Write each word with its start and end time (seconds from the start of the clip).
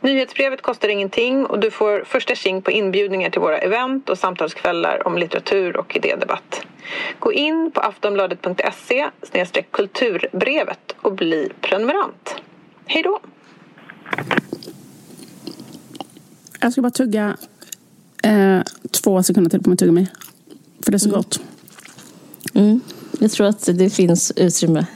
Nyhetsbrevet 0.00 0.62
kostar 0.62 0.88
ingenting 0.88 1.46
och 1.46 1.60
du 1.60 1.70
får 1.70 2.04
första 2.04 2.34
tjing 2.34 2.62
på 2.62 2.70
inbjudningar 2.70 3.30
till 3.30 3.40
våra 3.40 3.58
event 3.58 4.08
och 4.08 4.18
samtalskvällar 4.18 5.06
om 5.06 5.18
litteratur 5.18 5.76
och 5.76 5.96
idédebatt. 5.96 6.66
Gå 7.18 7.32
in 7.32 7.70
på 7.74 7.80
aftonbladet.se 7.80 9.10
kulturbrevet 9.70 10.94
och 11.00 11.12
bli 11.12 11.52
prenumerant. 11.60 12.34
Hej 12.86 13.02
då! 13.02 13.20
Jag 16.60 16.72
ska 16.72 16.82
bara 16.82 16.90
tugga 16.90 17.36
eh, 18.22 18.60
två 19.02 19.22
sekunder 19.22 19.50
till 19.50 19.62
på 19.62 19.70
mitt 19.70 19.78
tuggummi. 19.78 20.06
För 20.84 20.92
det 20.92 20.96
är 20.96 20.98
så 20.98 21.08
mm. 21.08 21.16
gott. 21.16 21.40
Mm. 22.54 22.80
Jag 23.20 23.30
tror 23.30 23.46
att 23.46 23.68
det 23.78 23.90
finns 23.90 24.32
utrymme. 24.36 24.86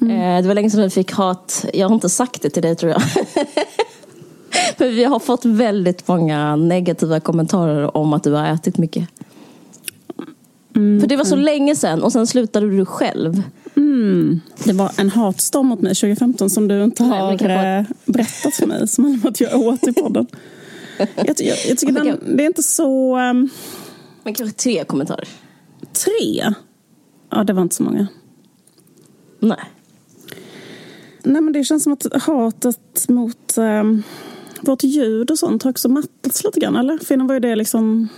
Mm. 0.00 0.20
Eh, 0.20 0.42
det 0.42 0.48
var 0.48 0.54
länge 0.54 0.70
sedan 0.70 0.82
vi 0.82 0.90
fick 0.90 1.12
hat. 1.12 1.64
Jag 1.72 1.88
har 1.88 1.94
inte 1.94 2.08
sagt 2.08 2.42
det 2.42 2.50
till 2.50 2.62
dig 2.62 2.76
tror 2.76 2.92
jag. 2.92 3.02
Men 4.78 4.88
vi 4.94 5.04
har 5.04 5.18
fått 5.18 5.44
väldigt 5.44 6.08
många 6.08 6.56
negativa 6.56 7.20
kommentarer 7.20 7.96
om 7.96 8.12
att 8.12 8.24
du 8.24 8.32
har 8.32 8.46
ätit 8.46 8.78
mycket. 8.78 9.08
Mm. 10.76 11.00
För 11.00 11.08
det 11.08 11.16
var 11.16 11.24
så 11.24 11.36
länge 11.36 11.76
sedan 11.76 12.02
och 12.02 12.12
sen 12.12 12.26
slutade 12.26 12.70
du 12.70 12.84
själv. 12.84 13.42
Mm. 13.76 14.40
Det 14.64 14.72
var 14.72 14.92
en 14.96 15.10
hatstorm 15.10 15.66
mot 15.66 15.80
mig 15.80 15.94
2015 15.94 16.50
som 16.50 16.68
du 16.68 16.84
inte 16.84 17.04
har 17.04 17.36
Nej, 17.48 17.78
eh, 17.78 17.84
berättat 18.04 18.54
för 18.54 18.66
mig. 18.66 18.88
Som 18.88 19.04
handlar 19.04 19.26
om 19.26 19.30
att 19.30 19.40
jag 19.40 19.60
åt 19.60 19.88
i 19.88 19.92
podden. 19.92 20.26
jag, 20.98 21.26
jag, 21.26 21.56
jag 21.68 21.78
tycker 21.78 21.92
den, 21.92 22.36
det 22.36 22.42
är 22.42 22.46
inte 22.46 22.62
så... 22.62 23.18
Um... 23.18 23.50
Men 24.22 24.34
kanske 24.34 24.56
tre 24.56 24.84
kommentarer? 24.84 25.28
Tre? 25.92 26.54
Ja, 27.30 27.44
det 27.44 27.52
var 27.52 27.62
inte 27.62 27.74
så 27.74 27.82
många. 27.82 28.06
Nej. 29.40 29.60
Nej, 31.22 31.42
men 31.42 31.52
det 31.52 31.64
känns 31.64 31.82
som 31.82 31.92
att 31.92 32.22
hatet 32.22 33.08
mot 33.08 33.58
um, 33.58 34.02
vårt 34.60 34.82
ljud 34.82 35.30
och 35.30 35.38
sånt 35.38 35.62
har 35.62 35.70
också 35.70 35.88
mattats 35.88 36.44
lite 36.44 36.60
grann, 36.60 36.76
eller? 36.76 36.98
För 36.98 37.16
var 37.16 37.34
ju 37.34 37.40
det 37.40 37.56
liksom... 37.56 38.08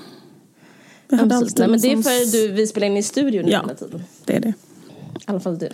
Vi 1.09 1.17
hade 1.17 1.37
alltid 1.37 1.59
Nej, 1.59 1.69
men 1.69 1.81
det 1.81 1.87
är 1.87 1.97
liksom 1.97 2.13
för 2.13 2.33
du, 2.33 2.53
vi 2.53 2.67
spelar 2.67 2.87
in 2.87 2.97
i 2.97 3.03
studion 3.03 3.49
ja, 3.49 3.61
hela 3.61 3.75
tiden. 3.75 4.03
det 4.25 4.37
är 4.37 4.41
det. 4.41 4.49
I 4.49 5.23
alla 5.27 5.41
fall 5.41 5.59
du. 5.59 5.69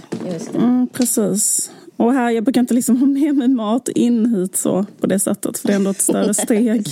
Mm, 0.55 0.89
precis. 0.92 1.70
Och 1.97 2.12
här, 2.12 2.31
jag 2.31 2.44
brukar 2.44 2.61
inte 2.61 2.75
liksom 2.75 2.97
ha 3.00 3.06
med 3.06 3.34
mig 3.34 3.48
mat 3.48 3.89
in 3.89 4.34
hit 4.34 4.56
så 4.56 4.87
på 5.00 5.06
det 5.06 5.19
sättet, 5.19 5.59
för 5.59 5.69
det 5.69 5.75
är 5.75 5.77
ändå 5.77 5.91
ett 5.91 6.00
större 6.00 6.34
steg. 6.44 6.89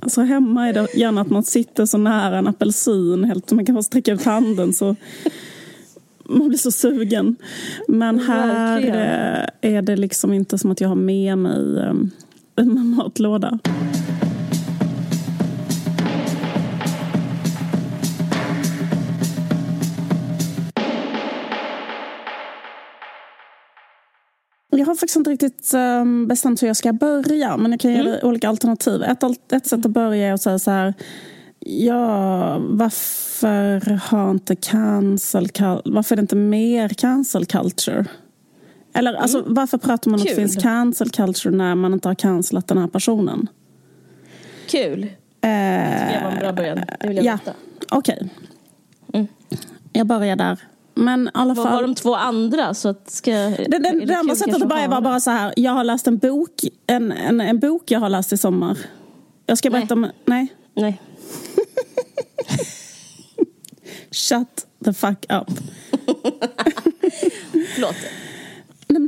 Alltså 0.00 0.20
hemma 0.20 0.68
är 0.68 0.72
det 0.72 0.94
gärna 0.94 1.20
att 1.20 1.30
man 1.30 1.42
sitter 1.42 1.86
så 1.86 1.98
nära 1.98 2.38
en 2.38 2.46
apelsin, 2.46 3.24
helt, 3.24 3.52
man 3.52 3.66
kan 3.66 3.74
bara 3.74 3.82
sträcka 3.82 4.12
ut 4.12 4.24
handen 4.24 4.72
så 4.72 4.96
man 6.28 6.48
blir 6.48 6.58
så 6.58 6.70
sugen. 6.70 7.36
Men 7.88 8.18
här 8.18 8.80
är 9.60 9.82
det 9.82 9.96
liksom 9.96 10.32
inte 10.32 10.58
som 10.58 10.70
att 10.70 10.80
jag 10.80 10.88
har 10.88 10.96
med 10.96 11.38
mig 11.38 11.80
ehm, 11.80 12.10
en 12.58 12.88
matlåda. 12.96 13.58
Jag 24.70 24.86
har 24.86 24.94
faktiskt 24.94 25.16
inte 25.16 25.30
riktigt 25.30 25.74
um, 25.74 26.28
bestämt 26.28 26.62
hur 26.62 26.66
jag 26.66 26.76
ska 26.76 26.92
börja, 26.92 27.56
men 27.56 27.70
jag 27.70 27.80
kan 27.80 27.90
mm. 27.90 28.06
ge 28.06 28.10
dig 28.12 28.20
olika 28.22 28.48
alternativ. 28.48 29.02
Ett, 29.02 29.52
ett 29.52 29.66
sätt 29.66 29.86
att 29.86 29.90
börja 29.92 30.28
är 30.28 30.32
att 30.32 30.42
säga 30.42 30.58
så 30.58 30.70
här, 30.70 30.94
ja, 31.58 32.58
varför 32.58 34.00
har 34.10 34.30
inte 34.30 34.56
cancel, 34.56 35.48
varför 35.84 36.14
är 36.14 36.16
det 36.16 36.20
inte 36.20 36.36
mer 36.36 36.88
cancel 36.88 37.46
culture? 37.46 38.04
Eller 38.98 39.10
mm. 39.10 39.22
alltså, 39.22 39.42
varför 39.46 39.78
pratar 39.78 40.10
man 40.10 40.20
om 40.20 40.22
att 40.22 40.28
det 40.28 40.34
finns 40.34 40.56
cancel 40.56 41.10
culture 41.10 41.56
när 41.56 41.74
man 41.74 41.92
inte 41.92 42.08
har 42.08 42.14
cancelat 42.14 42.68
den 42.68 42.78
här 42.78 42.88
personen? 42.88 43.46
Kul. 44.66 45.02
Eh, 45.02 45.08
det 45.40 46.20
var 46.22 46.30
en 46.30 46.38
bra 46.38 46.52
början. 46.52 46.80
Det 47.00 47.08
vill 47.08 47.16
jag 47.16 47.24
ja, 47.24 47.38
Okej. 47.88 48.16
Okay. 48.16 48.28
Mm. 49.14 49.26
Jag 49.92 50.06
börjar 50.06 50.36
där. 50.36 50.58
Men 50.94 51.30
alla 51.34 51.54
Vad 51.54 51.66
fall... 51.66 51.74
var 51.74 51.82
de 51.82 51.94
två 51.94 52.14
andra? 52.14 52.74
Så 52.74 52.88
att 52.88 53.10
ska... 53.10 53.30
Det, 53.30 53.78
det, 53.78 54.04
det, 54.06 54.14
andra 54.14 54.36
sättet 54.36 54.62
att 54.62 54.68
börja 54.68 54.88
var 54.88 55.00
bara 55.00 55.20
så 55.20 55.30
här. 55.30 55.54
Jag 55.56 55.72
har 55.72 55.84
läst 55.84 56.06
en 56.06 56.18
bok, 56.18 56.54
en, 56.86 57.12
en, 57.12 57.40
en 57.40 57.58
bok 57.58 57.90
jag 57.90 58.00
har 58.00 58.08
läst 58.08 58.32
i 58.32 58.36
sommar. 58.36 58.78
Jag 59.46 59.58
ska 59.58 59.70
berätta 59.70 59.94
nej. 59.94 60.10
om... 60.10 60.16
Nej. 60.24 60.48
Nej. 60.74 61.02
Shut 64.10 64.66
the 64.84 64.92
fuck 64.92 65.26
up. 65.28 65.50
Förlåt 67.74 67.96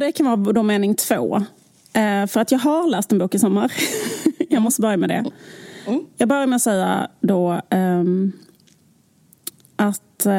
det 0.00 0.12
kan 0.12 0.26
vara 0.26 0.52
då 0.52 0.62
mening 0.62 0.94
två. 0.94 1.36
Eh, 1.92 2.26
för 2.26 2.40
att 2.40 2.52
jag 2.52 2.58
har 2.58 2.90
läst 2.90 3.12
en 3.12 3.18
bok 3.18 3.34
i 3.34 3.38
sommar. 3.38 3.72
jag 4.48 4.62
måste 4.62 4.82
börja 4.82 4.96
med 4.96 5.08
det. 5.08 5.24
Jag 6.16 6.28
börjar 6.28 6.46
med 6.46 6.56
att 6.56 6.62
säga 6.62 7.08
då 7.20 7.60
um, 7.70 8.32
att 9.76 10.26
uh, 10.26 10.32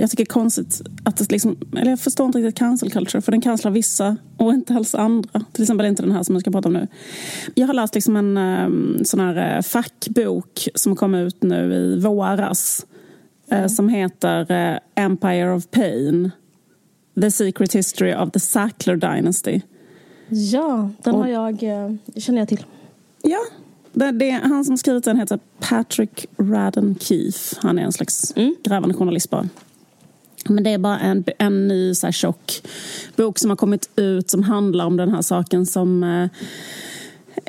jag 0.00 0.10
tycker 0.10 0.24
det 0.24 0.30
är 0.30 0.32
konstigt 0.32 0.80
att 1.04 1.16
det 1.16 1.32
liksom, 1.32 1.56
eller 1.76 1.90
jag 1.90 2.00
förstår 2.00 2.26
inte 2.26 2.38
riktigt 2.38 2.58
cancel 2.58 2.90
culture 2.90 3.20
för 3.20 3.32
den 3.32 3.40
cancelar 3.40 3.70
vissa 3.72 4.16
och 4.36 4.52
inte 4.52 4.74
alls 4.74 4.94
andra. 4.94 5.44
Till 5.52 5.62
exempel 5.62 5.86
inte 5.86 6.02
den 6.02 6.12
här 6.12 6.22
som 6.22 6.34
jag 6.34 6.42
ska 6.42 6.50
prata 6.50 6.68
om 6.68 6.72
nu. 6.72 6.88
Jag 7.54 7.66
har 7.66 7.74
läst 7.74 7.94
liksom 7.94 8.16
en 8.16 8.36
um, 8.36 9.00
sån 9.04 9.20
här 9.20 9.56
uh, 9.56 9.62
fackbok 9.62 10.68
som 10.74 10.96
kom 10.96 11.14
ut 11.14 11.42
nu 11.42 11.74
i 11.74 12.00
våras 12.00 12.86
mm. 13.50 13.68
som 13.68 13.88
heter 13.88 14.80
Empire 14.94 15.54
of 15.54 15.70
Pain 15.70 16.30
The 17.20 17.30
Secret 17.30 17.72
History 17.72 18.14
of 18.14 18.30
the 18.30 18.40
Sackler 18.40 18.96
Dynasty. 18.96 19.60
Ja, 20.28 20.90
den 21.02 21.14
har 21.14 21.28
jag, 21.28 21.62
eh, 21.62 21.92
känner 22.16 22.38
jag 22.38 22.48
till. 22.48 22.64
Ja, 23.22 23.40
det, 23.92 24.10
det, 24.10 24.30
han 24.30 24.64
som 24.64 24.76
skrivit 24.76 25.04
den 25.04 25.18
heter 25.18 25.38
Patrick 25.58 26.26
Radden 26.38 26.96
Keefe. 27.00 27.56
Han 27.62 27.78
är 27.78 27.82
en 27.82 27.92
slags 27.92 28.32
mm. 28.36 28.54
grävande 28.64 28.94
journalist 28.94 29.30
bara. 29.30 29.48
Men 30.48 30.64
det 30.64 30.70
är 30.70 30.78
bara 30.78 30.98
en, 30.98 31.24
en 31.38 31.68
ny 31.68 31.94
så 31.94 32.06
här, 32.06 32.12
tjock 32.12 32.62
bok 33.16 33.38
som 33.38 33.50
har 33.50 33.56
kommit 33.56 33.90
ut 33.96 34.30
som 34.30 34.42
handlar 34.42 34.86
om 34.86 34.96
den 34.96 35.08
här 35.08 35.22
saken 35.22 35.66
som 35.66 36.02
eh, 36.02 36.28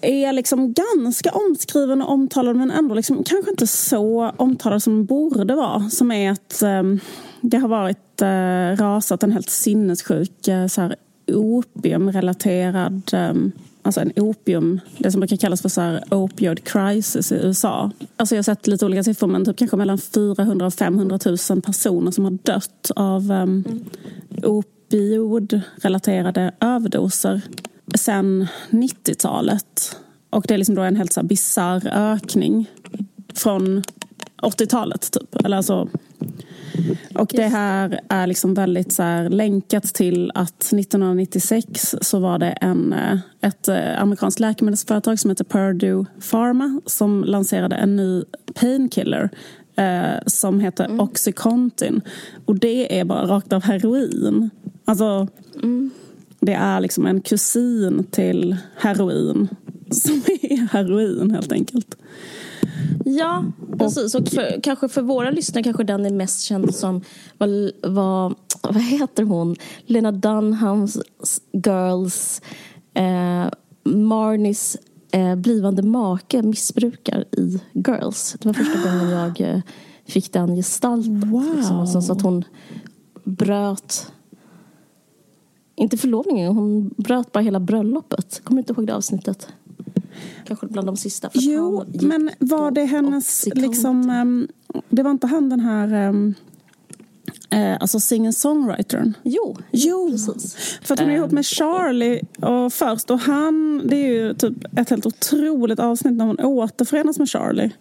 är 0.02 0.34
liksom 0.34 0.74
ganska 0.74 1.32
omskriven 1.32 2.02
och 2.02 2.12
omtalad 2.12 2.56
men 2.56 2.72
ändå 2.72 2.96
liksom, 2.96 3.24
kanske 3.24 3.52
inte 3.52 3.68
så 3.68 4.32
omtalad 4.38 4.84
som 4.84 4.94
den 4.94 5.06
borde 5.06 5.56
vara. 5.56 5.90
Som 5.90 6.12
är 6.12 6.32
att 6.32 6.62
eh, 6.62 6.84
det 7.42 7.58
har 7.58 7.68
varit 7.68 8.11
eh, 8.22 8.76
rasat 8.76 9.24
en 9.24 9.32
helt 9.32 9.50
sinnessjuk 9.50 10.48
eh, 10.48 10.68
så 10.68 10.82
här, 10.82 10.96
opiumrelaterad 11.28 13.02
eh, 13.14 13.34
Alltså 13.84 14.02
en 14.02 14.12
opium, 14.16 14.80
det 14.98 15.12
som 15.12 15.20
brukar 15.20 15.38
kallas 15.38 15.62
för 15.62 15.70
så 15.70 15.82
här 15.82 16.04
opioid 16.12 16.64
crisis 16.64 17.32
i 17.32 17.36
USA. 17.36 17.92
Alltså 18.18 18.36
jag 18.36 18.38
har 18.38 18.44
sett 18.44 18.68
lite 18.68 18.86
olika 18.86 19.04
siffror 19.04 19.28
men 19.28 19.46
typ 19.46 19.58
kanske 19.58 19.78
mellan 19.78 19.98
400 19.98 20.66
och 20.66 20.74
500 20.74 21.20
000 21.50 21.62
personer 21.62 22.12
som 22.12 22.24
har 22.24 22.32
dött 22.32 22.92
av 22.96 23.32
um, 23.32 23.64
opioidrelaterade 24.44 26.52
överdoser 26.60 27.42
sen 27.96 28.48
90-talet. 28.70 29.98
Och 30.30 30.46
det 30.48 30.54
är 30.54 30.58
liksom 30.58 30.76
då 30.76 30.82
en 30.82 30.96
helt 30.96 31.14
så 31.14 31.24
bisarr 31.24 31.88
ökning 31.88 32.70
från 33.34 33.84
80-talet 34.42 35.12
typ. 35.12 35.46
Eller 35.46 35.58
alltså, 35.58 35.90
och 37.16 37.32
det 37.34 37.48
här 37.48 38.00
är 38.10 38.28
liksom 38.28 38.54
väldigt 38.54 38.94
så 38.94 39.04
här 39.04 39.30
länkat 39.30 39.84
till 39.84 40.32
att 40.36 40.64
1996 40.74 41.96
så 42.02 42.20
var 42.20 42.40
det 42.40 42.50
en, 42.50 42.94
eh, 42.94 43.18
ett 43.42 43.68
eh, 43.68 44.02
amerikanskt 44.02 44.40
läkemedelsföretag 44.40 45.20
som 45.20 45.30
heter 45.30 45.44
Purdue 45.44 46.06
Pharma 46.32 46.82
som 46.86 47.24
lanserade 47.24 47.76
en 47.76 47.96
ny 47.96 48.24
painkiller 48.54 49.30
eh, 49.76 50.20
som 50.26 50.60
heter 50.60 50.86
mm. 50.86 51.00
Oxycontin. 51.00 52.02
Och 52.46 52.60
det 52.60 53.00
är 53.00 53.06
bara 53.06 53.28
rakt 53.28 53.54
av 53.54 53.64
heroin. 53.64 54.50
Alltså, 54.86 55.28
mm. 55.56 55.92
Det 56.40 56.54
är 56.54 56.80
liksom 56.80 57.06
en 57.06 57.22
kusin 57.22 58.04
till 58.12 58.58
heroin 58.78 59.48
som 59.92 60.16
är 60.42 60.68
heroin 60.68 61.32
helt 61.32 61.52
enkelt. 61.52 61.96
Ja, 63.06 63.46
precis. 63.78 64.16
Och 64.16 64.28
för, 64.28 64.62
kanske 64.64 64.90
för 64.90 65.02
våra 65.02 65.32
lyssnare 65.32 65.64
kanske 65.64 65.84
den 65.84 66.06
är 66.06 66.12
mest 66.12 66.42
känd 66.42 66.76
som 66.76 67.02
vad, 67.38 67.72
vad, 67.84 68.36
vad 68.62 68.82
heter 68.82 69.24
hon? 69.24 69.56
Lena 69.86 70.12
Dunhams 70.12 70.98
Girls 71.54 72.42
eh, 72.94 73.48
Marnies 73.84 74.78
eh, 75.12 75.36
blivande 75.36 75.84
make 75.84 76.42
missbrukar 76.42 77.26
i 77.32 77.60
Girls. 77.74 78.36
Det 78.40 78.46
var 78.46 78.54
första 78.54 78.90
gången 78.90 79.10
jag 79.10 79.42
eh, 79.42 79.62
fick 80.06 80.34
den 80.34 80.56
gestalten. 80.56 81.32
Wow. 81.32 81.56
Liksom. 81.56 82.02
så 82.02 82.14
att 82.14 82.22
hon 82.22 82.44
bröt 83.24 84.12
inte 85.76 85.98
förlovningen, 85.98 86.56
hon 86.56 86.94
bröt 86.98 87.32
bara 87.32 87.40
hela 87.40 87.60
bröllopet. 87.60 88.42
Kommer 88.44 88.58
du 88.58 88.62
inte 88.62 88.74
ihåg 88.74 88.88
det 88.88 88.96
avsnittet? 88.96 89.48
Kanske 90.46 90.68
bland 90.68 90.88
de 90.88 90.98
sista. 90.98 91.30
jo, 91.34 91.86
men 92.02 92.30
var 92.40 92.72
det 92.72 92.86
hennes... 92.86 93.48
Liksom, 93.56 94.10
um, 94.10 94.48
det 94.90 95.04
var 95.04 95.12
inte 95.12 95.28
han 95.28 95.50
den 95.50 95.60
här... 95.60 96.10
Um, 96.10 96.36
Eh, 97.54 97.78
alltså 97.80 98.00
singer-songwritern. 98.00 99.14
Jo, 99.24 99.58
jo, 99.72 100.10
precis. 100.12 100.56
För 100.82 100.94
att 100.94 101.00
hon 101.00 101.10
är 101.10 101.16
ihop 101.16 101.32
med 101.32 101.46
Charlie 101.46 102.22
och 102.42 102.74
först. 102.74 103.12
Och 103.12 103.20
han, 103.20 103.82
det 103.86 103.96
är 103.96 104.08
ju 104.08 104.34
typ 104.34 104.78
ett 104.78 104.90
helt 104.90 105.06
otroligt 105.06 105.80
avsnitt 105.80 106.14
när 106.14 106.26
hon 106.26 106.40
återförenas 106.40 107.20
med 107.20 107.30
Charlie. 107.30 107.72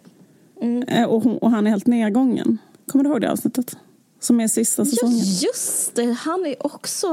Mm. 0.61 0.83
Eh, 0.83 1.05
och, 1.05 1.23
hon, 1.23 1.37
och 1.37 1.51
han 1.51 1.67
är 1.67 1.71
helt 1.71 1.87
nedgången. 1.87 2.57
Kommer 2.87 3.03
du 3.03 3.09
ihåg 3.09 3.21
det 3.21 3.31
avsnittet? 3.31 3.77
Som 4.21 4.39
är 4.39 4.47
sista 4.47 4.85
säsongen. 4.85 5.17
Ja, 5.17 5.23
just 5.23 5.95
det. 5.95 6.11
Han 6.11 6.45
är 6.45 6.65
också... 6.65 7.07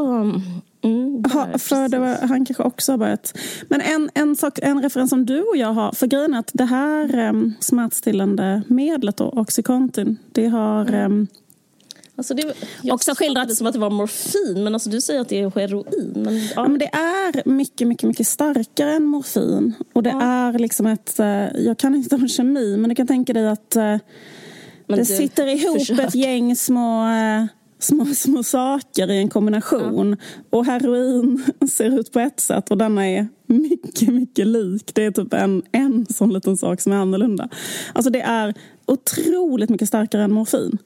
Mm, 0.83 1.25
ha, 1.33 1.59
för 1.59 1.89
det 1.89 1.99
var, 1.99 2.29
han 2.29 2.47
kanske 2.47 2.63
också 2.63 2.93
har 2.93 2.99
börjat... 2.99 3.39
Men 3.69 3.81
en, 3.81 4.11
en, 4.15 4.37
sak, 4.37 4.59
en 4.63 4.83
referens 4.83 5.11
som 5.11 5.27
du 5.27 5.43
och 5.43 5.57
jag 5.57 5.73
har. 5.73 5.93
För 5.93 6.07
grejen 6.07 6.35
är 6.35 6.39
att 6.39 6.51
det 6.55 6.65
här 6.65 7.29
um, 7.29 7.55
smärtstillande 7.61 8.63
medlet, 8.67 9.17
då, 9.17 9.29
Oxycontin, 9.29 10.17
det 10.33 10.49
har... 10.49 10.95
Um, 10.95 11.27
Alltså 12.17 12.35
det, 12.35 12.55
jag 12.83 12.95
också 12.95 13.15
skildrat 13.15 13.49
det 13.49 13.57
som 13.57 13.67
att 13.67 13.73
det 13.73 13.79
var 13.79 13.91
morfin, 13.91 14.65
men 14.65 14.75
alltså 14.75 14.91
du 14.91 15.01
säger 15.01 15.21
att 15.21 15.29
det 15.29 15.41
är 15.41 15.51
heroin. 15.51 16.13
Men, 16.17 16.39
ja. 16.39 16.49
ja 16.57 16.69
men 16.69 16.79
det 16.79 16.95
är 16.95 17.49
mycket, 17.49 17.89
mycket, 17.89 18.09
mycket 18.09 18.27
starkare 18.27 18.93
än 18.93 19.05
morfin. 19.05 19.75
Och 19.93 20.03
det 20.03 20.11
ja. 20.11 20.23
är 20.23 20.59
liksom 20.59 20.87
ett... 20.87 21.21
Eh, 21.21 21.27
jag 21.57 21.79
kan 21.79 21.95
inte 21.95 22.15
om 22.15 22.29
kemi, 22.29 22.77
men 22.77 22.89
du 22.89 22.95
kan 22.95 23.07
tänka 23.07 23.33
dig 23.33 23.49
att 23.49 23.77
eh, 24.89 24.97
det 24.97 25.05
sitter 25.05 25.47
ihop 25.47 25.79
försök. 25.79 25.99
ett 25.99 26.15
gäng 26.15 26.57
små 26.57 27.11
eh, 27.11 27.45
små, 27.79 28.05
små 28.05 28.43
saker 28.43 29.11
i 29.11 29.19
en 29.19 29.29
kombination. 29.29 30.17
Ja. 30.21 30.59
Och 30.59 30.65
heroin 30.65 31.45
ser 31.71 31.99
ut 31.99 32.13
på 32.13 32.21
ett 32.21 32.41
sätt 32.41 32.71
och 32.71 32.79
denna 32.79 33.09
är 33.09 33.29
mycket, 33.47 34.09
mycket 34.09 34.47
lik. 34.47 34.95
Det 34.95 35.05
är 35.05 35.11
typ 35.11 35.35
en, 35.35 35.63
en 35.73 36.07
sån 36.07 36.33
liten 36.33 36.57
sak 36.57 36.81
som 36.81 36.93
är 36.93 36.97
annorlunda. 36.97 37.49
Alltså 37.93 38.11
det 38.11 38.21
är 38.21 38.55
otroligt 38.87 39.71
mycket 39.71 39.89
starkare 39.89 40.23
än 40.23 40.33
morfin. 40.33 40.79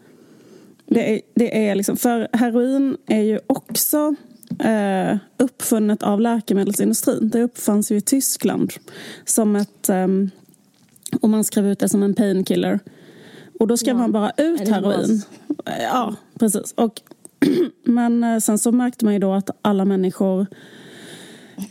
Det 0.86 1.14
är, 1.14 1.20
det 1.34 1.68
är 1.68 1.74
liksom, 1.74 1.96
för 1.96 2.28
heroin 2.32 2.96
är 3.06 3.22
ju 3.22 3.40
också 3.46 4.14
eh, 4.58 5.16
uppfunnet 5.36 6.02
av 6.02 6.20
läkemedelsindustrin. 6.20 7.30
Det 7.30 7.42
uppfanns 7.42 7.92
ju 7.92 7.96
i 7.96 8.00
Tyskland 8.00 8.72
som 9.24 9.56
ett... 9.56 9.88
Eh, 9.88 10.08
och 11.20 11.28
man 11.28 11.44
skrev 11.44 11.66
ut 11.66 11.78
det 11.78 11.88
som 11.88 12.02
en 12.02 12.14
painkiller. 12.14 12.80
Och 13.62 13.68
då 13.68 13.76
skrev 13.76 13.94
ja. 13.94 13.98
man 13.98 14.12
bara 14.12 14.32
ut 14.36 14.68
heroin. 14.68 15.22
Ja, 15.80 16.14
precis. 16.38 16.72
Och, 16.72 17.00
men 17.84 18.24
eh, 18.24 18.38
sen 18.38 18.58
så 18.58 18.72
märkte 18.72 19.04
man 19.04 19.14
ju 19.14 19.20
då 19.20 19.32
att 19.32 19.50
alla 19.62 19.84
människor 19.84 20.46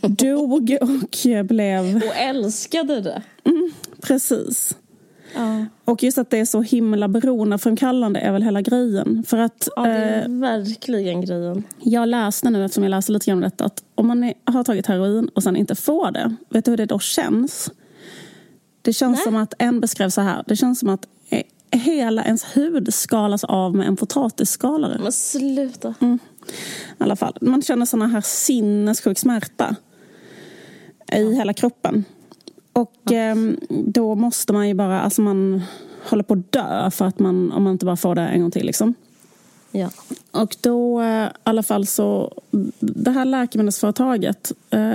dog 0.00 0.76
och 0.80 1.46
blev... 1.46 1.96
Och 1.96 2.16
älskade 2.16 3.00
det. 3.00 3.22
Mm, 3.44 3.72
precis. 4.02 4.76
Ja. 5.34 5.66
Och 5.84 6.02
just 6.02 6.18
att 6.18 6.30
det 6.30 6.38
är 6.38 6.44
så 6.44 6.62
himla 6.62 7.08
beroendeframkallande 7.08 8.20
är 8.20 8.32
väl 8.32 8.42
hela 8.42 8.60
grejen. 8.60 9.24
För 9.26 9.38
att, 9.38 9.68
ja, 9.76 9.82
det 9.82 9.90
är 9.90 10.22
eh, 10.22 10.28
verkligen 10.28 11.20
grejen. 11.20 11.62
Jag 11.78 12.08
läste 12.08 12.50
nu, 12.50 12.64
eftersom 12.64 12.84
jag 12.84 12.90
läste 12.90 13.12
lite 13.12 13.26
grann 13.26 13.38
om 13.38 13.42
detta, 13.42 13.64
att 13.64 13.82
om 13.94 14.06
man 14.06 14.24
är, 14.24 14.34
har 14.44 14.64
tagit 14.64 14.86
heroin 14.86 15.28
och 15.28 15.42
sen 15.42 15.56
inte 15.56 15.74
får 15.74 16.10
det, 16.10 16.36
vet 16.48 16.64
du 16.64 16.70
hur 16.70 16.76
det 16.76 16.86
då 16.86 16.98
känns? 16.98 17.70
Det 18.82 18.92
känns 18.92 19.16
Nej. 19.16 19.24
som 19.24 19.36
att, 19.36 19.54
en 19.58 19.80
beskrev 19.80 20.10
så 20.10 20.20
här, 20.20 20.44
det 20.46 20.56
känns 20.56 20.78
som 20.80 20.88
att 20.88 21.06
hela 21.72 22.24
ens 22.24 22.56
hud 22.56 22.94
skalas 22.94 23.44
av 23.44 23.74
med 23.76 23.86
en 23.86 23.96
potatisskalare. 23.96 24.98
Men 25.02 25.12
sluta. 25.12 25.94
Mm. 26.00 26.18
I 26.98 27.02
alla 27.02 27.16
fall. 27.16 27.38
Man 27.40 27.62
känner 27.62 27.86
sån 27.86 28.02
här 28.02 28.20
sinnessjuk 28.20 29.18
smärta 29.18 29.76
i 31.12 31.34
hela 31.34 31.54
kroppen. 31.54 32.04
Och 32.72 32.92
ja. 33.02 33.12
eh, 33.12 33.36
då 33.68 34.14
måste 34.14 34.52
man 34.52 34.68
ju 34.68 34.74
bara, 34.74 35.00
alltså 35.00 35.22
man 35.22 35.62
håller 36.04 36.22
på 36.22 36.34
att 36.34 36.52
dö 36.52 36.90
för 36.90 37.04
att 37.04 37.18
man, 37.18 37.52
om 37.52 37.62
man 37.62 37.72
inte 37.72 37.86
bara 37.86 37.96
får 37.96 38.14
det 38.14 38.22
en 38.22 38.40
gång 38.40 38.50
till 38.50 38.66
liksom. 38.66 38.94
Ja. 39.70 39.90
Och 40.30 40.56
då 40.60 41.00
eh, 41.00 41.26
i 41.26 41.28
alla 41.42 41.62
fall 41.62 41.86
så, 41.86 42.32
det 42.80 43.10
här 43.10 43.24
läkemedelsföretaget 43.24 44.52
eh, 44.70 44.92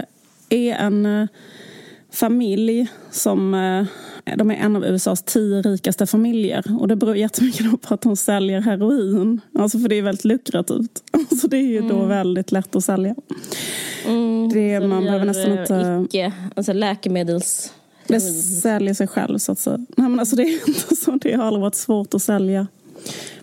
är 0.49 0.75
en 0.75 1.05
eh, 1.05 1.27
familj 2.19 2.87
som 3.11 3.53
eh, 3.53 4.35
de 4.35 4.51
är 4.51 4.55
en 4.55 4.75
av 4.75 4.85
USAs 4.85 5.23
tio 5.23 5.61
rikaste 5.61 6.05
familjer. 6.05 6.63
Och 6.79 6.87
det 6.87 6.95
beror 6.95 7.15
jättemycket 7.15 7.81
på 7.81 7.93
att 7.93 8.01
de 8.01 8.15
säljer 8.15 8.61
heroin. 8.61 9.41
Alltså 9.59 9.79
för 9.79 9.89
det 9.89 9.95
är 9.95 10.01
väldigt 10.01 10.25
lukrativt. 10.25 11.03
Alltså 11.31 11.47
det 11.47 11.57
är 11.57 11.61
ju 11.61 11.77
mm. 11.77 11.89
då 11.89 12.05
väldigt 12.05 12.51
lätt 12.51 12.75
att 12.75 12.83
sälja. 12.83 13.15
Mm, 14.05 14.49
det, 14.53 14.79
man 14.79 15.03
behöver 15.03 15.25
nästan 15.25 15.59
inte... 15.59 16.05
Icke, 16.05 16.33
alltså 16.55 16.73
läkemedels... 16.73 17.73
Det 18.07 18.19
säljer 18.19 18.93
sig 18.93 19.07
själv 19.07 19.37
så 19.37 19.51
att 19.51 19.59
säga. 19.59 19.77
Nej, 19.77 20.09
men 20.09 20.19
alltså 20.19 20.35
det 20.35 20.43
är 20.43 20.67
inte 20.67 20.95
så. 20.95 21.11
Det 21.11 21.33
har 21.33 21.43
aldrig 21.43 21.61
varit 21.61 21.75
svårt 21.75 22.13
att 22.13 22.21
sälja 22.21 22.67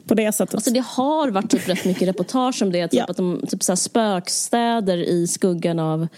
på 0.07 0.15
det 0.15 0.33
sättet. 0.33 0.55
Alltså 0.55 0.71
det 0.71 0.85
har 0.87 1.31
varit 1.31 1.51
typ 1.51 1.69
rätt 1.69 1.85
mycket 1.85 2.09
reportage 2.09 2.63
om 2.63 2.73
det. 2.73 2.89
Typ 2.89 2.99
ja. 2.99 3.05
att 3.05 3.17
de, 3.17 3.45
typ 3.49 3.63
så 3.63 3.77
spökstäder 3.77 4.99
i 4.99 5.27
skuggan 5.27 5.79
av 5.79 6.09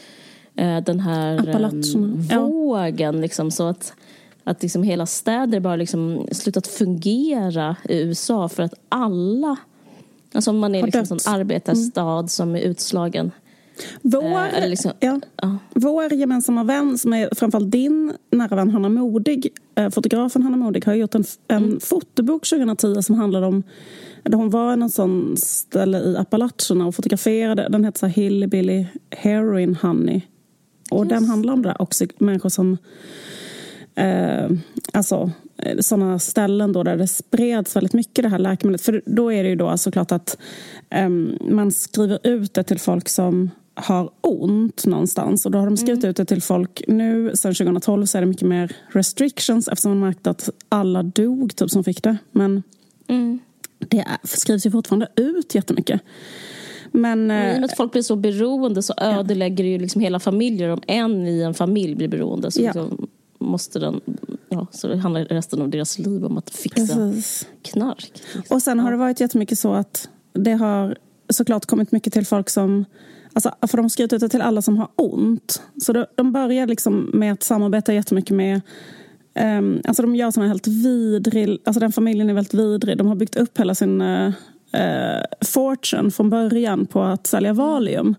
den 0.56 1.00
här 1.00 1.56
um, 1.96 2.22
vågen. 2.22 3.14
Ja. 3.14 3.20
Liksom, 3.20 3.50
så 3.50 3.68
att 3.68 3.94
att 4.46 4.62
liksom 4.62 4.82
hela 4.82 5.06
städer 5.06 5.60
bara 5.60 5.76
liksom 5.76 6.26
slutat 6.32 6.66
fungera 6.66 7.76
i 7.88 8.00
USA 8.00 8.48
för 8.48 8.62
att 8.62 8.74
alla, 8.88 9.56
alltså 10.32 10.50
om 10.50 10.58
man 10.58 10.74
är 10.74 10.82
liksom 10.82 11.04
en 11.10 11.32
arbetarstad 11.34 12.18
mm. 12.18 12.28
som 12.28 12.56
är 12.56 12.60
utslagen. 12.60 13.30
Vår, 14.02 14.40
eh, 14.58 14.68
liksom, 14.68 14.92
ja. 15.00 15.20
Ja. 15.42 15.58
Vår 15.74 16.12
gemensamma 16.12 16.64
vän, 16.64 16.98
som 16.98 17.12
är 17.12 17.28
framförallt 17.34 17.70
din 17.70 18.12
nära 18.30 18.56
vän 18.56 18.70
Hanna 18.70 18.88
Modig, 18.88 19.48
eh, 19.74 19.90
fotografen 19.90 20.42
Hanna 20.42 20.56
Modig, 20.56 20.86
har 20.86 20.94
gjort 20.94 21.14
en, 21.14 21.24
en 21.48 21.64
mm. 21.64 21.80
fotobok 21.80 22.48
2010 22.48 23.02
som 23.02 23.14
handlade 23.14 23.46
om 23.46 23.62
där 24.22 24.38
hon 24.38 24.50
var 24.50 24.72
i 24.72 24.76
någon 24.76 24.90
sån 24.90 25.36
ställe 25.36 25.98
i 25.98 26.16
Appalacherna 26.16 26.86
och 26.86 26.94
fotograferade. 26.94 27.68
Den 27.70 27.84
heter 27.84 27.98
så 27.98 28.06
Hillbilly 28.06 28.86
Heroin 29.10 29.74
Honey. 29.74 30.22
Och 30.90 31.04
yes. 31.04 31.08
den 31.08 31.24
handlar 31.24 31.52
om 31.52 31.62
det 31.62 31.68
där 31.68 31.82
också, 31.82 32.04
människor 32.18 32.48
som 32.48 32.78
eh, 33.94 34.50
alltså, 34.92 35.30
eh, 35.56 35.78
sådana 35.80 36.18
ställen 36.18 36.72
då 36.72 36.82
där 36.82 36.96
det 36.96 37.08
spreds 37.08 37.76
väldigt 37.76 37.92
mycket 37.92 38.22
det 38.22 38.28
här 38.28 38.38
läkemedlet. 38.38 38.82
För 38.82 39.02
då 39.06 39.32
är 39.32 39.42
det 39.42 39.48
ju 39.48 39.56
då 39.56 39.78
såklart 39.78 40.12
att 40.12 40.38
eh, 40.90 41.08
man 41.48 41.72
skriver 41.72 42.18
ut 42.22 42.54
det 42.54 42.62
till 42.62 42.80
folk 42.80 43.08
som 43.08 43.50
har 43.74 44.10
ont 44.20 44.86
någonstans. 44.86 45.46
Och 45.46 45.52
då 45.52 45.58
har 45.58 45.66
de 45.66 45.76
skrivit 45.76 46.04
mm. 46.04 46.10
ut 46.10 46.16
det 46.16 46.24
till 46.24 46.42
folk. 46.42 46.82
Nu 46.88 47.30
sen 47.34 47.54
2012 47.54 48.06
så 48.06 48.18
är 48.18 48.22
det 48.22 48.26
mycket 48.26 48.48
mer 48.48 48.76
restrictions 48.88 49.68
eftersom 49.68 49.90
man 49.90 50.08
märkte 50.08 50.30
att 50.30 50.50
alla 50.68 51.02
dog 51.02 51.56
typ 51.56 51.70
som 51.70 51.84
fick 51.84 52.02
det. 52.02 52.16
Men 52.32 52.62
mm. 53.08 53.38
det 53.78 54.06
skrivs 54.22 54.66
ju 54.66 54.70
fortfarande 54.70 55.08
ut 55.16 55.54
jättemycket. 55.54 56.00
Men, 56.96 57.26
Men 57.26 57.54
I 57.54 57.56
och 57.56 57.60
med 57.60 57.70
att 57.70 57.76
folk 57.76 57.92
blir 57.92 58.02
så 58.02 58.16
beroende 58.16 58.82
så 58.82 58.94
ödelägger 58.96 59.64
det 59.64 59.70
ju 59.70 59.78
liksom 59.78 60.00
hela 60.00 60.20
familjer. 60.20 60.68
Om 60.68 60.80
en 60.86 61.26
i 61.26 61.40
en 61.40 61.54
familj 61.54 61.94
blir 61.94 62.08
beroende 62.08 62.50
så 62.50 62.60
liksom 62.60 63.08
måste 63.38 63.78
den, 63.78 64.00
ja, 64.48 64.66
så 64.70 64.88
det 64.88 64.96
handlar 64.96 65.24
resten 65.24 65.62
av 65.62 65.68
deras 65.68 65.98
liv 65.98 66.24
om 66.24 66.38
att 66.38 66.50
fixa 66.50 66.94
Precis. 66.94 67.48
knark. 67.62 68.12
Och 68.50 68.62
sen 68.62 68.78
har 68.78 68.90
det 68.90 68.96
varit 68.96 69.20
jättemycket 69.20 69.58
så 69.58 69.72
att 69.72 70.08
det 70.32 70.52
har 70.52 70.96
såklart 71.30 71.66
kommit 71.66 71.92
mycket 71.92 72.12
till 72.12 72.26
folk 72.26 72.50
som 72.50 72.84
Alltså, 73.32 73.54
för 73.68 73.76
de 73.76 73.90
skrivit 73.90 74.12
ut 74.12 74.20
det 74.20 74.28
till 74.28 74.40
alla 74.40 74.62
som 74.62 74.76
har 74.76 74.88
ont. 74.96 75.62
Så 75.82 75.92
de, 75.92 76.06
de 76.14 76.32
börjar 76.32 76.66
liksom 76.66 77.10
med 77.14 77.32
att 77.32 77.42
samarbeta 77.42 77.94
jättemycket 77.94 78.36
med 78.36 78.60
um, 79.58 79.80
Alltså 79.84 80.02
de 80.02 80.16
gör 80.16 80.30
såna 80.30 80.48
helt 80.48 80.66
vidrig, 80.66 81.58
alltså 81.64 81.80
den 81.80 81.92
familjen 81.92 82.30
är 82.30 82.34
väldigt 82.34 82.54
vidrig. 82.54 82.98
De 82.98 83.06
har 83.06 83.14
byggt 83.14 83.36
upp 83.36 83.58
hela 83.58 83.74
sin 83.74 84.00
uh, 84.00 84.32
eh, 84.72 85.22
fortune 85.46 86.10
från 86.10 86.30
början 86.30 86.86
på 86.86 87.02
att 87.02 87.26
sälja 87.26 87.52
Valium. 87.52 88.14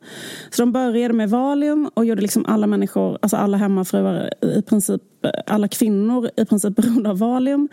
Så 0.49 0.61
de 0.61 0.71
började 0.71 1.13
med 1.13 1.29
Valium 1.29 1.89
och 1.93 2.05
gjorde 2.05 2.21
liksom 2.21 2.45
alla 2.45 2.67
människor, 2.67 3.17
alltså 3.21 3.37
alla 3.37 3.57
hemmafruar 3.57 4.33
i 4.41 4.61
princip, 4.61 5.01
alla 5.45 5.67
kvinnor 5.67 6.29
i 6.37 6.45
princip 6.45 6.75
beroende 6.81 7.09
av 7.09 7.17
Valium. 7.17 7.69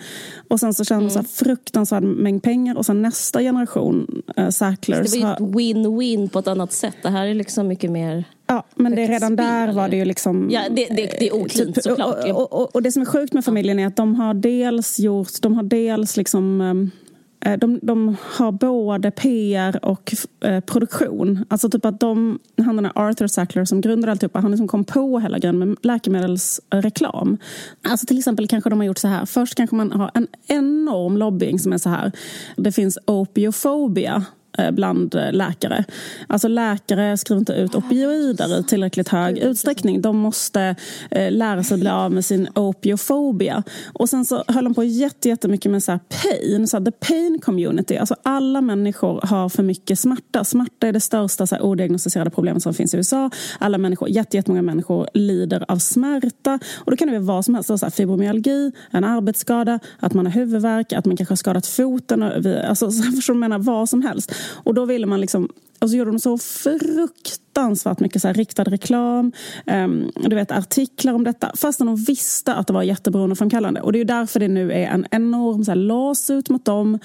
Och 0.48 0.60
sen 0.60 0.74
så 0.74 0.84
tjänade 0.84 1.06
de 1.06 1.12
mm. 1.12 1.24
så 1.24 1.44
fruktansvärd 1.44 2.02
mängd 2.02 2.42
pengar 2.42 2.76
och 2.76 2.86
sen 2.86 3.02
nästa 3.02 3.40
generation 3.40 4.22
äh, 4.36 4.48
Sacklers. 4.48 5.12
Det 5.12 5.20
var 5.20 5.28
ju 5.28 5.32
ett 5.32 5.54
win-win 5.54 6.28
på 6.28 6.38
ett 6.38 6.48
annat 6.48 6.72
sätt. 6.72 6.96
Det 7.02 7.08
här 7.08 7.26
är 7.26 7.34
liksom 7.34 7.68
mycket 7.68 7.90
mer 7.90 8.24
Ja, 8.46 8.64
men 8.74 8.94
det, 8.94 9.06
redan 9.06 9.36
där 9.36 9.72
var 9.72 9.88
det 9.88 9.96
ju 9.96 10.04
liksom... 10.04 10.48
Ja, 10.50 10.60
det, 10.70 10.86
det, 10.86 11.16
det 11.18 11.28
är 11.28 11.34
oklint 11.34 11.74
typ, 11.74 11.84
såklart. 11.84 12.24
Och, 12.24 12.52
och, 12.52 12.74
och, 12.74 12.82
det 12.82 12.92
som 12.92 13.02
är 13.02 13.06
sjukt 13.06 13.32
med 13.32 13.44
familjen 13.44 13.78
är 13.78 13.86
att 13.86 13.96
de 13.96 14.14
har 14.14 14.34
dels 14.34 14.98
gjort, 15.00 15.42
de 15.42 15.54
har 15.54 15.62
dels 15.62 16.16
liksom 16.16 16.60
um, 16.60 16.90
Eh, 16.94 17.03
Eh, 17.44 17.58
de, 17.58 17.78
de 17.82 18.16
har 18.20 18.52
både 18.52 19.10
PR 19.10 19.84
och 19.84 20.14
eh, 20.40 20.60
produktion. 20.60 21.44
Alltså 21.48 21.70
typ 21.70 21.84
att 21.84 22.00
de, 22.00 22.38
han 22.56 22.76
den 22.76 22.84
här 22.84 22.92
Arthur 23.08 23.26
Sackler 23.26 23.64
som 23.64 23.80
grundade 23.80 24.12
alltihopa, 24.12 24.40
han 24.40 24.50
liksom 24.50 24.68
kom 24.68 24.84
på 24.84 25.18
hela 25.18 25.38
grejen 25.38 25.58
med 25.58 25.76
läkemedelsreklam. 25.82 27.38
Alltså 27.82 28.06
till 28.06 28.18
exempel 28.18 28.48
kanske 28.48 28.70
de 28.70 28.78
har 28.78 28.86
gjort 28.86 28.98
så 28.98 29.08
här. 29.08 29.26
Först 29.26 29.54
kanske 29.54 29.76
man 29.76 29.92
har 29.92 30.10
en 30.14 30.26
enorm 30.46 31.16
lobbying 31.16 31.58
som 31.58 31.72
är 31.72 31.78
så 31.78 31.88
här. 31.88 32.12
Det 32.56 32.72
finns 32.72 32.98
opiofobia 33.06 34.24
Eh, 34.58 34.70
bland 34.70 35.14
läkare. 35.32 35.84
Alltså 36.26 36.48
läkare 36.48 37.16
skriver 37.16 37.38
inte 37.38 37.52
ut 37.52 37.74
opioider 37.74 38.60
i 38.60 38.62
tillräckligt 38.62 39.08
hög 39.08 39.38
utsträckning. 39.38 40.02
De 40.02 40.16
måste 40.16 40.76
eh, 41.10 41.32
lära 41.32 41.62
sig 41.62 41.78
bli 41.78 41.88
av 41.88 42.12
med 42.12 42.24
sin 42.24 42.48
opiofobia. 42.54 43.62
Och 43.92 44.08
sen 44.08 44.24
så 44.24 44.44
höll 44.48 44.64
de 44.64 44.74
på 44.74 44.84
jättemycket 44.84 45.72
med 45.72 45.82
så 45.82 45.92
här 45.92 46.00
pain, 46.22 46.68
så 46.68 46.76
här, 46.76 46.84
the 46.84 46.90
pain 46.90 47.38
community. 47.42 47.96
Alltså 47.96 48.16
alla 48.22 48.60
människor 48.60 49.20
har 49.22 49.48
för 49.48 49.62
mycket 49.62 49.98
smärta. 49.98 50.44
Smärta 50.44 50.86
är 50.86 50.92
det 50.92 51.00
största 51.00 51.46
så 51.46 51.54
här, 51.54 51.62
odiagnostiserade 51.62 52.30
problemet 52.30 52.62
som 52.62 52.74
finns 52.74 52.94
i 52.94 52.96
USA. 52.96 53.30
Alla 53.58 53.78
människor, 53.78 54.08
jättemånga 54.08 54.62
människor 54.62 55.08
lider 55.14 55.64
av 55.68 55.78
smärta. 55.78 56.58
Och 56.76 56.90
då 56.90 56.96
kan 56.96 57.08
det 57.08 57.18
vara 57.18 57.36
vad 57.36 57.44
som 57.44 57.54
helst. 57.54 57.70
Alltså, 57.70 57.78
så 57.78 57.86
här, 57.86 57.90
fibromyalgi, 57.90 58.72
en 58.90 59.04
arbetsskada, 59.04 59.80
att 59.98 60.14
man 60.14 60.26
har 60.26 60.32
huvudvärk, 60.32 60.92
att 60.92 61.04
man 61.04 61.16
kanske 61.16 61.32
har 61.32 61.36
skadat 61.36 61.66
foten. 61.66 62.22
Alltså, 62.22 62.90
så 63.22 63.32
jag 63.32 63.36
menar, 63.36 63.58
vad 63.58 63.88
som 63.88 64.02
helst. 64.02 64.32
Och 64.44 64.74
då 64.74 64.84
ville 64.84 65.06
man 65.06 65.20
liksom 65.20 65.48
och 65.78 65.90
så 65.90 65.96
gjorde 65.96 66.10
de 66.10 66.18
så 66.18 66.38
fruktansvärt 66.38 68.00
mycket 68.00 68.22
så 68.22 68.28
här 68.28 68.34
riktad 68.34 68.64
reklam, 68.64 69.32
um, 69.66 70.10
du 70.16 70.36
vet 70.36 70.52
artiklar 70.52 71.14
om 71.14 71.24
detta, 71.24 71.52
fastän 71.56 71.86
de 71.86 71.96
visste 71.96 72.54
att 72.54 72.66
det 72.66 72.72
var 72.72 72.82
jätteberoendeframkallande. 72.82 73.80
Och 73.80 73.92
det 73.92 74.00
är 74.00 74.04
därför 74.04 74.40
det 74.40 74.48
nu 74.48 74.72
är 74.72 74.86
en 74.86 75.06
enorm 75.10 75.64
så 75.64 75.70
här, 75.70 75.76
lawsuit 75.76 76.48
mot 76.48 76.64
dem. 76.64 76.98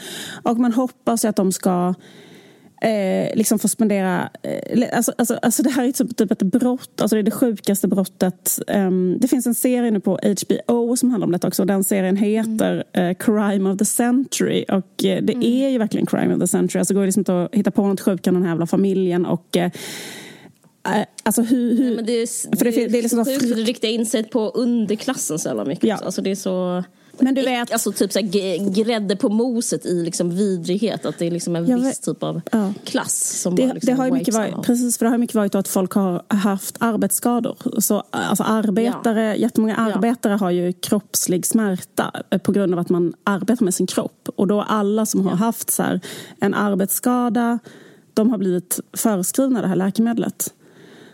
Och 0.44 0.58
man 0.58 0.74
hoppas 0.74 1.26
att 1.26 1.36
de 1.36 1.52
ska 1.52 1.94
eh, 2.82 3.36
liksom 3.36 3.60
få 3.60 3.68
spendera... 3.68 4.30
Eh, 4.44 4.98
alltså, 4.98 5.14
alltså, 5.18 5.40
alltså 5.42 5.64
det 5.64 5.70
här 5.70 5.88
är 5.88 5.92
typ, 5.92 6.18
typ 6.18 6.32
ett 6.32 6.42
brott, 6.42 7.02
alltså 7.02 7.16
det 7.16 7.22
är 7.22 7.24
det 7.24 7.32
sjukaste 7.32 7.88
brottet. 7.88 8.60
Um, 8.68 9.18
det 9.20 9.28
finns 9.28 9.48
en 9.48 9.56
serie 9.56 9.92
nu 9.92 10.00
på 10.00 10.20
HBO 10.46 10.96
som 10.96 11.12
handlar 11.12 11.26
om 11.26 11.32
detta 11.32 11.48
också. 11.48 11.66
Den 11.66 11.84
serien 11.84 12.18
heter 12.18 12.84
mm. 12.94 13.10
eh, 13.10 13.18
Crime 13.18 13.70
of 13.70 13.78
the 13.78 13.86
Century. 13.86 14.66
Och 14.70 15.06
eh, 15.06 15.24
det 15.24 15.34
mm. 15.34 15.42
är 15.42 15.70
ju 15.70 15.78
verkligen 15.78 16.06
Crime 16.06 16.34
of 16.34 16.40
the 16.40 16.48
Century. 16.48 16.80
Alltså 16.80 16.94
det 16.94 17.00
går 17.00 17.06
liksom 17.06 17.22
inte 17.22 17.44
att 17.44 17.56
hitta 17.56 17.72
på 17.72 17.88
något 17.88 18.02
sjukt 18.02 18.28
än 18.28 18.34
den 18.34 18.44
här 18.44 18.50
jävla 18.50 18.68
familjen. 18.68 19.26
Och, 19.26 19.58
eh, 19.58 19.72
eh, 20.86 21.06
Alltså 21.24 21.42
hur... 21.42 21.78
hur 21.78 21.96
Nej, 21.96 22.06
det 22.06 22.14
är, 22.14 22.58
för 22.58 22.66
det, 22.66 22.72
det, 22.72 22.88
det 22.88 22.98
är 22.98 23.02
liksom 23.02 23.26
sjukt 23.26 23.52
att 23.52 23.68
rikta 23.68 23.88
in 23.88 24.06
sig 24.06 24.24
på 24.24 24.50
underklassen 24.50 25.40
så 25.40 25.50
jävla 25.50 25.66
mycket. 25.66 25.84
Ja. 25.84 25.96
Alltså 25.96 26.22
det 26.22 26.32
är 26.32 26.36
så... 26.36 26.84
Men 27.20 27.36
du 27.36 27.42
vet... 27.42 27.72
Alltså 27.72 27.92
typ 27.92 28.14
så 28.14 28.20
här, 28.20 28.72
grädde 28.84 29.16
på 29.16 29.30
moset 29.30 29.86
i 29.86 30.04
liksom 30.04 30.30
vidrighet. 30.30 31.06
Att 31.06 31.20
det 31.20 31.28
är 31.28 31.32
liksom 31.32 31.56
en 31.56 31.66
viss 31.66 31.86
vet, 31.86 32.02
typ 32.02 32.24
av 32.24 32.42
ja. 32.52 32.74
klass 32.84 33.42
som 33.42 33.56
det, 33.56 33.74
liksom 33.74 33.96
det 33.96 34.02
har 34.02 34.12
mycket 34.12 34.34
varit, 34.34 34.62
Precis, 34.62 34.98
för 34.98 35.06
det 35.06 35.10
har 35.10 35.18
mycket 35.18 35.36
varit 35.36 35.56
att 35.56 35.68
folk 35.68 35.94
har 35.94 36.24
haft 36.28 36.76
arbetsskador. 36.80 37.82
Så, 37.82 38.04
alltså 38.10 38.44
arbetare, 38.44 39.26
ja. 39.26 39.36
Jättemånga 39.36 39.76
arbetare 39.76 40.34
ja. 40.34 40.38
har 40.38 40.52
ju 40.52 40.74
kroppslig 40.74 41.46
smärta 41.46 42.12
på 42.44 42.52
grund 42.52 42.74
av 42.74 42.80
att 42.80 42.90
man 42.90 43.14
arbetar 43.24 43.66
med 43.66 43.74
sin 43.74 43.88
kropp. 43.88 44.30
Och 44.36 44.48
då 44.48 44.62
alla 44.62 45.06
som 45.06 45.28
har 45.28 45.36
haft 45.36 45.72
så 45.72 45.84
här, 45.84 46.00
en 46.40 46.54
arbetsskada, 46.54 47.60
de 48.14 48.30
har 48.30 48.38
blivit 48.38 48.80
förskrivna 48.94 49.62
det 49.62 49.68
här 49.68 49.76
läkemedlet. 49.76 50.54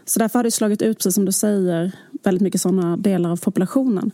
Så 0.06 0.20
därför 0.20 0.40
har 0.40 0.44
det 0.44 0.52
slagit 0.52 0.82
ut, 0.82 0.98
precis 0.98 1.16
som 1.16 1.26
du 1.26 1.32
säger, 1.32 1.92
väldigt 2.24 2.42
mycket 2.42 2.62
sådana 2.62 2.98
delar 2.98 3.32
av 3.32 3.38
populationen. 3.38 4.12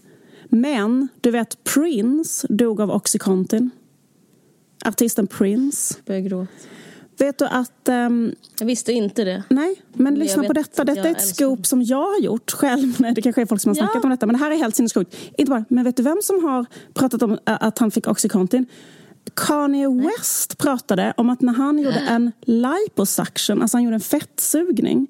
Men 0.53 1.08
du 1.22 1.31
vet, 1.31 1.63
Prince 1.63 2.48
dog 2.50 2.81
av 2.81 2.91
Oxycontin. 2.91 3.70
Artisten 4.86 5.27
Prince. 5.27 5.96
Börjar 6.05 6.22
gråta. 6.22 6.51
Vet 7.17 7.38
du 7.38 7.46
att... 7.46 7.89
Um, 7.89 8.36
jag 8.60 8.65
visste 8.65 8.93
inte 8.93 9.24
det. 9.24 9.43
Nej, 9.50 9.81
men 9.93 10.15
lyssna 10.15 10.43
på 10.43 10.53
detta. 10.53 10.84
Detta 10.84 11.08
är 11.08 11.12
ett 11.12 11.36
scoop 11.36 11.65
som 11.65 11.84
jag 11.84 12.12
har 12.12 12.20
gjort 12.20 12.51
själv. 12.51 12.96
Nej, 13.00 13.13
det 13.13 13.22
kanske 13.22 13.41
är 13.41 13.46
folk 13.46 13.62
som 13.62 13.70
har 13.70 13.75
snackat 13.75 13.96
ja. 13.96 14.01
om 14.03 14.10
detta. 14.10 14.25
Men 14.25 14.34
det 14.34 14.39
här 14.39 14.51
är 14.51 14.55
helt 14.55 14.75
sinnessjukt. 14.75 15.15
Inte 15.38 15.50
bara, 15.50 15.65
men 15.70 15.84
vet 15.84 15.98
du 15.98 16.03
vem 16.03 16.20
som 16.22 16.43
har 16.43 16.65
pratat 16.93 17.24
om 17.24 17.38
att 17.43 17.79
han 17.79 17.91
fick 17.91 18.08
Oxycontin? 18.08 18.65
Kanye 19.34 19.88
West 19.90 20.58
pratade 20.58 21.13
om 21.18 21.30
att 21.30 21.42
när 21.42 21.54
han 21.54 21.80
gjorde 21.80 22.00
en 22.00 22.32
liposuction, 22.42 23.62
alltså 23.62 23.78
han 23.78 23.84
gjorde 23.84 23.96
en 23.96 24.00
fettsugning, 24.00 25.08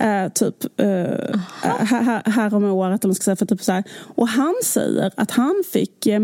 eh, 0.00 0.28
typ 0.32 0.80
eh, 0.80 1.40
här, 1.62 2.30
här 2.30 2.54
om 2.54 2.64
året, 2.64 3.04
eller 3.04 3.08
man 3.08 3.14
ska 3.14 3.24
säga, 3.24 3.36
för 3.36 3.46
typ 3.46 3.62
så 3.62 3.72
här, 3.72 3.84
och 3.98 4.28
han 4.28 4.54
säger 4.64 5.12
att 5.16 5.30
han 5.30 5.62
fick 5.72 6.06
eh, 6.06 6.20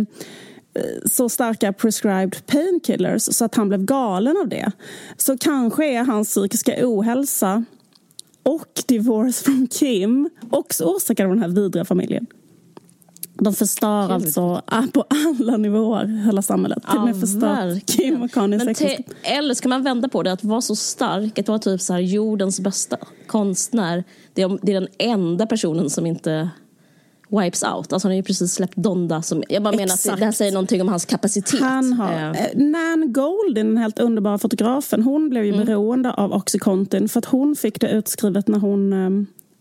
så 1.04 1.28
starka 1.28 1.72
prescribed 1.72 2.46
painkillers 2.46 3.22
så 3.22 3.44
att 3.44 3.54
han 3.54 3.68
blev 3.68 3.84
galen 3.84 4.36
av 4.36 4.48
det. 4.48 4.72
Så 5.16 5.38
kanske 5.38 5.86
är 5.86 6.04
hans 6.04 6.28
psykiska 6.28 6.74
ohälsa 6.82 7.64
och 8.42 8.82
divorce 8.86 9.44
från 9.44 9.66
Kim 9.66 10.30
också 10.50 10.84
orsakad 10.84 11.26
av 11.26 11.32
den 11.32 11.42
här 11.42 11.48
vidriga 11.48 11.84
familjen. 11.84 12.26
De 13.34 13.54
förstör 13.54 14.02
Gud. 14.02 14.12
alltså 14.12 14.62
på 14.92 15.04
alla 15.08 15.56
nivåer 15.56 16.24
hela 16.26 16.42
samhället. 16.42 16.82
Till 16.90 16.98
och 16.98 17.04
med 17.04 17.20
förstör 17.20 17.80
Kim 17.86 18.22
och 18.22 18.30
Kanyes 18.30 18.82
Eller 19.22 19.54
ska 19.54 19.68
man 19.68 19.82
vända 19.82 20.08
på 20.08 20.22
det, 20.22 20.32
att 20.32 20.44
vara 20.44 20.60
så 20.60 20.76
stark, 20.76 21.38
att 21.38 21.48
vara 21.48 21.58
typ 21.58 21.80
så 21.80 21.92
här, 21.92 22.00
jordens 22.00 22.60
bästa 22.60 22.96
konstnär. 23.26 24.04
Det 24.34 24.42
är, 24.42 24.58
det 24.62 24.72
är 24.72 24.80
den 24.80 24.88
enda 24.98 25.46
personen 25.46 25.90
som 25.90 26.06
inte 26.06 26.50
wipes 27.40 27.62
out. 27.62 27.92
Alltså 27.92 28.08
han 28.08 28.12
har 28.12 28.16
ju 28.16 28.22
precis 28.22 28.52
släppt 28.52 28.76
Donda. 28.76 29.22
Som, 29.22 29.42
jag 29.48 29.62
bara 29.62 29.76
menar 29.76 29.94
att 29.94 30.18
det, 30.18 30.24
här 30.24 30.32
säger 30.32 30.52
någonting 30.52 30.80
om 30.80 30.88
hans 30.88 31.04
kapacitet. 31.04 31.60
Han 31.60 31.92
har, 31.92 32.12
eh. 32.12 32.30
eh 32.30 32.48
Nan 32.54 33.12
Goldin, 33.12 33.66
den 33.66 33.76
helt 33.76 33.98
underbara 33.98 34.38
fotografen, 34.38 35.02
hon 35.02 35.28
blev 35.30 35.44
ju 35.44 35.54
mm. 35.54 35.66
beroende 35.66 36.12
av 36.12 36.32
Oxycontin 36.32 37.08
för 37.08 37.18
att 37.18 37.24
hon 37.24 37.56
fick 37.56 37.80
det 37.80 37.90
utskrivet 37.90 38.48
när 38.48 38.58
hon 38.58 38.92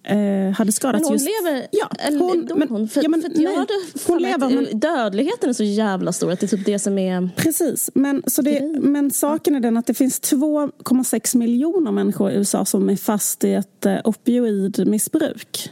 eh, 0.04 0.52
hade 0.52 0.72
skadats 0.72 1.02
men 1.02 1.10
hon 1.10 1.14
just... 1.14 1.28
lever? 1.44 1.68
Ja, 1.72 1.90
hon, 2.20 2.50
men, 2.56 2.70
hon, 2.70 2.88
för, 2.88 3.04
ja, 3.04 3.10
men, 3.10 3.22
för 3.22 3.30
nej, 3.30 3.66
hon 4.08 4.22
lever, 4.22 4.50
men, 4.50 4.80
dödligheten 4.80 5.50
är 5.50 5.54
så 5.54 5.64
jävla 5.64 6.12
stor 6.12 6.32
att 6.32 6.40
det 6.40 6.46
är 6.46 6.58
typ 6.58 6.66
det 6.66 6.80
som 6.80 6.98
är... 6.98 7.30
Precis, 7.36 7.90
men, 7.94 8.24
så 8.28 8.42
det, 8.42 8.62
men 8.82 9.12
saken 9.12 9.56
är 9.56 9.60
den 9.60 9.78
att 9.78 9.88
det 9.88 9.94
finns 9.94 10.22
2,6 10.22 11.38
miljoner 11.38 11.92
människor 11.92 12.32
i 12.32 12.36
USA 12.36 12.66
som 12.66 12.90
är 12.90 12.96
fast 12.96 13.44
i 13.44 13.54
ett 13.54 13.86
eh, 13.86 13.98
opioidmissbruk. 14.04 15.72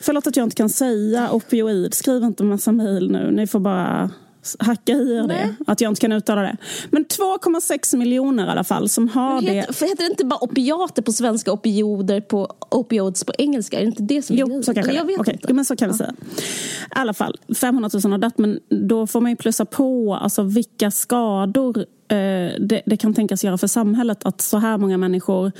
Förlåt 0.00 0.26
att 0.26 0.36
jag 0.36 0.46
inte 0.46 0.56
kan 0.56 0.68
säga 0.68 1.32
opioid, 1.32 1.94
skriv 1.94 2.22
inte 2.22 2.44
massa 2.44 2.72
mejl 2.72 3.10
nu, 3.10 3.30
ni 3.30 3.46
får 3.46 3.60
bara 3.60 4.10
hacka 4.58 4.92
i 4.92 5.16
er 5.16 5.28
det, 5.28 5.54
att 5.66 5.80
jag 5.80 5.90
inte 5.90 6.00
kan 6.00 6.12
uttala 6.12 6.42
det. 6.42 6.56
Men 6.90 7.04
2,6 7.04 7.96
miljoner 7.96 8.46
i 8.46 8.50
alla 8.50 8.64
fall 8.64 8.88
som 8.88 9.08
har 9.08 9.42
heter, 9.42 9.54
det. 9.54 9.72
För 9.72 9.86
heter 9.86 10.04
det 10.04 10.10
inte 10.10 10.24
bara 10.24 10.44
opiater 10.44 11.02
på 11.02 11.12
svenska, 11.12 11.52
opioider 11.52 12.20
på 12.20 12.56
opioids 12.70 13.24
på 13.24 13.32
engelska? 13.38 13.76
Är 13.76 13.80
det 13.80 13.86
inte 13.86 14.02
det 14.02 14.22
som 14.22 14.36
är 14.36 14.40
Jo, 14.40 14.62
så 14.62 14.74
kanske 14.74 14.92
jag 14.92 15.04
vet 15.04 15.20
okay. 15.20 15.34
inte. 15.34 15.46
Jo, 15.48 15.54
men 15.54 15.64
så 15.64 15.76
kan 15.76 15.88
vi 15.88 15.94
säga. 15.94 16.14
I 16.20 16.42
alla 16.88 17.14
fall, 17.14 17.38
500 17.60 17.90
000 18.04 18.12
har 18.12 18.18
dött, 18.18 18.38
men 18.38 18.60
då 18.68 19.06
får 19.06 19.20
man 19.20 19.30
ju 19.30 19.36
plussa 19.36 19.64
på 19.64 20.14
alltså, 20.14 20.42
vilka 20.42 20.90
skador 20.90 21.78
eh, 21.78 22.16
det, 22.60 22.82
det, 22.86 22.96
kan 22.96 23.14
tänkas 23.14 23.44
göra 23.44 23.58
för 23.58 23.66
samhället 23.66 24.18
att 24.24 24.40
så 24.40 24.58
här 24.58 24.78
många 24.78 24.98
människor 24.98 25.52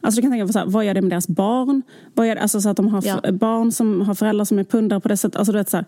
Alltså 0.00 0.20
du 0.20 0.22
kan 0.22 0.30
tänka 0.30 0.46
på 0.46 0.52
så 0.52 0.58
här, 0.58 0.66
vad 0.66 0.84
gör 0.84 0.94
det 0.94 1.02
med 1.02 1.10
deras 1.10 1.28
barn? 1.28 1.82
Vad 2.14 2.28
gör, 2.28 2.36
alltså 2.36 2.60
så 2.60 2.68
att 2.68 2.76
de 2.76 2.88
har 2.88 3.02
ja. 3.06 3.32
barn 3.32 3.72
som 3.72 4.00
har 4.00 4.14
föräldrar 4.14 4.44
som 4.44 4.58
är 4.58 4.64
pundare 4.64 5.00
på 5.00 5.08
det 5.08 5.16
sättet. 5.16 5.36
Alltså 5.36 5.52
du 5.52 5.58
vet 5.58 5.70
så 5.70 5.76
här, 5.76 5.86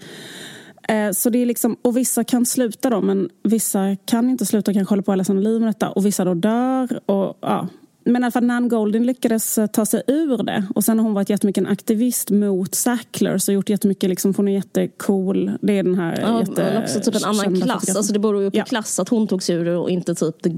så 1.14 1.30
det 1.30 1.38
är 1.38 1.46
liksom, 1.46 1.76
och 1.82 1.96
vissa 1.96 2.24
kan 2.24 2.46
sluta 2.46 2.90
då, 2.90 3.00
men 3.00 3.28
vissa 3.42 3.96
kan 4.04 4.30
inte 4.30 4.46
sluta 4.46 4.70
och 4.70 4.74
kanske 4.74 4.92
håller 4.92 5.02
på 5.02 5.12
hela 5.12 5.24
sina 5.24 5.40
liv 5.40 5.60
med 5.60 5.68
detta. 5.68 5.90
Och 5.90 6.06
vissa 6.06 6.24
då 6.24 6.34
dör. 6.34 7.00
Och, 7.06 7.38
ja. 7.40 7.68
Men 8.04 8.22
i 8.22 8.24
alla 8.24 8.30
fall 8.30 8.44
Nan 8.44 8.68
Goldin 8.68 9.06
lyckades 9.06 9.58
eh, 9.58 9.66
ta 9.66 9.86
sig 9.86 10.02
ur 10.06 10.42
det. 10.42 10.66
Och 10.74 10.84
sen 10.84 10.98
har 10.98 11.04
hon 11.04 11.14
varit 11.14 11.30
jättemycket 11.30 11.64
en 11.64 11.70
aktivist 11.70 12.30
mot 12.30 12.74
Sacklers 12.74 13.48
och 13.48 13.54
gjort 13.54 13.70
jättemycket, 13.70 14.10
liksom, 14.10 14.34
hon 14.36 14.48
är 14.48 14.52
jättecool. 14.52 15.52
Det 15.60 15.78
är 15.78 15.82
den 15.82 15.94
här 15.94 16.20
ja, 16.20 16.40
jätte... 16.40 16.82
också 16.82 17.00
typ 17.00 17.14
en 17.14 17.24
annan 17.24 17.60
klass. 17.60 17.96
Alltså 17.96 18.12
det 18.12 18.18
beror 18.18 18.42
ju 18.42 18.50
på 18.50 18.56
ja. 18.56 18.64
klass 18.64 18.98
att 18.98 19.08
hon 19.08 19.26
tog 19.26 19.42
sig 19.42 19.56
ur 19.56 19.64
det 19.64 19.76
och 19.76 19.90
inte 19.90 20.14
typ 20.14 20.42
the 20.42 20.50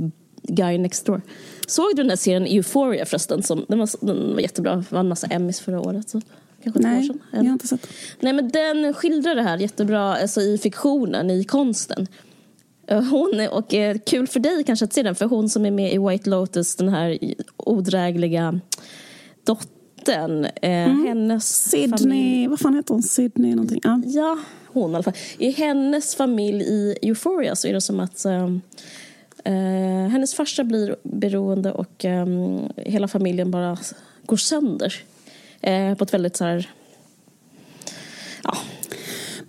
guy 0.43 0.79
next 0.79 1.07
door. 1.07 1.23
Såg 1.67 1.87
du 1.91 2.03
den 2.03 2.09
där 2.09 2.17
serien 2.17 2.47
Euphoria 2.47 3.07
förresten? 3.07 3.43
Som, 3.43 3.65
den, 3.69 3.79
var, 3.79 4.07
den 4.07 4.33
var 4.33 4.41
jättebra, 4.41 4.85
vann 4.91 5.09
massa 5.09 5.27
Emmys 5.27 5.61
förra 5.61 5.81
året. 5.81 6.09
Typ 6.09 6.25
kanske 6.63 6.81
Nej, 6.81 7.09
två 7.09 7.15
år 7.15 7.19
sedan. 7.19 7.23
jag 7.31 7.45
har 7.45 7.53
inte 7.53 7.69
sett. 7.69 7.87
Nej, 8.21 8.33
men 8.33 8.49
den 8.49 8.95
skildrar 8.95 9.35
det 9.35 9.43
här 9.43 9.59
jättebra 9.59 10.17
alltså, 10.17 10.41
i 10.41 10.59
fiktionen, 10.59 11.31
i 11.31 11.45
konsten. 11.45 12.07
Eh, 12.91 13.03
hon, 13.03 13.49
och 13.51 13.75
eh, 13.75 13.97
kul 14.07 14.27
för 14.27 14.41
dig 14.41 14.65
kanske 14.65 14.85
att 14.85 14.93
se 14.93 15.03
den, 15.03 15.15
för 15.15 15.27
hon 15.27 15.49
som 15.49 15.67
är 15.67 15.71
med 15.71 15.95
i 15.95 15.99
White 15.99 16.31
Lotus, 16.31 16.77
den 16.77 16.89
här 16.89 17.19
odrägliga 17.57 18.61
dottern, 19.45 20.45
eh, 20.45 20.51
mm. 20.63 21.07
hennes 21.07 21.71
Sydney, 21.71 21.99
familj... 21.99 22.47
vad 22.47 22.61
fan 22.61 22.75
heter 22.75 22.95
hon? 22.95 23.03
Sydney 23.03 23.55
någonting? 23.55 23.81
Ja. 23.85 24.03
ja, 24.05 24.39
hon 24.67 24.91
i 24.91 24.95
alla 24.95 25.03
fall. 25.03 25.15
I 25.39 25.51
hennes 25.51 26.15
familj 26.15 26.63
i 26.63 26.97
Euphoria 27.03 27.57
så 27.57 27.69
är 27.69 27.73
det 27.73 27.81
som 27.81 28.01
att 28.01 28.25
um, 28.25 28.61
uh, 29.49 30.09
hennes 30.09 30.35
farsa 30.35 30.65
blir 30.65 30.97
beroende 31.03 31.73
och 31.73 32.05
um, 32.05 32.69
hela 32.77 33.09
familjen 33.09 33.51
bara 33.51 33.79
går 34.27 34.37
sönder 34.37 34.95
eh, 35.61 35.95
på 35.95 36.05
ett 36.05 36.15
väldigt 36.15 36.37
så 36.37 36.45
här, 36.45 36.71
ja, 38.43 38.57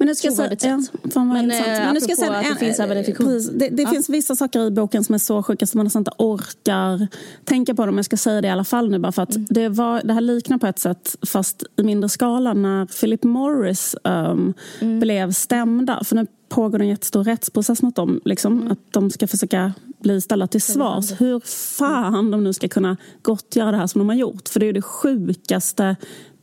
men 0.01 0.07
nu 0.07 0.15
ska 0.15 0.27
jag 0.27 0.35
säga, 0.35 0.55
ja, 0.61 0.83
fan 1.13 1.29
vad 1.29 1.37
men, 1.37 1.51
eh, 1.51 1.67
men 1.67 1.93
nu 1.93 2.01
ska 2.01 2.11
jag 2.11 2.17
säga 2.17 2.31
att 2.31 2.49
det 2.49 2.65
finns 2.65 2.79
även 2.79 2.97
en 2.97 3.03
fiktion. 3.03 3.27
Precis, 3.27 3.51
det, 3.51 3.69
det 3.69 3.81
ja. 3.81 3.89
finns 3.89 4.09
vissa 4.09 4.35
saker 4.35 4.67
i 4.67 4.71
boken 4.71 5.03
som 5.03 5.15
är 5.15 5.19
så 5.19 5.43
sjuka 5.43 5.67
som 5.67 5.77
man 5.77 5.85
nästan 5.85 5.99
inte 5.99 6.11
orkar 6.17 7.07
tänka 7.45 7.75
på 7.75 7.85
dem. 7.85 7.95
Jag 7.95 8.05
ska 8.05 8.17
säga 8.17 8.41
det 8.41 8.47
i 8.47 8.51
alla 8.51 8.63
fall 8.63 8.89
nu 8.89 8.99
bara 8.99 9.11
för 9.11 9.21
att 9.21 9.35
mm. 9.35 9.47
det, 9.49 9.69
var, 9.69 10.01
det 10.03 10.13
här 10.13 10.21
liknar 10.21 10.57
på 10.57 10.67
ett 10.67 10.79
sätt 10.79 11.15
fast 11.27 11.63
i 11.77 11.83
mindre 11.83 12.09
skala 12.09 12.53
när 12.53 12.85
Philip 12.85 13.23
Morris 13.23 13.95
um, 14.03 14.53
mm. 14.81 14.99
blev 14.99 15.31
stämda. 15.31 16.03
För 16.03 16.15
nu 16.15 16.27
pågår 16.51 16.81
en 16.81 16.87
jättestor 16.87 17.23
rättsprocess 17.23 17.81
mot 17.81 17.95
dem. 17.95 18.21
Liksom, 18.25 18.57
mm. 18.57 18.71
Att 18.71 18.93
de 18.93 19.09
ska 19.09 19.27
försöka 19.27 19.73
bli 19.99 20.21
ställda 20.21 20.47
till 20.47 20.61
svars. 20.61 21.21
Hur 21.21 21.39
fan 21.77 22.31
de 22.31 22.43
nu 22.43 22.53
ska 22.53 22.67
kunna 22.67 22.97
gottgöra 23.21 23.71
det 23.71 23.77
här 23.77 23.87
som 23.87 23.99
de 23.99 24.09
har 24.09 24.15
gjort. 24.15 24.49
För 24.49 24.59
det 24.59 24.65
är 24.65 24.73
det 24.73 24.81
sjukaste 24.81 25.95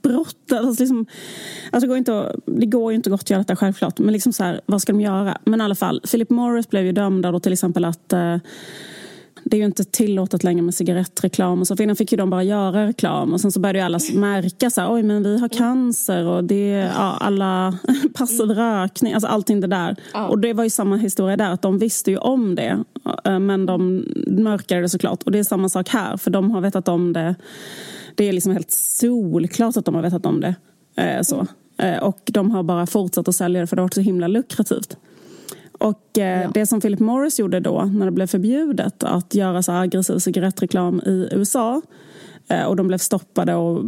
brottet. 0.03 0.53
Alltså 0.53 0.83
liksom, 0.83 1.07
alltså 1.71 1.81
det, 1.81 1.87
går 1.87 1.97
inte 1.97 2.21
att, 2.21 2.37
det 2.47 2.67
går 2.67 2.93
ju 2.93 2.97
inte 2.97 3.09
att 3.09 3.13
gottgöra 3.13 3.39
detta 3.39 3.57
självklart. 3.57 3.99
Men 3.99 4.13
liksom 4.13 4.33
så 4.33 4.45
här, 4.45 4.61
vad 4.67 4.83
ska 4.83 4.93
de 4.93 5.01
göra? 5.01 5.39
Men 5.45 5.61
i 5.61 5.65
alla 5.65 5.75
fall, 5.75 6.01
Philip 6.11 6.31
Morris 6.31 6.71
blev 6.71 6.85
ju 6.85 6.93
dömd 6.93 7.23
då 7.23 7.41
till 7.41 7.53
exempel 7.53 7.85
att 7.85 8.13
eh, 8.13 8.37
det 9.45 9.57
är 9.57 9.59
ju 9.59 9.67
inte 9.67 9.85
tillåtet 9.85 10.45
längre 10.45 10.63
med 10.63 10.75
cigarettreklam. 10.75 11.61
Och 11.61 11.67
så, 11.67 11.77
för 11.77 11.85
innan 11.85 11.97
fick 11.97 12.13
ju 12.13 12.19
de 12.19 12.31
bara 12.31 12.43
göra 12.43 12.87
reklam 12.87 13.33
och 13.33 13.41
sen 13.41 13.53
så 13.53 13.61
började 13.61 13.79
ju 13.79 13.85
alla 13.85 13.99
märka 14.15 14.71
så 14.71 14.81
här, 14.81 14.93
oj 14.93 15.03
men 15.03 15.23
vi 15.23 15.39
har 15.39 15.49
cancer 15.49 16.27
och 16.27 16.45
det 16.45 16.91
ja, 16.97 17.17
alla 17.21 17.79
passiv 18.15 18.51
rökning, 18.51 19.13
alltså 19.15 19.29
allting 19.29 19.61
det 19.61 19.67
där. 19.67 19.97
Ja. 20.13 20.29
Och 20.29 20.39
det 20.39 20.53
var 20.53 20.65
ju 20.65 20.71
samma 20.71 20.97
historia 20.97 21.37
där, 21.37 21.51
att 21.51 21.63
de 21.63 21.79
visste 21.79 22.11
ju 22.11 22.17
om 22.17 22.55
det 22.55 22.85
eh, 23.25 23.39
men 23.39 23.67
de 23.67 24.05
mörkade 24.27 24.81
det 24.81 24.89
såklart. 24.89 25.23
Och 25.23 25.33
det 25.33 25.39
är 25.39 25.45
samma 25.45 25.69
sak 25.69 25.89
här, 25.89 26.17
för 26.17 26.31
de 26.31 26.51
har 26.51 26.61
vetat 26.61 26.89
om 26.89 27.13
det. 27.13 27.35
Det 28.15 28.29
är 28.29 28.33
liksom 28.33 28.53
helt 28.53 28.71
solklart 28.71 29.77
att 29.77 29.85
de 29.85 29.95
har 29.95 30.03
vetat 30.03 30.27
om 30.27 30.41
det. 30.41 30.55
Eh, 30.97 31.23
så. 31.23 31.47
Mm. 31.77 32.03
Och 32.03 32.21
de 32.25 32.51
har 32.51 32.63
bara 32.63 32.87
fortsatt 32.87 33.29
att 33.29 33.35
sälja 33.35 33.61
det 33.61 33.67
för 33.67 33.77
det 33.77 33.83
har 33.83 33.85
varit 33.85 33.95
så 33.95 34.01
himla 34.01 34.29
lukrativt. 34.29 34.97
Och 35.79 36.19
eh, 36.19 36.43
ja. 36.43 36.51
det 36.55 36.67
som 36.67 36.81
Philip 36.81 37.01
Morris 37.01 37.39
gjorde 37.39 37.61
då 37.61 37.85
när 37.85 38.07
det 38.07 38.13
blev 38.13 38.27
förbjudet 38.27 39.03
att 39.03 39.35
göra 39.35 39.63
så 39.63 39.73
aggressiv 39.73 40.19
cigarettreklam 40.19 41.01
i 41.07 41.29
USA 41.33 41.83
eh, 42.49 42.65
och 42.65 42.77
de 42.77 42.89
blev 42.89 42.99
stoppade 42.99 43.55
och 43.55 43.85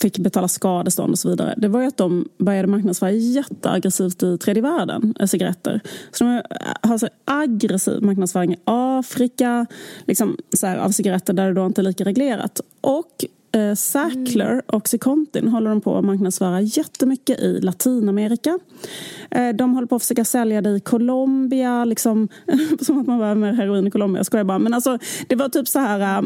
fick 0.00 0.18
betala 0.18 0.48
skadestånd 0.48 1.12
och 1.12 1.18
så 1.18 1.28
vidare. 1.28 1.54
Det 1.56 1.68
var 1.68 1.80
ju 1.80 1.86
att 1.86 1.96
de 1.96 2.28
började 2.38 2.68
marknadsföra 2.68 3.10
jätteaggressivt 3.10 4.22
i 4.22 4.38
tredje 4.38 4.62
världen, 4.62 5.14
äh, 5.20 5.26
cigaretter. 5.26 5.80
Så 6.10 6.24
de 6.24 6.42
har 6.82 6.98
så 6.98 7.08
aggressiv 7.24 8.02
marknadsföring 8.02 8.52
i 8.52 8.58
Afrika 8.64 9.66
liksom 10.06 10.36
så 10.56 10.66
här, 10.66 10.76
av 10.76 10.90
cigaretter 10.90 11.32
där 11.32 11.46
det 11.46 11.54
då 11.54 11.66
inte 11.66 11.80
är 11.80 11.82
lika 11.82 12.04
reglerat. 12.04 12.60
Och 12.80 13.24
Eh, 13.58 13.74
Sackler 13.74 14.52
mm. 14.52 14.62
Oxycontin 14.66 15.48
håller 15.48 15.70
de 15.70 15.80
på 15.80 15.98
att 15.98 16.04
marknadsföra 16.04 16.60
jättemycket 16.60 17.40
i 17.40 17.60
Latinamerika. 17.60 18.58
Eh, 19.30 19.48
de 19.48 19.74
håller 19.74 19.86
på 19.86 19.96
att 19.96 20.02
försöka 20.02 20.24
sälja 20.24 20.62
det 20.62 20.70
i 20.70 20.80
Colombia, 20.80 21.84
liksom, 21.84 22.28
som 22.80 23.00
att 23.00 23.06
man 23.06 23.18
var 23.18 23.34
med 23.34 23.56
heroin 23.56 23.86
i 23.86 23.90
Colombia, 23.90 24.18
jag 24.18 24.26
skojar 24.26 24.44
bara. 24.44 24.58
Men 24.58 24.74
alltså, 24.74 24.98
det 25.28 25.36
var 25.36 25.48
typ 25.48 25.68
så 25.68 25.78
här 25.78 26.24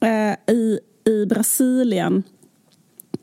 eh, 0.00 0.54
i, 0.54 0.78
i 1.04 1.26
Brasilien 1.26 2.22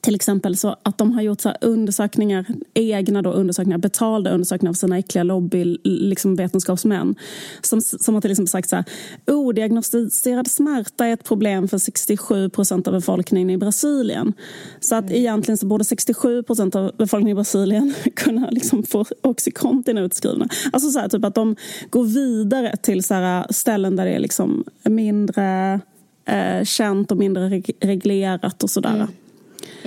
till 0.08 0.16
exempel 0.16 0.58
så 0.58 0.76
att 0.84 0.98
de 0.98 1.12
har 1.12 1.22
gjort 1.22 1.42
så 1.42 1.54
undersökningar, 1.62 2.46
egna 2.74 3.22
då 3.22 3.32
undersökningar, 3.32 3.78
betalda 3.78 4.32
undersökningar 4.32 4.70
av 4.70 4.74
sina 4.74 4.98
äckliga 4.98 5.24
lobby 5.24 5.78
liksom 5.84 6.36
vetenskapsmän. 6.36 7.16
Som, 7.62 7.82
som 7.82 8.14
har 8.14 8.22
till 8.22 8.32
exempel 8.32 8.48
sagt 8.48 8.70
så 8.70 8.76
här, 8.76 8.86
odiagnostiserad 9.28 10.52
smärta 10.52 11.06
är 11.06 11.14
ett 11.14 11.24
problem 11.24 11.68
för 11.68 11.78
67 11.78 12.50
procent 12.50 12.88
av 12.88 12.94
befolkningen 12.94 13.50
i 13.50 13.58
Brasilien. 13.58 14.34
Så 14.80 14.96
att 14.96 15.04
mm. 15.04 15.16
egentligen 15.16 15.58
så 15.58 15.66
borde 15.66 15.84
67 15.84 16.44
procent 16.44 16.76
av 16.76 16.92
befolkningen 16.98 17.32
i 17.32 17.36
Brasilien 17.36 17.94
kunna 18.16 18.50
liksom 18.50 18.84
få 18.84 19.06
Oxycontin 19.22 19.98
utskrivna. 19.98 20.48
Alltså 20.74 20.90
så 20.90 21.00
här, 21.00 21.10
typ 21.10 21.26
att 21.26 21.36
de 21.36 21.56
går 21.90 22.04
vidare 22.04 22.78
till 22.78 23.04
så 23.04 23.14
här 23.14 23.46
ställen 23.50 23.96
där 23.96 24.06
det 24.06 24.12
är 24.12 24.20
liksom 24.20 24.64
mindre 24.84 25.80
eh, 26.26 26.64
känt 26.64 27.12
och 27.12 27.18
mindre 27.18 27.62
reglerat 27.80 28.64
och 28.64 28.70
sådär. 28.70 28.96
Mm. 28.96 29.08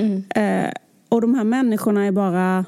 Mm. 0.00 0.24
Eh, 0.66 0.72
och 1.08 1.20
de 1.20 1.34
här 1.34 1.44
människorna 1.44 2.06
är 2.06 2.12
bara, 2.12 2.64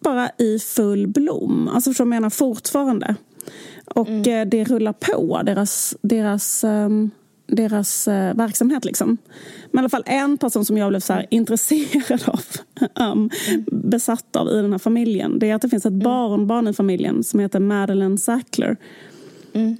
bara 0.00 0.30
i 0.38 0.58
full 0.58 1.06
blom. 1.06 1.68
Alltså 1.68 1.92
för 1.92 2.04
jag 2.04 2.08
menar 2.08 2.30
fortfarande. 2.30 3.14
Och 3.94 4.08
mm. 4.08 4.40
eh, 4.40 4.48
det 4.48 4.64
rullar 4.64 4.92
på, 4.92 5.42
deras, 5.42 5.96
deras, 6.02 6.64
um, 6.64 7.10
deras 7.46 8.08
uh, 8.08 8.34
verksamhet. 8.34 8.84
Liksom. 8.84 9.18
Men 9.70 9.78
i 9.78 9.82
alla 9.82 9.88
fall 9.88 10.04
en 10.06 10.38
person 10.38 10.64
som 10.64 10.78
jag 10.78 10.88
blev 10.88 11.00
så 11.00 11.22
intresserad 11.30 12.22
av, 12.26 12.44
um, 12.80 13.30
mm. 13.48 13.64
besatt 13.66 14.36
av 14.36 14.48
i 14.48 14.54
den 14.54 14.72
här 14.72 14.78
familjen. 14.78 15.38
Det 15.38 15.50
är 15.50 15.54
att 15.54 15.62
det 15.62 15.68
finns 15.68 15.86
ett 15.86 15.90
mm. 15.90 16.04
barnbarn 16.04 16.68
i 16.68 16.72
familjen 16.72 17.24
som 17.24 17.40
heter 17.40 17.60
Madeleine 17.60 18.18
Sackler. 18.18 18.76
Mm. 19.52 19.76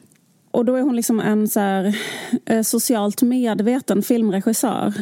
Och 0.51 0.65
då 0.65 0.75
är 0.75 0.83
hon 0.83 0.97
liksom 0.97 1.21
en 1.21 1.49
så 1.49 1.61
här, 1.61 1.97
eh, 2.45 2.63
socialt 2.63 3.23
medveten 3.23 4.03
filmregissör. 4.03 4.93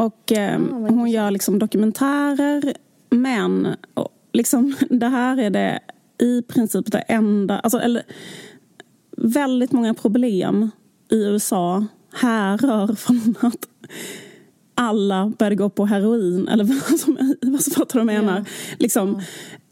Och 0.00 0.32
eh, 0.32 0.60
ah, 0.60 0.88
hon 0.88 1.10
gör 1.10 1.30
liksom 1.30 1.58
dokumentärer. 1.58 2.74
Men 3.10 3.68
liksom, 4.32 4.74
det 4.90 5.08
här 5.08 5.36
är 5.36 5.50
det 5.50 5.80
i 6.18 6.42
princip 6.42 6.92
det 6.92 6.98
enda... 6.98 7.58
Alltså, 7.58 7.78
eller, 7.78 8.02
väldigt 9.16 9.72
många 9.72 9.94
problem 9.94 10.70
i 11.10 11.24
USA 11.24 11.86
härrör 12.12 12.94
från 12.94 13.34
att 13.40 13.68
alla 14.74 15.32
började 15.38 15.56
gå 15.56 15.68
på 15.68 15.86
heroin. 15.86 16.48
Eller 16.48 16.64
vad 16.90 17.00
som, 17.00 17.34
vad 17.42 17.64
fattar 17.64 17.98
du 17.98 18.04
menar? 18.04 18.32
Yeah. 18.32 18.46
Liksom, 18.78 19.08
mm. 19.08 19.20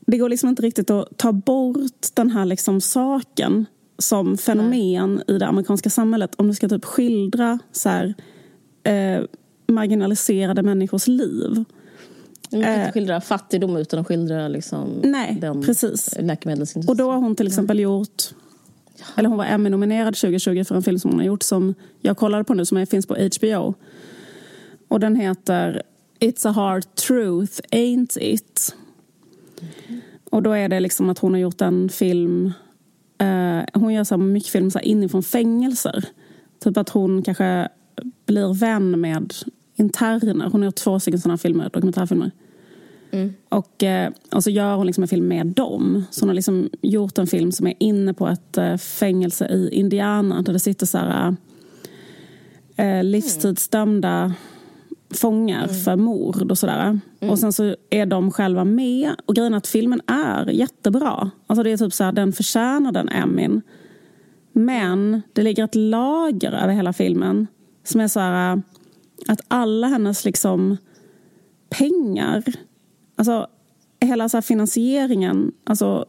Det 0.07 0.19
går 0.19 0.29
liksom 0.29 0.49
inte 0.49 0.63
riktigt 0.63 0.91
att 0.91 1.19
ta 1.19 1.33
bort 1.33 2.07
den 2.15 2.31
här 2.31 2.45
liksom 2.45 2.81
saken 2.81 3.67
som 3.99 4.39
fenomen 4.39 5.15
Nej. 5.15 5.37
i 5.37 5.39
det 5.39 5.47
amerikanska 5.47 5.91
samhället. 5.91 6.35
Om 6.37 6.49
du 6.49 6.55
ska 6.55 6.69
typ 6.69 6.85
skildra 6.85 7.59
så 7.73 7.89
här, 7.89 8.15
eh, 8.83 9.25
marginaliserade 9.69 10.63
människors 10.63 11.07
liv. 11.07 11.65
Man 12.51 12.63
kan 12.63 12.73
inte 12.73 12.83
eh, 12.83 12.93
skildra 12.93 13.21
fattigdom 13.21 13.77
utan 13.77 14.01
att 14.01 14.07
skildra 14.07 14.49
liksom 14.49 15.01
Nej, 15.05 15.37
den 15.41 15.63
precis. 15.63 16.15
läkemedelsindustrin. 16.21 16.91
Och 16.91 16.97
då 16.97 17.11
har 17.11 17.19
hon 17.19 17.37
till 17.37 17.47
exempel 17.47 17.81
gjort 17.81 18.23
eller 19.17 19.29
hon 19.29 19.39
var 19.39 19.45
Emmy-nominerad 19.45 20.17
2020 20.17 20.65
för 20.65 20.75
en 20.75 20.83
film 20.83 20.99
som 20.99 21.11
hon 21.11 21.21
har 21.21 21.27
gjort 21.27 21.43
som 21.43 21.75
jag 22.01 22.17
kollade 22.17 22.45
på 22.45 22.55
nu 22.55 22.65
som 22.65 22.87
finns 22.87 23.07
på 23.07 23.17
HBO. 23.37 23.75
Och 24.89 25.01
den 25.01 25.17
heter 25.17 25.83
It's 26.21 26.49
a 26.49 26.53
hard 26.53 26.95
truth, 26.95 27.61
ain't 27.71 28.19
it? 28.21 28.75
Mm. 29.89 30.01
Och 30.31 30.43
då 30.43 30.53
är 30.53 30.69
det 30.69 30.81
liksom 30.81 31.11
att 31.11 31.19
hon 31.19 31.33
har 31.33 31.41
gjort 31.41 31.61
en 31.61 31.89
film 31.89 32.53
eh, 33.19 33.61
Hon 33.75 33.95
gör 33.95 34.05
så 34.05 34.17
mycket 34.17 34.53
film 34.53 34.71
så 34.71 34.79
inifrån 34.79 35.23
fängelser. 35.23 36.05
Typ 36.61 36.77
att 36.77 36.89
hon 36.89 37.23
kanske 37.23 37.69
blir 38.27 38.55
vän 38.55 39.01
med 39.01 39.35
interner. 39.79 40.49
Hon 40.53 40.61
har 40.61 40.67
gjort 40.67 40.75
två 40.75 41.01
stycken 41.01 41.21
sådana 41.21 41.39
filmer, 41.39 41.71
dokumentärfilmer. 41.73 42.31
Mm. 43.11 43.35
Och, 43.49 43.85
eh, 43.85 44.13
och 44.33 44.45
så 44.45 44.51
gör 44.51 44.77
hon 44.77 44.87
liksom 44.87 45.03
en 45.03 45.09
film 45.09 45.29
med 45.29 45.47
dem. 45.47 46.05
Så 46.11 46.21
hon 46.21 46.29
har 46.29 46.35
liksom 46.35 46.71
gjort 46.83 47.19
en 47.19 47.27
film 47.27 47.53
som 47.53 47.67
är 47.67 47.75
inne 47.79 48.15
på 48.15 48.29
ett 48.29 48.59
eh, 48.59 48.77
fängelse 48.77 49.49
i 49.49 49.69
Indiana 49.73 50.43
där 50.43 50.53
det 50.53 50.59
sitter 50.59 50.87
så 50.87 50.99
här, 50.99 51.37
eh, 52.77 53.05
livstidsdömda 53.05 54.35
fångar 55.11 55.65
mm. 55.65 55.75
för 55.75 55.97
mord 55.97 56.51
och 56.51 56.59
sådär. 56.59 57.01
Mm. 57.21 57.33
Och 57.33 57.39
sen 57.39 57.53
så 57.53 57.77
är 57.91 58.07
de 58.07 58.31
själva 58.31 58.65
med. 58.65 59.11
Och 59.27 59.37
grejen 59.37 59.55
är 59.55 59.59
att 59.59 59.67
filmen 59.67 60.01
är 60.07 60.51
jättebra. 60.51 61.31
Alltså 61.47 61.63
det 61.63 61.71
är 61.71 61.77
typ 61.77 61.93
så 61.93 62.05
här, 62.05 62.13
den 62.13 62.33
förtjänar 62.33 62.93
den 62.93 63.09
Emin. 63.09 63.63
Men 64.53 65.23
det 65.33 65.43
ligger 65.43 65.65
ett 65.65 65.75
lager 65.75 66.53
över 66.53 66.73
hela 66.73 66.93
filmen 66.93 67.47
som 67.85 68.01
är 68.01 68.09
så 68.09 68.21
här 68.21 68.63
att 69.27 69.41
alla 69.49 69.87
hennes 69.87 70.25
liksom 70.25 70.77
pengar, 71.71 72.45
alltså 73.17 73.47
hela 74.01 74.29
så 74.29 74.43
finansieringen, 74.43 75.53
alltså, 75.65 76.07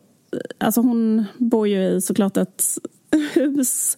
alltså 0.58 0.82
hon 0.82 1.26
bor 1.38 1.68
ju 1.68 1.84
i 1.84 2.02
såklart 2.02 2.38
ett 2.38 2.64
hus 3.34 3.98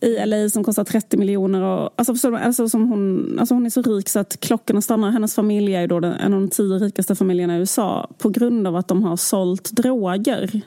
i 0.00 0.26
LA 0.26 0.48
som 0.48 0.64
kostar 0.64 0.84
30 0.84 1.16
miljoner. 1.16 1.62
Och, 1.62 1.90
alltså, 1.96 2.36
alltså, 2.36 2.68
som 2.68 2.88
hon, 2.88 3.36
alltså 3.38 3.54
hon 3.54 3.66
är 3.66 3.70
så 3.70 3.82
rik 3.82 4.08
så 4.08 4.18
att 4.18 4.40
klockorna 4.40 4.80
stannar. 4.80 5.10
Hennes 5.10 5.34
familj 5.34 5.74
är 5.74 5.86
då 5.86 6.00
den, 6.00 6.12
en 6.12 6.34
av 6.34 6.40
de 6.40 6.48
tio 6.48 6.78
rikaste 6.78 7.14
familjerna 7.14 7.56
i 7.56 7.58
USA 7.58 8.10
på 8.18 8.28
grund 8.28 8.66
av 8.66 8.76
att 8.76 8.88
de 8.88 9.02
har 9.02 9.16
sålt 9.16 9.70
droger. 9.72 10.60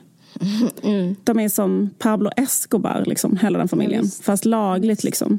Mm. 0.82 1.16
De 1.24 1.40
är 1.40 1.48
som 1.48 1.90
Pablo 1.98 2.30
Escobar, 2.36 3.04
liksom, 3.06 3.36
hela 3.36 3.58
den 3.58 3.68
familjen. 3.68 4.04
Ja, 4.04 4.10
fast 4.22 4.44
lagligt. 4.44 5.04
liksom. 5.04 5.38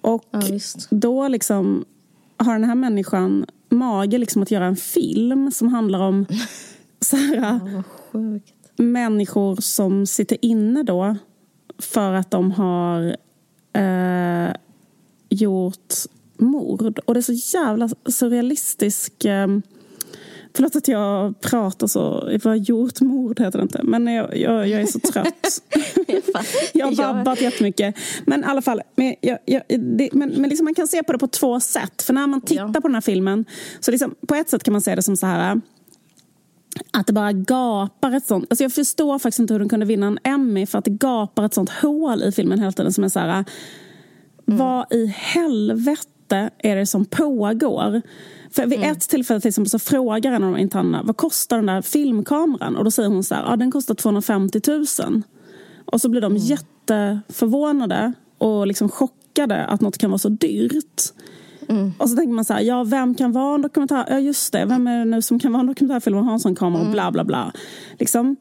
Och 0.00 0.24
ja, 0.30 0.40
då 0.90 1.28
liksom 1.28 1.84
har 2.36 2.52
den 2.52 2.64
här 2.64 2.74
människan 2.74 3.46
mage 3.68 4.18
liksom 4.18 4.42
att 4.42 4.50
göra 4.50 4.66
en 4.66 4.76
film 4.76 5.50
som 5.50 5.68
handlar 5.68 6.00
om 6.00 6.26
så 7.00 7.16
här, 7.16 7.36
ja, 7.36 7.60
människor 8.76 9.56
som 9.60 10.06
sitter 10.06 10.38
inne 10.44 10.82
då 10.82 11.16
för 11.78 12.12
att 12.12 12.30
de 12.30 12.52
har 12.52 13.16
eh, 13.72 14.54
gjort 15.28 15.94
mord. 16.36 16.98
Och 16.98 17.14
det 17.14 17.20
är 17.20 17.36
så 17.36 17.56
jävla 17.58 17.88
surrealistisk 18.06 19.24
eh, 19.24 19.48
Förlåt 20.54 20.76
att 20.76 20.88
jag 20.88 21.40
pratar 21.40 21.86
så. 21.86 22.30
Vad 22.44 22.58
gjort 22.58 23.00
mord 23.00 23.40
heter 23.40 23.58
det 23.58 23.62
inte. 23.62 23.82
Men 23.82 24.06
jag, 24.06 24.36
jag, 24.36 24.68
jag 24.68 24.80
är 24.80 24.86
så 24.86 24.98
trött. 25.00 25.62
jag 26.72 26.86
har 26.86 27.14
babbat 27.14 27.40
jättemycket. 27.40 27.94
Men 28.26 28.40
i 28.40 28.44
alla 28.44 28.62
fall. 28.62 28.82
Men, 28.96 29.14
jag, 29.20 29.38
jag, 29.44 29.62
det, 29.68 30.08
men, 30.12 30.28
men 30.28 30.48
liksom 30.48 30.64
man 30.64 30.74
kan 30.74 30.88
se 30.88 31.02
på 31.02 31.12
det 31.12 31.18
på 31.18 31.26
två 31.26 31.60
sätt. 31.60 32.02
För 32.02 32.12
när 32.12 32.26
man 32.26 32.40
tittar 32.40 32.80
på 32.80 32.88
den 32.88 32.94
här 32.94 33.00
filmen. 33.00 33.44
Så 33.80 33.90
liksom, 33.90 34.14
på 34.28 34.34
ett 34.34 34.50
sätt 34.50 34.62
kan 34.62 34.72
man 34.72 34.80
se 34.80 34.94
det 34.94 35.02
som 35.02 35.16
så 35.16 35.26
här. 35.26 35.60
att 36.92 37.06
det 37.06 37.12
bara 37.12 37.32
gapar 37.32 38.16
ett 38.16 38.26
sånt... 38.26 38.46
Alltså 38.50 38.64
jag 38.64 38.72
förstår 38.72 39.18
faktiskt 39.18 39.38
inte 39.38 39.54
hur 39.54 39.58
den 39.58 39.68
kunde 39.68 39.86
vinna 39.86 40.06
en 40.06 40.18
Emmy 40.24 40.66
för 40.66 40.78
att 40.78 40.84
det 40.84 40.90
gapar 40.90 41.44
ett 41.44 41.54
sånt 41.54 41.70
hål 41.70 42.22
i 42.22 42.32
filmen 42.32 42.58
hela 42.58 42.72
tiden 42.72 42.92
som 42.92 43.04
är 43.04 43.08
så 43.08 43.18
här... 43.18 43.44
Mm. 44.48 44.58
Vad 44.58 44.92
i 44.92 45.06
helvete 45.06 46.50
är 46.58 46.76
det 46.76 46.86
som 46.86 47.04
pågår? 47.04 48.02
För 48.50 48.66
vid 48.66 48.78
mm. 48.78 48.92
ett 48.92 49.08
tillfälle 49.08 49.40
till 49.40 49.48
exempel 49.48 49.70
så 49.70 49.78
frågar 49.78 50.32
en 50.32 50.44
av 50.44 50.52
de 50.52 50.58
internerna 50.58 51.02
vad 51.02 51.16
kostar 51.16 51.56
den 51.56 51.66
där 51.66 51.82
filmkameran? 51.82 52.76
Och 52.76 52.84
då 52.84 52.90
säger 52.90 53.08
hon 53.08 53.24
så 53.24 53.34
här, 53.34 53.44
ja 53.50 53.56
den 53.56 53.70
kostar 53.70 53.94
250 53.94 54.60
000. 54.66 55.22
Och 55.84 56.00
så 56.00 56.08
blir 56.08 56.20
de 56.20 56.32
mm. 56.32 56.42
jätteförvånade 56.42 58.12
och 58.38 58.66
liksom 58.66 58.88
chockade 58.88 59.64
att 59.64 59.80
något 59.80 59.98
kan 59.98 60.10
vara 60.10 60.18
så 60.18 60.28
dyrt. 60.28 61.02
Mm. 61.68 61.92
Och 61.98 62.10
så 62.10 62.16
tänker 62.16 62.34
man 62.34 62.44
så 62.44 62.52
här, 62.52 62.60
ja 62.60 62.84
vem 62.84 63.14
kan 63.14 63.32
vara 63.32 63.54
en 63.54 63.62
dokumentär... 63.62 64.04
Ja 64.08 64.18
just 64.18 64.52
det, 64.52 64.64
vem 64.64 64.86
är 64.86 64.98
det 64.98 65.04
nu 65.04 65.22
som 65.22 65.38
kan 65.38 65.52
vara 65.52 65.60
en 65.60 65.66
dokumentärfilm 65.66 66.16
och 66.16 66.24
ha 66.24 66.32
en 66.32 66.40
sån 66.40 66.54
kamera 66.54 66.80
och 66.80 66.86
mm. 66.86 66.92
bla 66.92 67.10
bla 67.12 67.24
bla. 67.24 67.52
Liksom. 67.98 68.36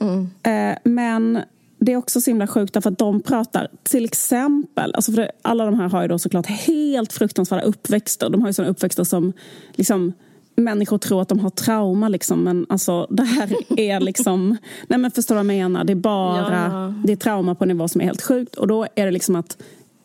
Mm. 0.00 0.30
Eh, 0.42 0.78
men 0.84 1.42
det 1.80 1.92
är 1.92 1.96
också 1.96 2.20
så 2.20 2.30
himla 2.30 2.46
sjukt 2.46 2.74
därför 2.74 2.90
att 2.90 2.98
de 2.98 3.22
pratar 3.22 3.68
till 3.82 4.04
exempel, 4.04 4.94
alltså 4.94 5.12
för 5.12 5.30
alla 5.42 5.64
de 5.64 5.80
här 5.80 5.88
har 5.88 6.02
ju 6.02 6.08
då 6.08 6.18
såklart 6.18 6.46
helt 6.46 7.12
fruktansvärda 7.12 7.62
uppväxter. 7.62 8.30
De 8.30 8.40
har 8.40 8.48
ju 8.48 8.52
sådana 8.52 8.70
uppväxter 8.70 9.04
som 9.04 9.32
liksom 9.72 10.12
människor 10.56 10.98
tror 10.98 11.22
att 11.22 11.28
de 11.28 11.40
har 11.40 11.50
trauma 11.50 12.08
liksom, 12.08 12.44
men 12.44 12.66
alltså 12.68 13.06
det 13.10 13.22
här 13.22 13.56
är 13.80 14.00
liksom, 14.00 14.56
nej 14.86 14.98
men 14.98 15.10
förstår 15.10 15.34
du 15.34 15.36
vad 15.36 15.54
jag 15.54 15.62
menar? 15.62 15.84
Det 15.84 15.92
är 15.92 15.94
bara, 15.94 16.70
ja. 16.72 16.94
det 17.04 17.12
är 17.12 17.16
trauma 17.16 17.54
på 17.54 17.64
en 17.64 17.68
nivå 17.68 17.88
som 17.88 18.00
är 18.00 18.04
helt 18.04 18.22
sjukt 18.22 18.56
och 18.56 18.66
då 18.66 18.86
är 18.94 19.04
det 19.04 19.10
liksom 19.10 19.36
att 19.36 19.62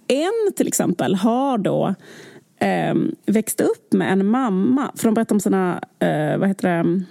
en 0.08 0.54
till 0.56 0.68
exempel 0.68 1.16
har 1.16 1.58
då 1.58 1.96
eh, 2.60 2.96
växt 3.26 3.62
upp 3.62 3.94
med 3.94 4.12
en 4.12 4.26
mamma, 4.26 4.92
för 4.96 5.08
de 5.08 5.14
berättar 5.14 5.36
om 5.36 5.40
sina, 5.40 5.82
eh, 6.00 6.38
vad 6.38 6.48
heter 6.48 6.70
det, 6.70 7.04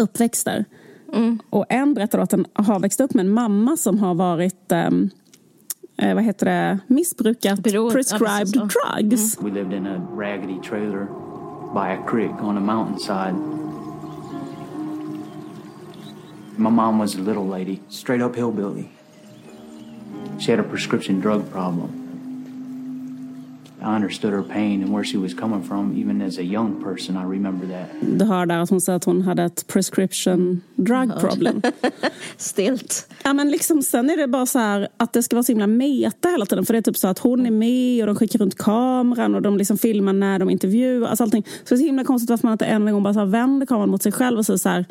uppväxter. 0.00 0.64
Mm. 1.12 1.38
Och 1.50 1.66
en 1.68 1.94
berättar 1.94 2.18
att 2.18 2.30
den 2.30 2.46
har 2.52 2.80
växt 2.80 3.00
upp 3.00 3.14
med 3.14 3.26
en 3.26 3.32
mamma 3.32 3.76
som 3.76 3.98
har 3.98 4.14
varit 4.14 4.72
eh, 4.72 4.90
vad 6.14 6.24
heter 6.24 6.46
det, 6.46 6.78
missbrukat 6.86 7.60
Beroende. 7.62 7.94
prescribed 7.94 8.56
ja, 8.56 8.68
drugs. 9.00 9.38
Mm. 9.38 9.54
We 9.54 9.60
lived 9.60 9.78
in 9.78 9.86
a 9.86 10.08
raggedy 10.16 10.60
trailer 10.68 11.06
by 11.74 11.92
a 11.92 12.04
creek 12.06 12.42
on 12.42 12.56
a 12.56 12.60
mountainside. 12.60 13.34
My 16.56 16.70
mom 16.70 16.98
was 16.98 17.14
a 17.14 17.20
little 17.20 17.46
lady, 17.46 17.80
straight 17.88 18.22
up 18.22 18.36
hillbilly. 18.36 18.88
She 20.40 20.50
had 20.50 20.60
a 20.60 20.68
prescription 20.68 21.20
drug 21.20 21.50
problem. 21.52 22.07
Du 28.00 28.24
hör 28.24 28.46
där 28.46 28.58
att 28.58 28.70
hon 28.70 28.80
säger 28.80 28.96
att 28.96 29.04
hon 29.04 29.22
hade 29.22 29.42
ett 29.42 29.66
prescription 29.66 30.60
drug 30.74 31.10
problem. 31.20 31.62
Stilt. 32.36 33.10
Ja 33.24 33.32
men 33.32 33.50
liksom 33.50 33.82
sen 33.82 34.10
är 34.10 34.16
det 34.16 34.28
bara 34.28 34.46
så 34.46 34.58
här 34.58 34.88
att 34.96 35.12
det 35.12 35.22
ska 35.22 35.36
vara 35.36 35.42
så 35.42 35.52
himla 35.52 35.66
meta 35.66 36.28
hela 36.28 36.46
tiden. 36.46 36.66
För 36.66 36.72
det 36.72 36.78
är 36.78 36.82
typ 36.82 36.96
så 36.96 37.08
att 37.08 37.18
hon 37.18 37.46
är 37.46 37.50
med 37.50 38.02
och 38.02 38.06
de 38.06 38.16
skickar 38.16 38.38
runt 38.38 38.58
kameran 38.58 39.34
och 39.34 39.42
de 39.42 39.58
liksom 39.58 39.78
filmar 39.78 40.12
när 40.12 40.38
de 40.38 40.50
intervjuar. 40.50 41.08
Alltså 41.08 41.24
allting. 41.24 41.42
Så 41.42 41.68
det 41.68 41.74
är 41.74 41.78
så 41.78 41.84
himla 41.84 42.04
konstigt 42.04 42.30
varför 42.30 42.46
man 42.46 42.52
inte 42.52 42.66
en 42.66 42.92
gång 42.92 43.02
bara 43.02 43.14
så 43.14 43.20
här 43.20 43.26
vänder 43.26 43.66
kameran 43.66 43.90
mot 43.90 44.02
sig 44.02 44.12
själv 44.12 44.38
och 44.38 44.46
säger 44.46 44.58
så 44.58 44.68
här 44.68 44.84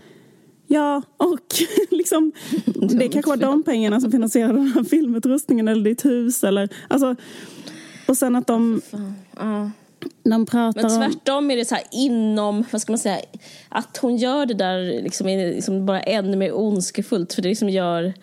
Ja, 0.67 1.01
och 1.17 1.39
liksom, 1.89 2.31
det 2.65 3.07
kanske 3.07 3.29
var 3.29 3.37
de 3.37 3.63
pengarna 3.63 4.01
som 4.01 4.11
finansierade 4.11 4.53
den 4.53 4.67
här 4.67 4.83
filmutrustningen 4.83 5.67
eller 5.67 5.83
ditt 5.83 6.05
hus. 6.05 6.43
Eller, 6.43 6.69
alltså, 6.87 7.15
och 8.07 8.17
sen 8.17 8.35
att 8.35 8.47
de... 8.47 8.81
Ja. 9.37 9.71
De 10.23 10.45
pratar 10.45 10.81
Men 10.81 11.11
tvärtom 11.11 11.51
är 11.51 11.57
det 11.57 11.65
så 11.65 11.77
inom, 11.91 12.65
vad 12.71 12.81
ska 12.81 12.91
man 12.91 12.99
säga, 12.99 13.19
att 13.69 13.97
hon 13.97 14.17
gör 14.17 14.45
det 14.45 14.53
där 14.53 15.01
liksom 15.01 15.27
är 15.27 15.53
liksom 15.53 15.85
bara 15.85 16.01
ännu 16.01 16.37
mer 16.37 16.57
ondskefullt 16.57 17.33
för 17.33 17.41
det 17.41 17.49
liksom 17.49 17.69
gör, 17.69 18.13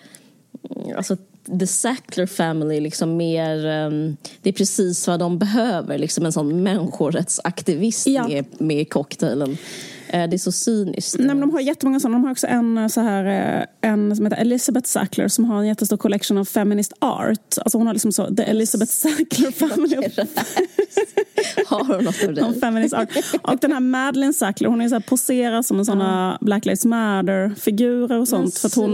alltså 0.97 1.17
the 1.61 1.67
Sackler 1.67 2.27
family 2.27 2.81
liksom 2.81 3.17
mer, 3.17 3.67
um, 3.67 4.17
det 4.43 4.49
är 4.49 4.53
precis 4.53 5.07
vad 5.07 5.21
de 5.21 5.39
behöver, 5.39 5.99
liksom 5.99 6.27
en 6.27 6.33
sån 6.33 6.63
människorättsaktivist 6.63 8.07
ja. 8.07 8.29
med, 8.29 8.45
med 8.59 8.91
cocktailen. 8.91 9.57
Eh, 10.15 10.29
det 10.29 10.37
är 10.37 10.39
så 10.39 10.53
cyniskt. 10.53 11.19
Nej, 11.19 11.27
men 11.27 11.41
de 11.41 11.51
har 11.51 11.61
jättemånga 11.61 12.01
sådana. 12.01 12.19
De 12.19 12.25
har 12.25 12.31
också 12.31 12.47
en, 12.47 12.79
eh, 12.79 12.89
så 12.89 13.01
här, 13.01 13.25
eh, 13.25 13.91
en 13.91 14.17
som 14.17 14.27
heter 14.27 14.37
Elizabeth 14.37 14.87
Sackler 14.89 15.29
som 15.29 15.45
har 15.45 15.59
en 15.59 15.67
jättestor 15.67 15.97
collection 15.97 16.39
av 16.39 16.45
feminist 16.45 16.93
art. 16.99 17.59
Alltså 17.59 17.79
hon 17.79 17.87
har 17.87 17.95
liksom 17.95 18.13
så, 18.13 18.35
The 18.35 18.43
Elizabeth 18.43 18.93
Sackler 18.93 19.51
family. 19.69 19.97
har 21.67 21.85
hon 21.85 22.05
något 22.05 22.25
av 22.25 22.35
det? 22.35 22.61
feminist 22.61 22.95
art. 22.95 23.09
Och 23.43 23.59
den 23.61 23.73
här 23.73 23.81
Madeleine 23.81 24.33
Sackler, 24.33 24.69
hon 24.69 24.81
är 24.81 24.89
så 24.89 24.95
här, 24.95 25.01
poserar 25.01 25.63
som 25.63 25.79
en 25.79 25.85
såna 25.85 26.39
ja. 26.41 26.47
Black 26.47 26.65
Lives 26.65 26.85
Matter-figurer 26.85 28.21
och 28.21 28.29
sånt. 28.29 28.59
För 28.59 28.69
att 28.69 28.75
hon 28.75 28.91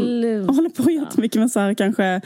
håller 0.49 0.69
på 0.69 0.91
jättemycket 0.91 1.41
med 1.41 1.51
så 1.51 1.61
här 1.61 1.75
kanske 1.75 2.21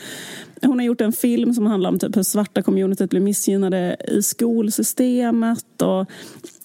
hon 0.63 0.79
har 0.79 0.87
gjort 0.87 1.01
en 1.01 1.13
film 1.13 1.55
som 1.55 1.67
handlar 1.67 1.91
om 1.91 1.99
typ 1.99 2.17
hur 2.17 2.23
svarta 2.23 2.63
communityt 2.63 3.11
blir 3.11 3.21
missgynnade 3.21 3.97
i 4.09 4.23
skolsystemet. 4.23 5.83
Och, 5.83 6.07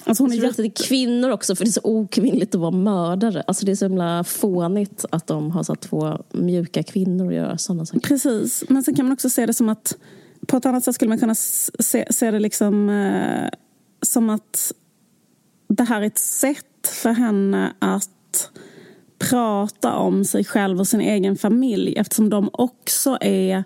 alltså 0.03 0.23
hon 0.23 0.31
är 0.31 0.35
jätte... 0.35 0.61
det 0.61 0.69
kvinnor 0.69 1.29
också, 1.29 1.55
för 1.55 1.65
det 1.65 1.69
är 1.69 1.71
så 1.71 1.81
okvinnligt 1.83 2.55
att 2.55 2.61
vara 2.61 2.71
mördare. 2.71 3.43
Alltså 3.47 3.65
det 3.65 3.71
är 3.71 3.75
så 3.75 3.85
himla 3.85 4.23
fånigt 4.23 5.05
att 5.11 5.27
de 5.27 5.51
har 5.51 5.63
så 5.63 5.75
två 5.75 6.23
mjuka 6.31 6.83
kvinnor 6.83 7.27
att 7.27 7.33
göra 7.33 7.57
sådana 7.57 7.85
saker. 7.85 7.99
Precis, 7.99 8.63
men 8.69 8.83
sen 8.83 8.95
kan 8.95 9.05
man 9.05 9.13
också 9.13 9.29
se 9.29 9.45
det 9.45 9.53
som 9.53 9.69
att 9.69 9.97
på 10.47 10.57
ett 10.57 10.65
annat 10.65 10.83
sätt 10.83 10.95
skulle 10.95 11.09
man 11.09 11.19
kunna 11.19 11.35
se, 11.35 12.05
se 12.09 12.31
det 12.31 12.39
liksom 12.39 12.89
eh, 12.89 13.49
som 14.01 14.29
att 14.29 14.71
det 15.67 15.83
här 15.83 16.01
är 16.01 16.05
ett 16.05 16.17
sätt 16.17 16.87
för 17.03 17.11
henne 17.11 17.73
att 17.79 18.51
prata 19.19 19.95
om 19.95 20.25
sig 20.25 20.43
själv 20.43 20.79
och 20.79 20.87
sin 20.87 21.01
egen 21.01 21.37
familj 21.37 21.93
eftersom 21.97 22.29
de 22.29 22.49
också 22.53 23.17
är 23.21 23.63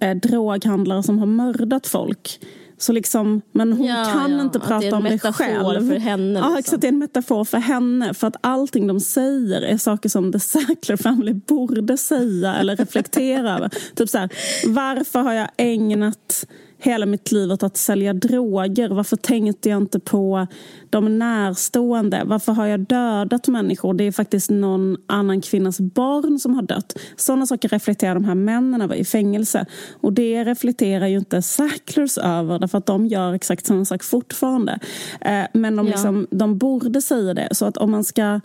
eh, 0.00 0.16
droghandlare 0.16 1.02
som 1.02 1.18
har 1.18 1.26
mördat 1.26 1.86
folk. 1.86 2.40
Så 2.78 2.92
liksom, 2.92 3.42
men 3.52 3.72
hon 3.72 3.86
ja, 3.86 4.04
kan 4.12 4.32
ja, 4.32 4.40
inte 4.40 4.60
prata 4.60 4.96
om 4.96 5.04
det 5.04 5.18
själv. 5.18 5.88
För 5.88 5.98
henne, 5.98 6.32
liksom. 6.32 6.52
Ja, 6.52 6.58
exakt. 6.58 6.80
Det 6.80 6.86
är 6.86 6.92
en 6.92 6.98
metafor 6.98 7.44
för 7.44 7.58
henne. 7.58 8.14
För 8.14 8.26
att 8.26 8.36
allting 8.40 8.86
de 8.86 9.00
säger 9.00 9.62
är 9.62 9.76
saker 9.76 10.08
som 10.08 10.32
The 10.32 10.40
Sackler 10.40 10.96
Family 10.96 11.32
borde 11.32 11.96
säga 11.96 12.54
eller 12.54 12.76
reflektera 12.76 13.56
över. 13.56 13.70
Typ 13.94 14.08
så 14.08 14.18
här, 14.18 14.30
varför 14.66 15.20
har 15.20 15.32
jag 15.32 15.48
ägnat 15.56 16.46
hela 16.78 17.06
mitt 17.06 17.32
liv 17.32 17.52
åt 17.52 17.62
att 17.62 17.76
sälja 17.76 18.12
droger? 18.12 18.88
Varför 18.88 19.16
tänkte 19.16 19.68
jag 19.68 19.82
inte 19.82 20.00
på 20.00 20.46
de 20.90 21.18
närstående? 21.18 22.22
Varför 22.24 22.52
har 22.52 22.66
jag 22.66 22.80
dödat 22.80 23.48
människor? 23.48 23.94
Det 23.94 24.04
är 24.04 24.12
faktiskt 24.12 24.50
någon 24.50 24.96
annan 25.06 25.40
kvinnas 25.40 25.80
barn 25.80 26.38
som 26.38 26.54
har 26.54 26.62
dött. 26.62 26.98
Sådana 27.16 27.46
saker 27.46 27.68
reflekterar 27.68 28.14
de 28.14 28.24
här 28.24 28.34
männen 28.34 28.82
över 28.82 28.94
i 28.94 29.04
fängelse. 29.04 29.66
Och 30.00 30.12
det 30.12 30.44
reflekterar 30.44 31.06
ju 31.06 31.18
inte 31.18 31.42
Sacklers 31.42 32.18
över 32.18 32.58
därför 32.58 32.78
att 32.78 32.86
de 32.86 33.06
gör 33.06 33.32
exakt 33.32 33.66
samma 33.66 33.84
sak 33.84 34.02
fortfarande. 34.02 34.78
Eh, 35.20 35.44
men 35.52 35.76
de, 35.76 35.86
liksom, 35.86 36.26
ja. 36.30 36.36
de 36.36 36.58
borde 36.58 37.02
säga 37.02 37.34
det. 37.34 37.48
Så 37.52 37.66
att 37.66 37.76
om 37.76 37.90
man 37.90 38.04
ska... 38.04 38.40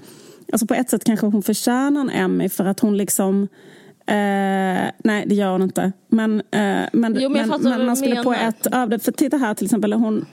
Alltså 0.51 0.67
på 0.67 0.73
ett 0.73 0.89
sätt 0.89 1.03
kanske 1.03 1.25
hon 1.25 1.43
förtjänar 1.43 2.01
en 2.01 2.09
Emmy 2.09 2.49
för 2.49 2.65
att 2.65 2.79
hon 2.79 2.97
liksom 2.97 3.47
Eh, 4.09 4.91
nej, 4.97 5.23
det 5.25 5.35
gör 5.35 5.51
hon 5.51 5.61
inte. 5.61 5.91
Men, 6.07 6.39
eh, 6.39 6.89
men, 6.93 7.17
jo, 7.19 7.29
men, 7.29 7.49
men, 7.49 7.63
men 7.63 7.85
man 7.85 7.97
skulle 7.97 8.23
på 8.23 8.33
ett 8.33 8.67
av 8.67 8.89
det. 8.89 8.99
För 8.99 9.11
titta 9.11 9.37
här 9.37 9.53
till 9.53 9.65
exempel. 9.65 9.93
Hon, 9.93 10.25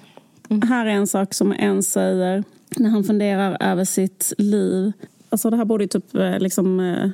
mm. 0.48 0.68
Här 0.68 0.86
är 0.86 0.90
en 0.90 1.06
sak 1.06 1.34
som 1.34 1.52
en 1.52 1.82
säger 1.82 2.44
när 2.76 2.90
han 2.90 3.04
funderar 3.04 3.56
över 3.60 3.84
sitt 3.84 4.32
liv. 4.38 4.92
Alltså 5.28 5.50
det 5.50 5.56
här 5.56 5.64
borde 5.64 5.84
ju 5.84 5.88
typ 5.88 6.14
eh, 6.14 6.38
liksom 6.38 6.80
eh, 6.80 7.10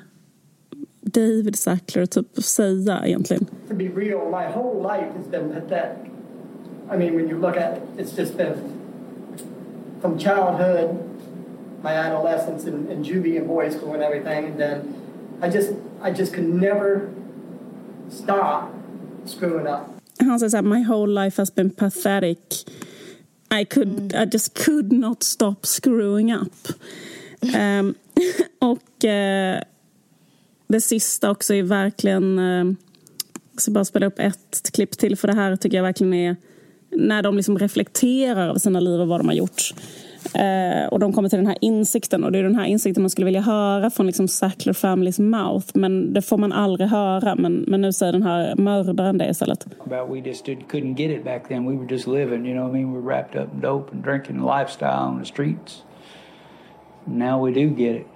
David 1.01 1.59
Sackler 1.59 2.07
typ 2.07 2.43
säga 2.43 3.07
egentligen. 3.07 3.47
To 3.69 3.75
be 3.75 3.85
real, 3.85 4.31
my 4.31 4.47
whole 4.55 4.83
life 4.83 5.09
has 5.17 5.31
been 5.31 5.49
pathetic. 5.55 5.97
I 6.95 6.97
mean 6.97 7.17
when 7.17 7.31
you 7.31 7.41
look 7.41 7.57
at 7.57 7.77
it, 7.77 7.83
it's 7.99 8.19
just 8.19 8.37
been 8.37 8.55
from 10.01 10.19
childhood, 10.19 10.99
my 11.83 11.91
adolescence 11.91 12.71
and, 12.71 12.89
and 12.91 13.05
juvie 13.05 13.39
and 13.39 13.49
boys 13.49 13.75
school 13.75 13.95
and 13.95 14.03
everything 14.03 14.45
and 14.45 14.61
then 14.61 15.02
i 15.43 15.51
just 15.51 15.71
I 16.03 16.11
just 16.19 16.35
could 16.35 16.49
never 16.55 17.09
stop 18.11 18.69
screwing 19.25 19.67
up. 19.67 19.81
Han 20.19 20.39
säger 20.39 20.51
så 20.51 20.57
här, 20.57 20.63
my 20.63 20.85
whole 20.85 21.25
life 21.25 21.43
has 21.43 21.55
been 21.55 21.71
pathetic. 21.71 22.67
I, 23.61 23.65
could, 23.65 23.89
mm. 23.89 24.23
I 24.23 24.31
just 24.33 24.65
could 24.65 24.93
not 24.93 25.23
stop 25.23 25.67
screwing 25.67 26.35
up. 26.35 26.69
um, 27.57 27.95
och 28.59 29.05
uh, 29.05 29.63
det 30.67 30.81
sista 30.81 31.31
också 31.31 31.55
är 31.55 31.63
verkligen... 31.63 32.39
Uh, 32.39 32.75
jag 33.53 33.63
ska 33.63 33.71
bara 33.71 33.85
spela 33.85 34.07
upp 34.07 34.19
ett 34.19 34.71
klipp 34.73 34.99
till 34.99 35.17
för 35.17 35.29
det 35.29 35.35
här 35.35 35.57
tycker 35.57 35.77
jag 35.77 35.85
verkligen 35.85 36.15
är 36.15 36.37
när 36.91 37.23
de 37.23 37.37
liksom 37.37 37.59
reflekterar 37.59 38.49
över 38.49 38.59
sina 38.59 38.81
liv 38.81 39.01
och 39.01 39.09
vad 39.09 39.21
de 39.21 39.27
har 39.27 39.35
gjort. 39.35 39.75
Eh, 40.35 40.87
och 40.89 40.99
de 40.99 41.13
kommer 41.13 41.29
till 41.29 41.39
den 41.39 41.47
här 41.47 41.57
insikten 41.61 42.25
och 42.25 42.33
det 42.33 42.39
är 42.39 42.43
den 42.43 42.55
här 42.55 42.65
insikten 42.65 43.03
man 43.03 43.11
skulle 43.11 43.25
vilja 43.25 43.41
höra 43.41 43.91
från 43.91 44.07
liksom 44.07 44.29
Sackler 44.29 44.73
Families 44.73 45.19
mouth 45.19 45.67
men 45.75 46.13
det 46.13 46.23
får 46.23 46.39
man 46.39 46.53
aldrig 46.53 46.89
höra 46.89 47.35
men, 47.35 47.65
men 47.69 47.81
nu 47.81 47.93
säger 47.93 48.13
den 48.13 48.23
här 48.23 48.57
mördaren 48.57 49.19
det 49.19 49.29
istället. 49.29 49.67
we 50.09 50.19
just 50.19 50.45
did, 50.45 50.59
couldn't 50.69 50.95
get 50.95 51.11
it 51.11 51.25
back 51.25 51.49
then. 51.49 51.67
We 51.67 51.77
were 51.77 51.87
just 51.87 52.07
living, 52.07 52.47
you 52.47 52.55
know 52.55 52.69
I 52.69 52.73
mean? 52.73 52.93
We 52.93 53.01
were 53.01 53.15
wrapped 53.15 53.43
up 53.43 53.55
in 53.55 53.61
dope 53.61 53.93
and 53.93 54.05
drinking 54.05 54.37
and 54.37 54.47
lifestyle 54.47 55.09
on 55.09 55.19
the 55.19 55.25
streets. 55.25 55.83
Now 57.05 57.47
we 57.47 57.53
do 57.53 57.71
get 57.71 57.95
it. 57.97 58.07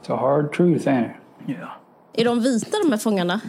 It's 0.00 0.10
a 0.10 0.16
hard 0.16 0.52
truth, 0.52 0.86
ain't 0.86 1.06
it? 1.06 1.16
Yeah. 1.48 1.70
Är 2.12 2.24
de 2.24 2.40
vita 2.40 2.76
de 2.84 2.90
här 2.90 2.98
fångarna? 2.98 3.40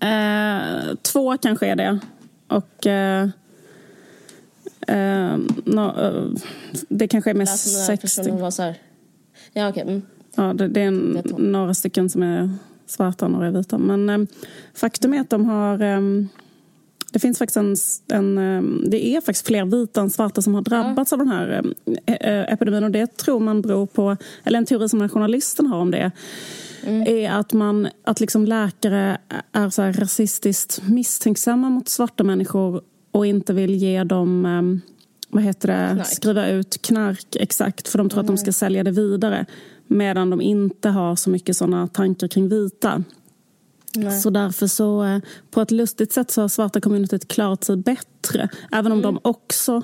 Eh, 0.00 0.94
två 0.94 1.36
kanske 1.36 1.66
är 1.66 1.76
det. 1.76 2.00
Och 2.48 2.86
eh, 2.86 3.28
eh, 4.88 5.38
no, 5.64 6.00
eh, 6.00 6.24
det 6.88 7.08
kanske 7.08 7.30
är 7.30 7.34
mest 7.34 7.52
Alltså, 7.52 7.68
sex 7.68 8.00
personen 8.00 8.24
stycken. 8.24 8.40
var 8.40 8.50
så 8.50 8.62
här. 8.62 8.76
Ja, 9.52 9.68
okej. 9.68 9.82
Mm. 9.82 10.02
Ja, 10.36 10.52
det, 10.54 10.68
det 10.68 10.80
är 10.80 10.86
en, 10.86 11.22
hon. 11.30 11.52
några 11.52 11.74
stycken 11.74 12.10
som 12.10 12.22
är 12.22 12.50
svarta 12.86 13.24
och 13.24 13.30
några 13.30 13.46
är 13.46 13.50
vita. 13.50 13.78
Men 13.78 14.10
eh, 14.10 14.18
faktum 14.74 15.14
är 15.14 15.20
att 15.20 15.30
de 15.30 15.44
har... 15.44 15.82
Eh, 15.82 16.00
det 17.12 17.18
finns 17.18 17.38
faktiskt 17.38 17.56
en... 17.56 17.76
en 18.38 18.38
eh, 18.38 18.88
det 18.90 19.06
är 19.06 19.20
faktiskt 19.20 19.46
fler 19.46 19.64
vita 19.64 20.00
än 20.00 20.10
svarta 20.10 20.42
som 20.42 20.54
har 20.54 20.62
drabbats 20.62 21.12
av 21.12 21.18
den 21.18 21.28
här 21.28 21.62
eh, 22.06 22.14
eh, 22.14 22.52
epidemin. 22.52 22.84
Och 22.84 22.90
det 22.90 23.16
tror 23.16 23.40
man 23.40 23.62
beror 23.62 23.86
på... 23.86 24.16
Eller 24.44 24.58
en 24.58 24.66
teori 24.66 24.88
som 24.88 24.98
den 24.98 25.08
journalisten 25.08 25.66
har 25.66 25.78
om 25.78 25.90
det 25.90 26.10
är 27.06 27.30
att, 27.30 27.52
man, 27.52 27.88
att 28.04 28.20
liksom 28.20 28.44
läkare 28.44 29.18
är 29.52 29.70
så 29.70 29.82
rasistiskt 29.82 30.82
misstänksamma 30.88 31.70
mot 31.70 31.88
svarta 31.88 32.24
människor 32.24 32.82
och 33.14 33.26
inte 33.26 33.52
vill 33.52 33.74
ge 33.74 34.04
dem 34.04 34.46
eh, 34.46 34.92
vad 35.28 35.42
heter 35.42 35.68
det, 35.68 35.90
Knark. 35.94 36.06
skriva 36.06 36.48
ut 36.48 36.82
knark 36.82 37.36
exakt 37.36 37.88
för 37.88 37.98
de 37.98 38.08
tror 38.08 38.20
att 38.20 38.26
de 38.26 38.38
ska 38.38 38.52
sälja 38.52 38.84
det 38.84 38.90
vidare 38.90 39.46
medan 39.86 40.30
de 40.30 40.40
inte 40.40 40.88
har 40.88 41.16
så 41.16 41.30
mycket 41.30 41.56
såna 41.56 41.88
tankar 41.88 42.28
kring 42.28 42.48
vita. 42.48 43.04
Så 44.22 44.30
därför 44.30 44.66
så, 44.66 45.04
eh, 45.04 45.18
på 45.50 45.60
ett 45.60 45.70
lustigt 45.70 46.12
sätt 46.12 46.30
så 46.30 46.40
har 46.40 46.48
svarta 46.48 46.80
communityt 46.80 47.28
klarat 47.28 47.64
sig 47.64 47.76
bättre. 47.76 48.48
Även 48.72 48.92
om 48.92 49.02
de 49.02 49.18
också 49.22 49.82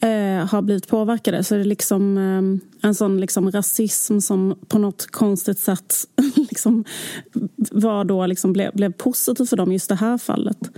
eh, 0.00 0.46
har 0.46 0.62
blivit 0.62 0.88
påverkade 0.88 1.44
så 1.44 1.54
är 1.54 1.58
det 1.58 1.64
liksom 1.64 2.18
eh, 2.18 2.88
en 2.88 2.94
sån 2.94 3.20
liksom 3.20 3.50
rasism 3.50 4.18
som 4.18 4.58
på 4.68 4.78
något 4.78 5.06
konstigt 5.06 5.58
sätt 5.58 5.94
liksom 6.34 6.84
var 7.70 8.04
då 8.04 8.26
liksom 8.26 8.52
blev, 8.52 8.72
blev 8.74 8.92
positiv 8.92 9.44
för 9.44 9.56
dem 9.56 9.70
i 9.70 9.74
just 9.74 9.88
det 9.88 9.94
här 9.94 10.18
fallet. 10.18 10.70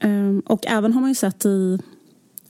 Eh, 0.00 0.38
och 0.46 0.66
även 0.66 0.92
har 0.92 1.00
man 1.00 1.10
ju 1.10 1.14
sett 1.14 1.46
i 1.46 1.78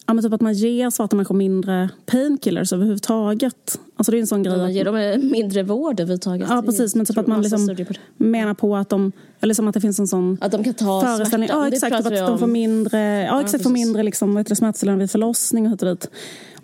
Ja, 0.07 0.15
men 0.15 0.25
typ 0.25 0.33
att 0.33 0.41
man 0.41 0.55
ger 0.55 0.91
svarta 0.91 1.17
människor 1.17 1.35
mindre 1.35 1.91
painkillers 2.07 2.73
överhuvudtaget. 2.73 3.81
Alltså 3.97 4.13
det 4.13 4.19
är 4.19 4.21
en 4.21 4.27
sån 4.27 4.43
grej. 4.43 4.57
Man 4.57 4.73
ger 4.73 4.85
dem 4.85 4.97
eh, 4.97 5.19
mindre 5.19 5.63
vård 5.63 6.01
överhuvudtaget. 6.01 6.49
Ja, 6.51 6.63
precis. 6.63 6.95
Men 6.95 7.07
typ 7.07 7.19
att 7.19 7.27
man 7.27 7.43
liksom 7.43 7.77
på 7.77 7.95
menar 8.17 8.55
på 8.55 8.77
att 8.77 8.89
de... 8.89 9.13
Eller 9.41 9.55
som 9.55 9.69
att 9.69 9.75
det 9.75 9.81
finns 9.81 9.99
en 9.99 10.07
sån 10.07 10.39
Att 10.41 10.53
de 10.53 10.65
kan 10.65 10.75
ta 10.75 11.01
föreställning. 11.01 11.49
smärtan. 11.49 11.65
Ja, 11.65 11.69
exakt. 11.69 11.97
pratar 11.97 12.13
Att 12.13 12.27
de 12.27 12.39
får 12.39 12.47
mindre, 12.47 13.01
ja, 13.01 13.41
exakt, 13.41 13.63
får 13.63 13.71
precis. 13.71 13.87
mindre 13.87 14.03
liksom, 14.03 14.45
smärtstillande 14.45 15.03
vid 15.03 15.11
förlossning 15.11 15.67
och 15.67 15.73
hit 15.73 15.83
och 15.83 15.89
dit. 15.89 16.11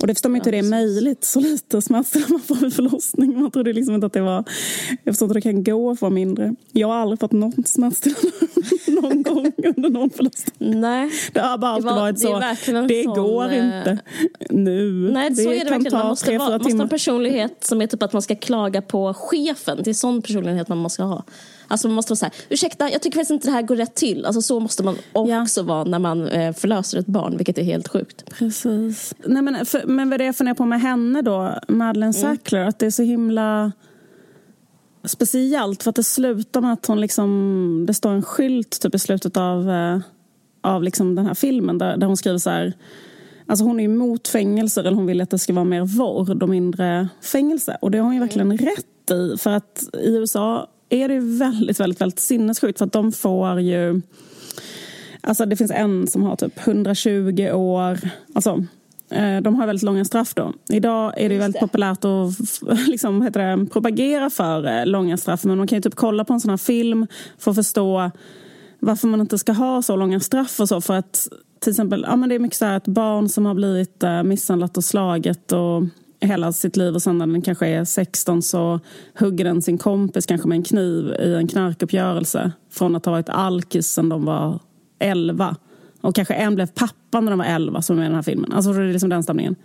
Och 0.00 0.06
det 0.06 0.14
förstår 0.14 0.30
man 0.30 0.36
inte 0.36 0.50
hur 0.50 0.52
det 0.62 0.66
är 0.66 0.70
möjligt. 0.70 1.24
Så 1.24 1.40
lite 1.40 1.82
smärtstillande 1.82 2.32
man 2.32 2.40
får 2.40 2.54
vid 2.56 2.74
förlossning. 2.74 3.40
Man 3.40 3.50
trodde 3.50 3.72
liksom 3.72 3.94
inte 3.94 4.06
att 4.06 4.12
det 4.12 4.20
var... 4.20 4.44
Jag 5.04 5.14
förstår 5.14 5.24
inte 5.26 5.34
hur 5.34 5.34
det 5.34 5.40
kan 5.40 5.64
gå 5.64 5.90
att 5.90 5.98
få 5.98 6.10
mindre. 6.10 6.54
Jag 6.72 6.88
har 6.88 6.94
aldrig 6.94 7.20
fått 7.20 7.32
något 7.32 7.68
smärtstillande 7.68 8.30
någon 9.02 9.22
gång 9.22 9.52
under 9.76 9.90
någon 9.90 10.10
förlossning. 10.10 10.80
Nej. 10.80 11.10
Det 11.32 11.40
har 11.40 11.58
bara 11.58 11.70
alltid 11.70 11.86
Det 11.86 11.92
var- 11.92 12.00
varit 12.00 12.20
det 12.66 12.70
är 12.70 12.82
så. 12.82 12.86
Det 12.86 13.04
sån, 13.04 13.14
går 13.14 13.48
eh, 13.52 13.64
inte 13.64 13.98
nu. 14.50 14.90
Nej, 15.12 15.34
så 15.34 15.50
är 15.50 15.54
det 15.54 15.60
kan 15.60 15.70
verkligen. 15.70 15.98
Man 15.98 16.06
måste, 16.08 16.26
tre, 16.26 16.38
vara, 16.38 16.58
måste 16.58 16.76
ha 16.76 16.82
en 16.82 16.88
personlighet 16.88 17.64
som 17.64 17.82
är 17.82 17.86
typ 17.86 18.02
att 18.02 18.12
man 18.12 18.22
ska 18.22 18.34
klaga 18.36 18.82
på 18.82 19.14
chefen. 19.14 19.78
Det 19.84 19.90
är 19.90 19.94
sån 19.94 20.22
personlighet 20.22 20.68
man 20.68 20.78
måste 20.78 21.02
ha. 21.02 21.24
Alltså 21.68 21.88
man 21.88 21.94
måste 21.94 22.10
vara 22.10 22.16
så 22.16 22.24
här, 22.24 22.34
ursäkta, 22.48 22.90
jag 22.90 23.02
tycker 23.02 23.16
faktiskt 23.16 23.30
inte 23.30 23.48
det 23.48 23.52
här 23.52 23.62
går 23.62 23.76
rätt 23.76 23.94
till. 23.94 24.24
Alltså 24.24 24.42
så 24.42 24.60
måste 24.60 24.82
man 24.82 24.96
också 25.12 25.62
vara 25.62 25.84
när 25.84 25.98
man 25.98 26.28
eh, 26.28 26.52
förlöser 26.52 26.98
ett 26.98 27.06
barn, 27.06 27.36
vilket 27.36 27.58
är 27.58 27.62
helt 27.62 27.88
sjukt. 27.88 28.24
Precis. 28.30 29.14
Nej, 29.24 29.42
men, 29.42 29.66
för, 29.66 29.86
men 29.86 30.10
vad 30.10 30.20
det 30.20 30.24
jag 30.24 30.36
funderar 30.36 30.54
på 30.54 30.64
med 30.64 30.80
henne 30.80 31.22
då, 31.22 31.54
Madeleine 31.68 32.12
Sackler, 32.12 32.60
att 32.60 32.78
det 32.78 32.86
är 32.86 32.90
så 32.90 33.02
himla 33.02 33.72
speciellt 35.04 35.82
för 35.82 35.90
att 35.90 35.96
det 35.96 36.04
slutar 36.04 36.60
med 36.60 36.72
att 36.72 36.86
hon 36.86 37.00
liksom, 37.00 37.84
det 37.86 37.94
står 37.94 38.10
en 38.10 38.22
skylt 38.22 38.80
typ 38.80 38.94
i 38.94 38.98
slutet 38.98 39.36
av, 39.36 39.70
eh, 39.70 39.98
av 40.60 40.82
liksom 40.82 41.14
den 41.14 41.26
här 41.26 41.34
filmen 41.34 41.78
där, 41.78 41.96
där 41.96 42.06
hon 42.06 42.16
skriver 42.16 42.38
så 42.38 42.50
här 42.50 42.74
Alltså 43.48 43.64
hon 43.64 43.80
är 43.80 43.84
emot 43.84 44.28
fängelser, 44.28 44.80
eller 44.80 44.96
hon 44.96 45.06
vill 45.06 45.20
att 45.20 45.30
det 45.30 45.38
ska 45.38 45.52
vara 45.52 45.64
mer 45.64 45.84
vård 45.84 46.42
och 46.42 46.48
mindre 46.48 47.08
fängelse. 47.22 47.78
Och 47.80 47.90
det 47.90 47.98
har 47.98 48.04
hon 48.04 48.14
ju 48.14 48.20
verkligen 48.20 48.58
rätt 48.58 49.10
i. 49.10 49.36
För 49.38 49.50
att 49.50 49.88
i 49.92 50.16
USA 50.16 50.66
är 51.02 51.08
det 51.08 51.14
ju 51.14 51.36
väldigt, 51.38 51.80
väldigt, 51.80 52.00
väldigt 52.00 52.20
sinnessjukt. 52.20 52.78
För 52.78 52.86
att 52.86 52.92
de 52.92 53.12
får 53.12 53.60
ju... 53.60 54.02
Alltså 55.20 55.46
det 55.46 55.56
finns 55.56 55.70
en 55.70 56.06
som 56.06 56.22
har 56.22 56.36
typ 56.36 56.66
120 56.66 57.50
år. 57.52 57.98
Alltså, 58.34 58.64
eh, 59.10 59.36
de 59.40 59.54
har 59.54 59.66
väldigt 59.66 59.82
långa 59.82 60.04
straff 60.04 60.34
då. 60.34 60.52
Idag 60.68 61.12
är 61.16 61.28
det 61.28 61.34
ju 61.34 61.40
väldigt 61.40 61.60
populärt 61.60 62.04
att 62.04 62.40
liksom, 62.88 63.22
heter 63.22 63.56
det, 63.56 63.66
propagera 63.66 64.30
för 64.30 64.78
eh, 64.78 64.86
långa 64.86 65.16
straff. 65.16 65.44
Men 65.44 65.58
man 65.58 65.66
kan 65.66 65.76
ju 65.76 65.82
typ 65.82 65.94
kolla 65.94 66.24
på 66.24 66.32
en 66.32 66.40
sån 66.40 66.50
här 66.50 66.56
film 66.56 67.06
för 67.38 67.50
att 67.50 67.56
förstå 67.56 68.10
varför 68.78 69.08
man 69.08 69.20
inte 69.20 69.38
ska 69.38 69.52
ha 69.52 69.82
så 69.82 69.96
långa 69.96 70.20
straff 70.20 70.60
och 70.60 70.68
så. 70.68 70.80
För 70.80 70.94
att 70.94 71.28
till 71.60 71.70
exempel, 71.70 72.04
ja 72.08 72.16
men 72.16 72.28
det 72.28 72.34
är 72.34 72.38
mycket 72.38 72.58
så 72.58 72.64
här 72.64 72.76
ett 72.76 72.86
barn 72.88 73.28
som 73.28 73.46
har 73.46 73.54
blivit 73.54 74.02
eh, 74.02 74.22
misshandlat 74.22 74.76
och 74.76 74.84
slaget 74.84 75.52
och 75.52 75.82
hela 76.20 76.52
sitt 76.52 76.76
liv 76.76 76.94
och 76.94 77.02
sen 77.02 77.18
när 77.18 77.26
den 77.26 77.42
kanske 77.42 77.66
är 77.66 77.84
16 77.84 78.42
så 78.42 78.80
hugger 79.18 79.44
den 79.44 79.62
sin 79.62 79.78
kompis 79.78 80.26
kanske 80.26 80.48
med 80.48 80.56
en 80.56 80.62
kniv 80.62 81.14
i 81.20 81.34
en 81.34 81.48
knarkuppgörelse 81.48 82.52
från 82.70 82.96
att 82.96 83.04
ha 83.04 83.12
varit 83.12 83.28
alkis 83.28 83.86
sen 83.86 84.08
de 84.08 84.24
var 84.24 84.60
11. 84.98 85.56
Och 86.00 86.14
kanske 86.14 86.34
en 86.34 86.54
blev 86.54 86.66
pappa 86.66 87.20
när 87.20 87.30
de 87.30 87.38
var 87.38 87.46
11 87.46 87.82
som 87.82 87.96
är 87.96 87.98
med 87.98 88.06
i 88.06 88.08
den 88.08 88.14
här 88.14 88.22
filmen. 88.22 88.52
Alltså 88.52 88.72
det 88.72 88.82
är 88.82 88.92
liksom 88.92 89.10
den 89.10 89.22
stämningen. 89.22 89.56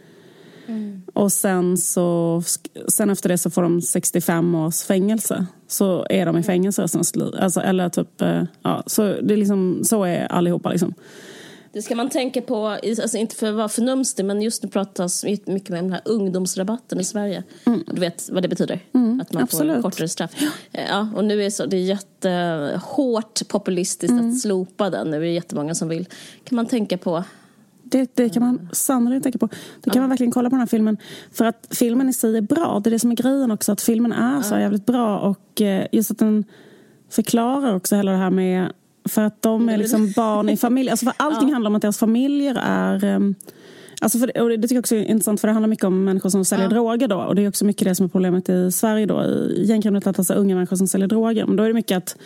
Och 1.14 1.32
sen, 1.32 1.78
så, 1.78 2.42
sen 2.88 3.10
efter 3.10 3.30
det 3.30 3.38
så 3.38 3.50
får 3.50 3.62
de 3.62 3.82
65 3.82 4.56
års 4.56 4.84
fängelse. 4.84 5.46
Så 5.68 6.06
är 6.10 6.26
de 6.26 6.38
i 6.38 6.44
fängelse 6.44 6.82
resten 6.84 7.00
av 7.00 7.04
sitt 7.04 7.16
liv. 7.16 7.34
Alltså, 7.40 7.62
eller 7.62 7.90
typ, 7.90 8.22
eh, 8.22 8.44
ja, 8.62 8.84
så, 8.86 9.02
det 9.04 9.34
är 9.34 9.38
liksom, 9.38 9.82
så 9.84 10.04
är 10.04 10.32
allihopa. 10.32 10.70
Liksom. 10.70 10.94
Det 11.74 11.82
ska 11.82 11.96
man 11.96 12.10
tänka 12.10 12.42
på, 12.42 12.68
alltså 12.68 13.18
inte 13.18 13.36
för 13.36 13.48
att 13.48 13.56
vara 13.56 13.70
förnumstig, 13.70 14.26
men 14.26 14.42
just 14.42 14.64
nu 14.64 14.70
pratas 14.70 15.24
mycket 15.46 15.70
med 15.70 15.84
den 15.84 15.92
här 15.92 16.02
ungdomsrabatten 16.06 17.00
i 17.00 17.04
Sverige. 17.04 17.44
Du 17.88 18.00
vet 18.00 18.30
vad 18.32 18.44
det 18.44 18.50
betyder? 18.50 18.76
att 18.76 18.94
man 18.94 19.22
får 19.28 19.36
Mm. 19.36 19.44
absolut. 19.44 19.82
kortare 19.84 20.08
straff. 20.08 20.32
Ja, 20.72 21.08
och 21.16 21.26
nu 21.26 21.44
är 21.44 21.50
så, 21.50 21.66
det 21.66 21.78
är 21.78 21.82
jättehårt 21.82 23.48
populistiskt 23.48 24.12
Mm. 24.12 24.30
att 24.32 24.40
slopa 24.40 24.90
den. 24.90 25.12
Nu 25.12 25.18
är 25.18 25.22
det 25.22 25.32
jättemånga 25.32 25.76
som 25.76 25.88
vill. 25.88 26.06
kan 26.44 26.56
man 26.56 26.66
tänka 26.66 26.98
på. 26.98 27.24
Det, 27.84 28.12
det 28.16 28.30
kan 28.30 28.44
man 28.44 28.70
sannolikt 28.74 29.24
tänka 29.24 29.38
på. 29.40 29.50
Det 29.82 29.90
kan 29.90 30.02
man 30.02 30.10
verkligen 30.10 30.32
kolla 30.32 30.50
på 30.50 30.54
den 30.54 30.60
här 30.60 30.68
filmen. 30.68 30.98
För 31.32 31.46
att 31.46 31.68
filmen 31.72 32.10
i 32.10 32.14
sig 32.14 32.38
är 32.38 32.42
bra. 32.42 32.80
Det 32.84 32.90
är 32.90 32.92
det 32.92 33.00
som 33.00 33.12
är 33.12 33.16
grejen 33.16 33.52
också. 33.52 33.72
Att 33.72 33.82
filmen 33.82 34.12
är 34.12 34.42
så 34.42 34.56
jävligt 34.56 34.86
bra. 34.86 35.20
Och 35.20 35.62
eh, 35.62 35.88
just 35.92 36.12
att 36.12 36.18
den 36.18 36.44
förklarar 37.10 37.76
också 37.76 37.96
hela 37.96 38.12
det 38.12 38.18
här 38.18 38.30
med... 38.30 38.72
För 39.06 39.22
att 39.22 39.42
de 39.42 39.70
är 39.70 39.78
liksom 39.78 40.12
barn 40.16 40.50
i 40.50 40.58
familj. 40.58 40.90
Alltså 40.90 41.06
för 41.06 41.14
allting 41.18 41.54
handlar 41.54 41.70
om 41.70 41.76
att 41.76 41.82
deras 41.82 41.98
familjer 41.98 42.58
är... 42.64 43.04
ehm, 43.04 43.36
Alltså 44.04 44.20
för, 44.20 44.42
och 44.42 44.50
det 44.50 44.62
tycker 44.62 44.76
jag 44.76 44.80
också 44.80 44.96
är 44.96 45.04
intressant 45.04 45.42
för 45.42 45.48
det 45.48 45.54
handlar 45.54 45.68
mycket 45.70 45.86
om 45.86 46.04
människor 46.04 46.30
som 46.30 46.46
säljer 46.46 46.68
droger 46.70 47.08
då. 47.08 47.18
Och 47.18 47.36
det 47.36 47.44
är 47.44 47.48
också 47.50 47.66
mycket 47.66 47.88
det 47.88 47.96
som 47.96 48.06
är 48.06 48.10
problemet 48.10 48.50
i 48.50 48.72
Sverige 48.72 49.06
då. 49.06 49.24
I 49.24 49.66
gängkriminalitet, 49.66 50.20
alltså 50.20 50.34
unga 50.34 50.56
människor 50.56 50.76
som 50.76 50.88
säljer 50.88 51.08
droger. 51.08 51.46
Men 51.46 51.56
då 51.56 51.64
är 51.64 51.68
det 51.68 51.74
mycket 51.74 51.98
att 51.98 52.18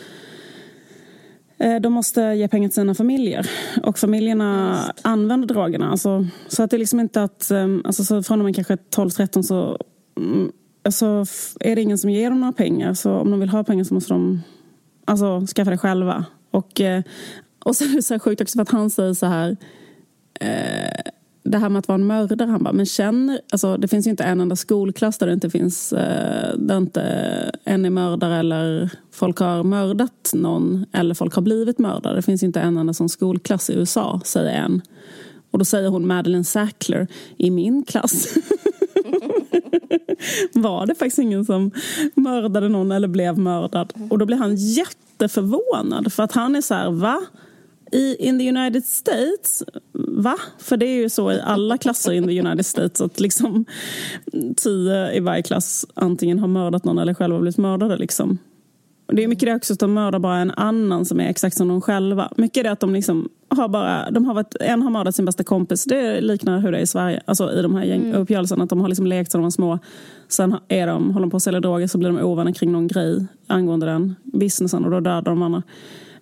Eh, 1.58 1.76
De 1.82 1.94
måste 1.94 2.22
ge 2.22 2.48
pengar 2.48 2.70
till 2.70 2.76
sina 2.76 2.96
familjer. 2.96 3.50
Och 3.84 3.98
familjerna 4.00 4.80
använder 5.02 5.48
drogerna. 5.48 5.90
Alltså, 5.92 6.26
så 6.48 6.64
att 6.64 6.70
det 6.72 6.78
är 6.78 6.80
liksom 6.80 7.00
inte 7.00 7.24
att... 7.24 7.52
eh, 7.52 7.68
Alltså, 7.84 8.04
så 8.04 8.24
från 8.24 8.40
och 8.40 8.46
med 8.46 8.56
kanske 8.56 8.76
12-13 8.76 9.42
så... 9.42 9.78
mm, 10.18 10.52
Alltså, 10.84 11.26
är 11.60 11.76
det 11.76 11.82
ingen 11.82 11.98
som 11.98 12.10
ger 12.10 12.30
dem 12.30 12.40
några 12.40 12.54
pengar. 12.54 12.94
Så 12.94 13.12
om 13.12 13.32
de 13.32 13.40
vill 13.40 13.50
ha 13.50 13.64
pengar 13.64 13.84
så 13.84 13.94
måste 13.94 14.14
de 14.14 14.42
alltså, 15.06 15.46
skaffa 15.56 15.72
det 15.72 15.78
själva. 15.78 16.26
Och, 16.56 16.82
eh, 16.82 17.04
och 17.66 17.76
sen 17.76 17.92
är 17.92 17.96
det 17.96 18.02
så 18.02 18.14
här 18.14 18.20
sjukt 18.20 18.42
också 18.42 18.58
för 18.58 18.62
att 18.62 18.72
han 18.72 18.90
säger 18.90 19.14
så 19.14 19.26
här... 19.26 19.58
Eh, 20.40 21.12
det 21.44 21.58
här 21.58 21.70
med 21.70 21.80
att 21.80 21.88
vara 21.88 21.96
en 21.96 22.08
mördare, 22.08 22.50
han 22.50 22.64
bara, 22.64 22.74
men 22.74 22.86
känner, 22.86 23.40
alltså 23.52 23.78
det 23.78 23.88
finns 23.88 24.08
ju 24.08 24.12
inte 24.12 24.24
en 24.24 24.42
enda 24.42 24.56
skolklass 24.56 25.18
där 25.18 25.28
det 25.28 25.34
inte 25.34 25.50
finns, 25.50 25.94
eh, 25.94 26.58
där 26.58 26.78
inte 26.78 27.02
en 27.64 27.86
är 27.86 27.90
mördare 27.90 28.38
eller 28.38 28.90
folk 29.12 29.40
har 29.40 29.64
mördat 29.64 30.32
någon 30.34 30.86
eller 30.92 31.14
folk 31.14 31.36
har 31.36 31.42
blivit 31.42 31.80
mördare. 31.80 32.16
Det 32.16 32.22
finns 32.22 32.44
inte 32.44 32.60
en 32.60 32.78
enda 32.78 32.94
sån 32.94 33.10
skolklass 33.10 33.70
i 33.70 33.74
USA, 33.74 34.22
säger 34.26 34.52
en. 34.52 34.82
Och 35.52 35.60
då 35.60 35.66
säger 35.66 35.90
hon 35.90 36.08
Madeleine 36.08 36.44
Sackler, 36.44 37.08
i 37.38 37.52
min 37.52 37.84
klass 37.84 38.28
var 40.54 40.86
det 40.86 40.96
faktiskt 40.96 41.20
ingen 41.20 41.46
som 41.46 41.72
mördade 42.16 42.70
någon 42.70 42.92
eller 42.92 43.08
blev 43.08 43.38
mördad. 43.38 43.94
Och 44.10 44.18
då 44.18 44.26
blir 44.26 44.38
han 44.38 44.56
jätteförvånad 44.56 46.14
för 46.14 46.24
att 46.24 46.32
han 46.32 46.56
är 46.56 46.62
så 46.62 46.74
här, 46.74 46.92
va? 46.92 47.22
I, 47.92 48.16
in 48.16 48.40
the 48.40 48.50
United 48.50 48.86
States? 48.86 49.64
Va? 49.94 50.38
För 50.60 50.78
det 50.78 50.86
är 50.86 50.96
ju 50.96 51.10
så 51.10 51.32
i 51.32 51.42
alla 51.42 51.78
klasser 51.78 52.12
in 52.12 52.28
the 52.28 52.40
United 52.40 52.66
States 52.66 53.02
att 53.02 53.20
liksom 53.20 53.66
tio 54.58 55.14
i 55.14 55.20
varje 55.20 55.44
klass 55.44 55.86
antingen 55.94 56.40
har 56.40 56.48
mördat 56.48 56.84
någon 56.84 56.98
eller 56.98 57.14
själva 57.14 57.40
blivit 57.40 57.58
mördade. 57.58 57.98
Liksom. 57.98 58.38
Och 59.06 59.16
Det 59.16 59.24
är 59.24 59.28
mycket 59.28 59.46
det 59.48 59.56
också 59.56 59.74
att 59.74 59.80
de 59.80 59.94
mördar 59.94 60.20
bara 60.20 60.38
en 60.38 60.52
annan 60.52 61.06
som 61.06 61.20
är 61.20 61.30
exakt 61.30 61.58
som 61.58 61.68
de 61.68 61.82
själva. 61.82 62.32
Mycket 62.38 62.58
är 62.58 62.64
det 62.64 62.72
att 62.72 62.80
de 62.80 62.94
liksom 62.94 63.30
har 63.50 63.68
bara, 63.68 64.12
de 64.12 64.26
har 64.26 64.34
varit, 64.34 64.56
en 64.60 64.82
har 64.82 64.90
mördat 64.90 65.16
sin 65.16 65.26
bästa 65.26 65.44
kompis. 65.44 65.86
Det 65.86 66.22
liknar 66.22 66.60
hur 66.60 66.72
det 66.72 66.78
är 66.78 66.82
i 66.82 66.88
Sverige. 66.88 67.22
Alltså 67.26 67.54
i 67.54 67.62
de 67.62 67.76
här 67.76 67.84
gänguppgörelserna. 67.84 68.64
Att 68.64 68.70
de 68.70 68.82
har 68.82 68.88
liksom 68.88 69.08
lekt 69.08 69.32
sedan 69.32 69.42
de 69.42 69.44
var 69.44 69.52
små. 69.52 69.80
Sen 70.28 70.56
är 70.68 70.88
de, 70.88 71.12
håller 71.12 71.26
de 71.26 71.32
på 71.32 71.38
att 71.38 71.44
sälja 71.44 71.60
droger 71.60 71.88
så 71.88 71.98
blir 71.98 72.10
de 72.10 72.22
ovänner 72.22 72.52
kring 72.52 72.72
någon 72.72 72.88
grej 72.88 73.26
angående 73.48 73.86
den 73.86 74.16
businessen. 74.24 74.86
Och 74.86 74.92
då 74.92 75.00
dödar 75.00 75.22
de 75.22 75.42
andra. 75.42 75.64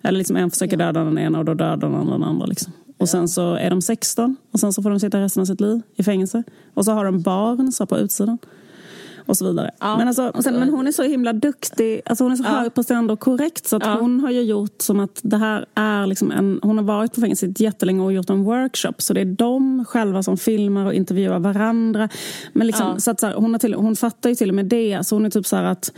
Eller 0.02 0.18
liksom 0.18 0.36
en 0.36 0.50
försöker 0.50 0.76
döda 0.76 1.04
den 1.04 1.18
ena 1.18 1.38
och 1.38 1.44
då 1.44 1.54
dödar 1.54 1.76
den 1.76 1.94
andra 1.94 2.12
den 2.12 2.24
andra. 2.24 2.46
Liksom. 2.46 2.72
Och 2.98 3.08
sen 3.08 3.28
så 3.28 3.54
är 3.54 3.70
de 3.70 3.82
16 3.82 4.36
och 4.52 4.60
sen 4.60 4.72
så 4.72 4.82
får 4.82 4.90
de 4.90 5.00
sitta 5.00 5.20
resten 5.20 5.40
av 5.40 5.44
sitt 5.44 5.60
liv 5.60 5.82
i 5.96 6.02
fängelse. 6.02 6.42
Och 6.74 6.84
så 6.84 6.92
har 6.92 7.04
de 7.04 7.22
barn 7.22 7.72
så 7.72 7.86
på 7.86 7.98
utsidan. 7.98 8.38
Och 9.26 9.36
så 9.36 9.46
vidare. 9.46 9.70
Ja. 9.80 9.96
Men, 9.98 10.08
alltså, 10.08 10.32
sen, 10.42 10.54
men 10.58 10.68
hon 10.68 10.86
är 10.86 10.92
så 10.92 11.02
himla 11.02 11.32
duktig. 11.32 12.00
Alltså 12.04 12.24
hon 12.24 12.32
är 12.32 12.36
så 12.36 12.44
Ja. 12.44 12.48
högpresterande 12.50 13.12
och 13.12 13.20
korrekt. 13.20 13.66
Så 13.66 13.76
att 13.76 13.86
Ja. 13.86 13.96
hon 14.00 14.20
har 14.20 14.30
ju 14.30 14.42
gjort 14.42 14.82
som 14.82 15.00
att 15.00 15.20
det 15.22 15.36
här 15.36 15.66
är 15.74 16.06
liksom 16.06 16.30
en... 16.30 16.60
Hon 16.62 16.78
har 16.78 16.84
varit 16.84 17.14
på 17.14 17.20
fängelset 17.20 17.60
jättelänge 17.60 18.02
och 18.02 18.12
gjort 18.12 18.30
en 18.30 18.44
workshop. 18.44 18.92
Så 18.98 19.14
det 19.14 19.20
är 19.20 19.24
de 19.24 19.84
själva 19.84 20.22
som 20.22 20.36
filmar 20.36 20.86
och 20.86 20.94
intervjuar 20.94 21.38
varandra. 21.38 22.08
Men 22.52 22.66
liksom, 22.66 23.00
så 23.00 23.10
att 23.10 23.20
så 23.20 23.26
här, 23.26 23.34
hon, 23.34 23.52
har 23.52 23.58
till, 23.58 23.74
hon 23.74 23.96
fattar 23.96 24.28
ju 24.30 24.34
till 24.36 24.48
och 24.48 24.54
med 24.54 24.66
det. 24.66 25.06
Så 25.06 25.16
hon 25.16 25.26
är 25.26 25.30
typ 25.30 25.46
så 25.46 25.56
här 25.56 25.64
att... 25.64 25.92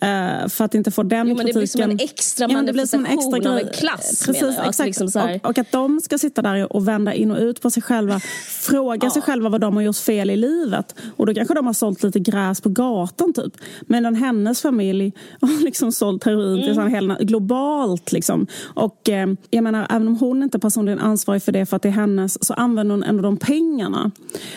eh, 0.00 0.48
för 0.48 0.64
att 0.64 0.74
inte 0.74 0.90
få 0.90 1.02
den 1.02 1.28
Jo, 1.28 1.36
men 1.36 1.46
det 1.46 1.52
blir 1.52 1.66
som 1.66 1.78
kritiken. 1.80 1.90
en 1.90 1.98
extra 2.04 2.44
Ja, 2.44 2.48
som 2.48 2.56
en 2.58 2.64
manifestation 2.66 3.06
extra 3.06 3.50
av 3.52 3.58
en 3.58 3.68
klass, 3.72 4.22
Precis, 4.26 4.42
menar 4.42 4.54
jag. 4.56 4.68
Exakt. 4.68 4.86
liksom 4.86 5.08
så 5.08 5.20
och, 5.22 5.46
och 5.50 5.58
att 5.58 5.72
de 5.72 6.00
ska 6.00 6.18
sitta 6.18 6.42
där 6.42 6.72
och 6.72 6.88
vända 6.88 7.14
in 7.14 7.30
och 7.30 7.38
ut 7.38 7.60
på 7.60 7.70
sig 7.70 7.82
själva. 7.82 8.20
Fråga 8.46 9.10
sig 9.10 9.22
själva 9.22 9.48
vad 9.48 9.60
de 9.60 9.76
har 9.76 9.82
gjort 9.82 9.96
fel 9.96 10.30
i 10.30 10.36
livet. 10.36 10.94
Och 11.16 11.26
då 11.26 11.34
kanske 11.34 11.54
de 11.54 11.66
har 11.66 11.72
sålt 11.72 12.02
lite 12.02 12.20
gräs 12.20 12.60
på 12.60 12.68
gatan 12.68 13.32
typ. 13.32 13.52
Medan 13.86 14.14
hennes 14.14 14.62
familj 14.62 15.12
har 15.40 15.64
liksom 15.64 15.92
sålt 15.92 16.24
heroin 16.24 16.48
Mm. 16.48 16.62
till 16.66 16.74
sån 16.74 16.88
hela, 16.90 17.16
globalt. 17.20 18.12
Liksom. 18.12 18.46
Och 18.74 19.08
eh, 19.08 19.28
jag 19.50 19.64
menar, 19.64 19.86
även 19.90 20.08
om 20.08 20.16
hon 20.18 20.42
inte 20.42 20.56
är 20.58 20.60
personligen 20.60 20.98
ansvarig 20.98 21.42
för 21.42 21.52
det 21.52 21.66
för 21.66 21.76
att 21.76 21.82
det 21.82 21.88
är 21.88 21.92
hennes 21.92 22.44
så 22.46 22.54
använder 22.54 22.94
hon 22.94 23.02
ändå 23.02 23.22
de 23.22 23.36
pengarna. 23.36 24.10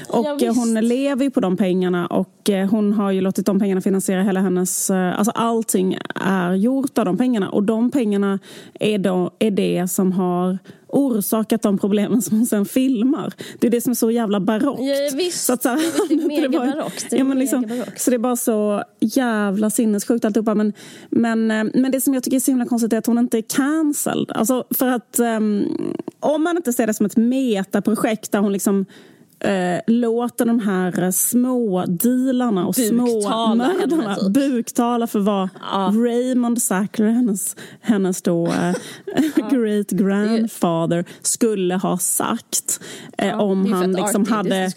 Och 0.09 0.25
Ja, 0.25 0.37
eh, 0.47 0.55
hon 0.55 0.73
lever 0.73 1.23
ju 1.23 1.31
på 1.31 1.39
de 1.39 1.57
pengarna 1.57 2.07
och 2.07 2.49
eh, 2.49 2.69
hon 2.69 2.93
har 2.93 3.11
ju 3.11 3.21
låtit 3.21 3.45
de 3.45 3.59
pengarna 3.59 3.81
finansiera 3.81 4.23
hela 4.23 4.39
hennes... 4.39 4.89
eh, 4.89 5.19
Alltså 5.19 5.30
allting 5.35 5.97
är 6.15 6.53
gjort 6.53 6.97
av 6.97 7.05
de 7.05 7.17
pengarna 7.17 7.49
och 7.49 7.63
de 7.63 7.91
pengarna 7.91 8.39
är, 8.79 8.97
då, 8.97 9.31
är 9.39 9.51
det 9.51 9.87
som 9.87 10.11
har 10.11 10.57
orsakat 10.87 11.61
de 11.61 11.77
problemen 11.77 12.21
som 12.21 12.37
hon 12.37 12.45
sen 12.45 12.65
filmar. 12.65 13.33
Det 13.59 13.67
är 13.67 13.71
det 13.71 13.81
som 13.81 13.91
är 13.91 13.95
så 13.95 14.11
jävla 14.11 14.39
barockt. 14.39 14.81
Ja, 14.81 15.17
visst. 15.17 15.45
Så 15.45 15.53
att 15.53 15.63
så 15.63 15.69
här, 15.69 15.77
Det 16.09 16.13
är 16.13 16.17
det 16.21 16.27
megabarockt. 16.27 17.07
Ja, 17.11 17.23
men 17.23 17.39
liksom, 17.39 17.83
så 17.97 18.09
det 18.09 18.15
är 18.15 18.19
bara 18.19 18.35
så 18.35 18.83
jävla 18.99 19.69
sinnessjukt 19.69 20.25
alltihopa. 20.25 20.55
Men, 20.55 20.73
men, 21.09 21.51
eh, 21.51 21.63
men 21.73 21.91
det 21.91 22.01
som 22.01 22.13
jag 22.13 22.23
tycker 22.23 22.37
är 22.37 22.41
så 22.41 22.51
himla 22.51 22.65
konstigt 22.65 22.93
är 22.93 22.97
att 22.97 23.05
hon 23.05 23.17
inte 23.17 23.37
är 23.37 23.41
cancelled. 23.41 24.31
Alltså 24.31 24.63
för 24.71 24.87
att 24.87 25.19
ehm, 25.19 25.65
om 26.19 26.43
man 26.43 26.57
inte 26.57 26.73
ser 26.73 26.87
det 26.87 26.93
som 26.93 27.05
ett 27.05 27.17
metaprojekt 27.17 28.31
där 28.31 28.39
hon 28.39 28.53
liksom 28.53 28.85
eh, 29.43 29.79
låter 29.87 30.45
de 30.45 30.59
här 30.59 31.11
små 31.11 31.85
dealarna 31.87 32.67
och 32.67 32.75
små 32.75 33.55
mördarna 33.55 34.15
typ. 34.15 34.33
buktala 34.33 35.07
för 35.07 35.19
vad 35.19 35.49
Ja. 35.71 35.93
Raymond 35.95 36.61
Sackler, 36.61 37.07
hennes, 37.07 37.55
hennes 37.81 38.21
då 38.21 38.47
eh, 38.47 38.73
great 39.51 39.89
grandfather, 39.89 41.05
skulle 41.21 41.75
ha 41.75 41.97
sagt 41.97 42.79
eh, 43.17 43.39
om 43.39 43.63
Det 43.63 43.69
han 43.75 43.91
liksom 43.91 44.25
hade 44.25 44.49
Det 44.49 44.71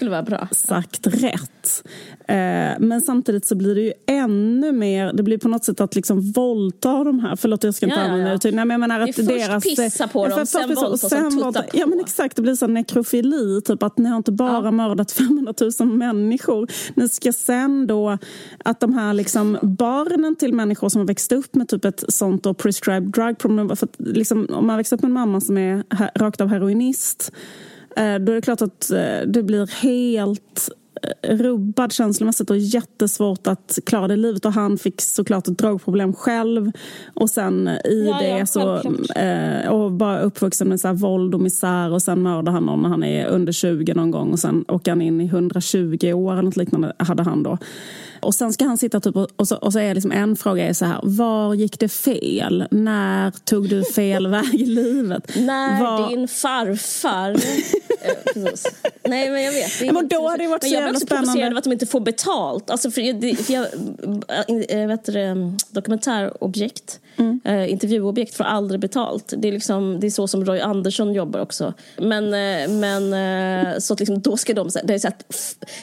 sagt 0.55 1.07
rätt. 1.07 1.85
Eh, 2.29 2.35
men 2.79 3.01
samtidigt 3.01 3.47
så 3.47 3.55
blir 3.55 3.75
det 3.75 3.81
ju 3.81 3.93
ännu 4.07 4.73
mer, 4.73 5.13
det 5.13 5.23
blir 5.23 5.39
på 5.39 5.49
något 5.49 5.65
sätt 5.65 5.81
att 5.81 5.95
liksom 5.95 6.33
våldta 6.33 7.05
de 7.05 7.21
här, 7.21 7.37
förlåt 7.37 7.65
jag 7.65 7.75
ska 7.75 7.87
inte 7.87 7.97
Ja, 7.97 8.03
ja, 8.03 8.09
använda 8.09 8.31
ja. 8.31 8.37
uttryck, 8.37 8.55
nej 8.55 8.65
men 8.65 8.75
jag 8.75 8.81
menar 8.81 8.99
Det 8.99 9.05
är 9.05 9.09
att 9.09 9.17
först 9.17 9.29
deras... 9.29 9.65
pissa 9.65 10.09
på 10.09 10.27
Ja, 10.31 10.37
dem, 10.37 10.47
sen 10.47 10.75
våldta, 10.75 11.09
sen 11.09 11.31
tutta 11.31 11.45
våldta. 11.45 11.65
Ja 11.73 11.87
men 11.87 12.01
exakt, 12.01 12.37
det 12.37 12.43
blir 12.43 12.55
så 12.55 12.67
nekrofili, 12.67 13.61
typ 13.65 13.83
att 13.83 13.99
ni 13.99 14.09
har 14.09 14.17
inte 14.17 14.33
bara 14.33 14.54
mördat 14.63 15.13
500 15.13 15.55
000 15.81 15.89
människor, 15.89 16.71
ni 16.95 17.09
ska 17.09 17.33
sen 17.33 17.87
då 17.87 18.19
att 18.65 18.81
de 18.81 18.93
här 18.93 19.15
liksom 19.15 19.59
barnen 19.63 20.37
till 20.37 20.55
människor 20.55 20.89
som 20.89 21.01
har 21.01 21.07
växt 21.07 21.33
upp 21.33 21.55
med 21.55 21.69
typ 21.69 21.85
ett 21.85 22.05
sånt 22.09 22.43
då 22.43 22.55
prescribed 22.55 23.11
drug 23.11 23.39
problem, 23.39 23.77
för 23.77 23.87
att 23.87 23.97
liksom, 23.99 24.47
om 24.51 24.67
man 24.67 24.77
växer 24.77 24.97
upp 24.97 25.03
med 25.03 25.09
en 25.09 25.15
mamma 25.15 25.41
som 25.41 25.59
är 25.59 25.85
rakt 26.19 26.41
av 26.41 26.49
heroinist 26.49 27.33
eh, 27.97 28.03
då 28.19 28.33
är 28.33 28.35
det 28.35 28.43
klart 28.43 28.63
att 28.63 28.91
eh, 28.91 29.21
det 29.27 29.43
blir 29.43 29.83
helt 29.83 30.71
rubbad 31.23 31.93
känslomässigt 31.93 32.51
och 32.51 32.59
jättesvårt 32.59 33.47
att 33.47 33.79
klara 33.87 34.09
det 34.09 34.17
livet. 34.17 34.45
Och 34.45 34.53
han 34.53 34.79
fick 34.79 35.01
såklart 35.01 35.49
ett 35.49 35.59
drogproblem 35.59 36.13
själv. 36.13 36.73
Och 37.15 37.31
sen 37.31 37.69
i 37.69 38.07
Ja, 38.11 38.23
ja, 38.23 38.39
det 38.39 38.47
så... 38.47 38.81
självklart. 38.83 39.17
Eh, 39.17 39.71
och 39.71 39.93
bara 39.93 40.21
uppvuxen 40.21 40.69
med 40.69 40.81
så 40.81 40.89
här 40.89 40.95
våld 40.95 41.35
och 41.35 41.41
misär 41.41 41.93
och 41.93 42.03
sen 42.03 42.23
mördar 42.23 42.53
han 42.53 42.67
någon 42.67 42.83
när 42.83 42.89
han 42.89 43.05
är 43.05 43.27
under 43.27 43.53
20 43.53 43.95
någon 43.95 44.11
gång 44.11 44.33
och 44.33 44.39
sen 44.39 44.65
åker 44.69 44.91
han 44.91 45.03
in 45.03 45.21
i 45.21 45.25
120 45.25 46.13
år 46.13 46.33
eller 46.33 46.43
något 46.43 46.57
liknande 46.57 46.93
hade 46.99 47.23
han 47.23 47.43
då. 47.43 47.59
Och 48.25 48.35
sen 48.35 48.53
ska 48.53 48.65
han 48.65 48.79
sitta 48.79 49.01
typ 49.01 49.17
och, 49.17 49.29
och, 49.37 49.49
så, 49.49 49.57
och 49.57 49.73
så 49.73 49.79
är 49.79 49.95
liksom 49.95 50.13
en 50.13 50.37
fråga 50.37 50.69
är 50.69 50.73
så 50.73 50.85
här, 50.85 51.01
var 51.03 51.55
gick 51.55 51.81
det 51.81 51.89
fel? 51.89 52.67
När 52.71 53.31
tog 53.31 53.69
du 53.69 53.85
fel 53.85 54.27
väg 54.27 54.55
i 54.55 54.67
livet? 54.67 55.37
När 55.37 55.81
Var- 55.83 56.09
din 56.09 56.29
farfar... 56.29 57.37
Eh. 58.37 58.43
Nej, 59.09 59.31
men 59.31 59.43
jag 59.43 59.53
vet. 59.53 59.81
Det 59.81 59.93
men 59.93 60.09
då 60.09 60.29
hade 60.29 60.43
det 60.43 60.49
varit 60.49 60.63
men 60.63 60.71
så 60.71 60.75
jag 60.75 60.83
blir 60.83 60.87
jävla 60.87 60.97
också 60.97 61.07
provocerad 61.07 61.29
spännande. 61.33 61.55
av 61.55 61.59
att 61.59 61.65
de 61.65 61.73
inte 61.73 61.87
får 61.87 62.01
betalt. 62.01 62.71
Alltså 62.71 62.91
för, 62.91 63.13
det, 63.13 63.37
för 63.37 63.53
jag, 63.53 63.67
äh, 64.81 64.89
vet 64.89 65.05
du, 65.05 65.13
dokumentärobjekt, 65.71 67.01
Mm. 67.17 67.41
eh, 67.45 67.71
intervjuobjekt 67.71 68.35
får 68.35 68.45
aldrig 68.45 68.81
betalt. 68.81 69.33
Det 69.37 69.49
är, 69.49 69.53
liksom, 69.53 70.01
det 70.01 70.07
är 70.07 70.11
så 70.11 70.29
som 70.29 70.45
Roy 70.45 70.61
Andersson 70.61 71.13
jobbar 71.13 71.41
också. 71.41 71.75
Men, 71.99 72.25
eh, 72.25 72.71
men 72.71 73.13
eh, 73.13 73.79
så 73.79 73.93
att 73.93 74.01
liksom, 74.01 74.21
då 74.21 74.37
ska 74.37 74.55
de, 74.55 74.71
så 74.71 74.79
det 74.85 74.95
är 74.95 74.99
så 74.99 75.09
här 75.09 75.17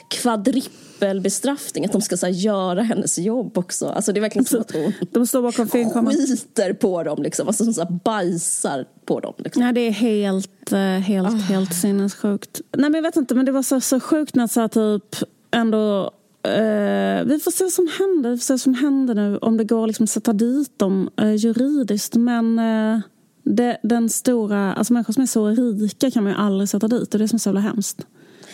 kvadripelbestraffning, 0.08 1.86
att 1.86 1.92
de 1.92 2.02
ska 2.02 2.18
så 2.18 2.26
här, 2.26 2.34
göra 2.34 2.82
hennes 2.82 3.18
jobb 3.18 3.58
också. 3.58 3.88
Alltså 3.88 4.14
det 4.14 4.20
är 4.20 4.22
verkligen 4.22 4.46
som 4.46 4.62
att 4.62 4.72
hon 4.72 4.94
De 5.12 5.28
står 5.28 5.42
bakom 5.42 5.68
filmkameran. 5.68 6.18
skiter 6.18 6.74
på 6.74 7.04
dem, 7.04 7.24
liksom. 7.24 7.48
alltså 7.48 7.64
som 7.64 7.74
så 7.74 7.82
här, 7.82 7.92
bajsar 8.04 8.86
på 9.06 9.20
dem. 9.20 9.34
Liksom. 9.38 9.64
Ja, 9.64 9.72
det 9.72 9.82
är 9.82 9.92
helt, 9.92 10.72
eh, 10.72 10.80
helt, 10.80 11.42
helt 11.42 11.76
sinnessjukt. 11.76 12.62
Nej, 12.78 12.90
men 12.90 12.94
jag 12.94 13.02
vet 13.02 13.16
inte, 13.16 13.36
men 13.36 13.46
det 13.46 13.52
var 13.52 13.64
så, 13.64 13.82
så 13.82 14.00
sjukt 14.00 14.36
när 14.36 14.48
så 14.48 14.60
här, 14.62 14.68
typ 14.68 15.16
ändå 15.52 16.12
eh, 16.44 17.24
vi 17.26 17.40
får 17.44 17.52
se 17.52 17.64
vad 17.64 17.74
som 17.74 17.90
händer. 18.00 18.30
Vi 18.30 18.38
får 18.38 18.44
se 18.44 18.54
vad 18.54 18.62
som 18.62 18.74
händer 18.74 19.16
nu. 19.16 19.38
Om 19.38 19.58
det 19.58 19.64
går 19.64 19.88
liksom 19.88 20.04
att 20.04 20.10
sätta 20.10 20.34
dit 20.34 20.80
dem 20.80 21.10
eh, 21.18 21.36
juridiskt. 21.36 22.16
Men 22.16 22.60
eh, 22.60 23.00
det, 23.44 23.78
den 23.84 24.10
stora, 24.10 24.74
alltså 24.74 24.94
människor 24.94 25.14
som 25.14 25.24
är 25.24 25.28
så 25.28 25.48
rika 25.48 26.12
kan 26.12 26.24
man 26.24 26.34
ju 26.34 26.40
aldrig 26.40 26.70
sätta 26.70 26.88
dit. 26.88 27.12
Det 27.12 27.18
är 27.18 27.20
det 27.20 27.28
som 27.28 27.36
är 27.36 27.40
så 27.40 27.50
jävla 27.50 27.62
hemskt. 27.62 28.08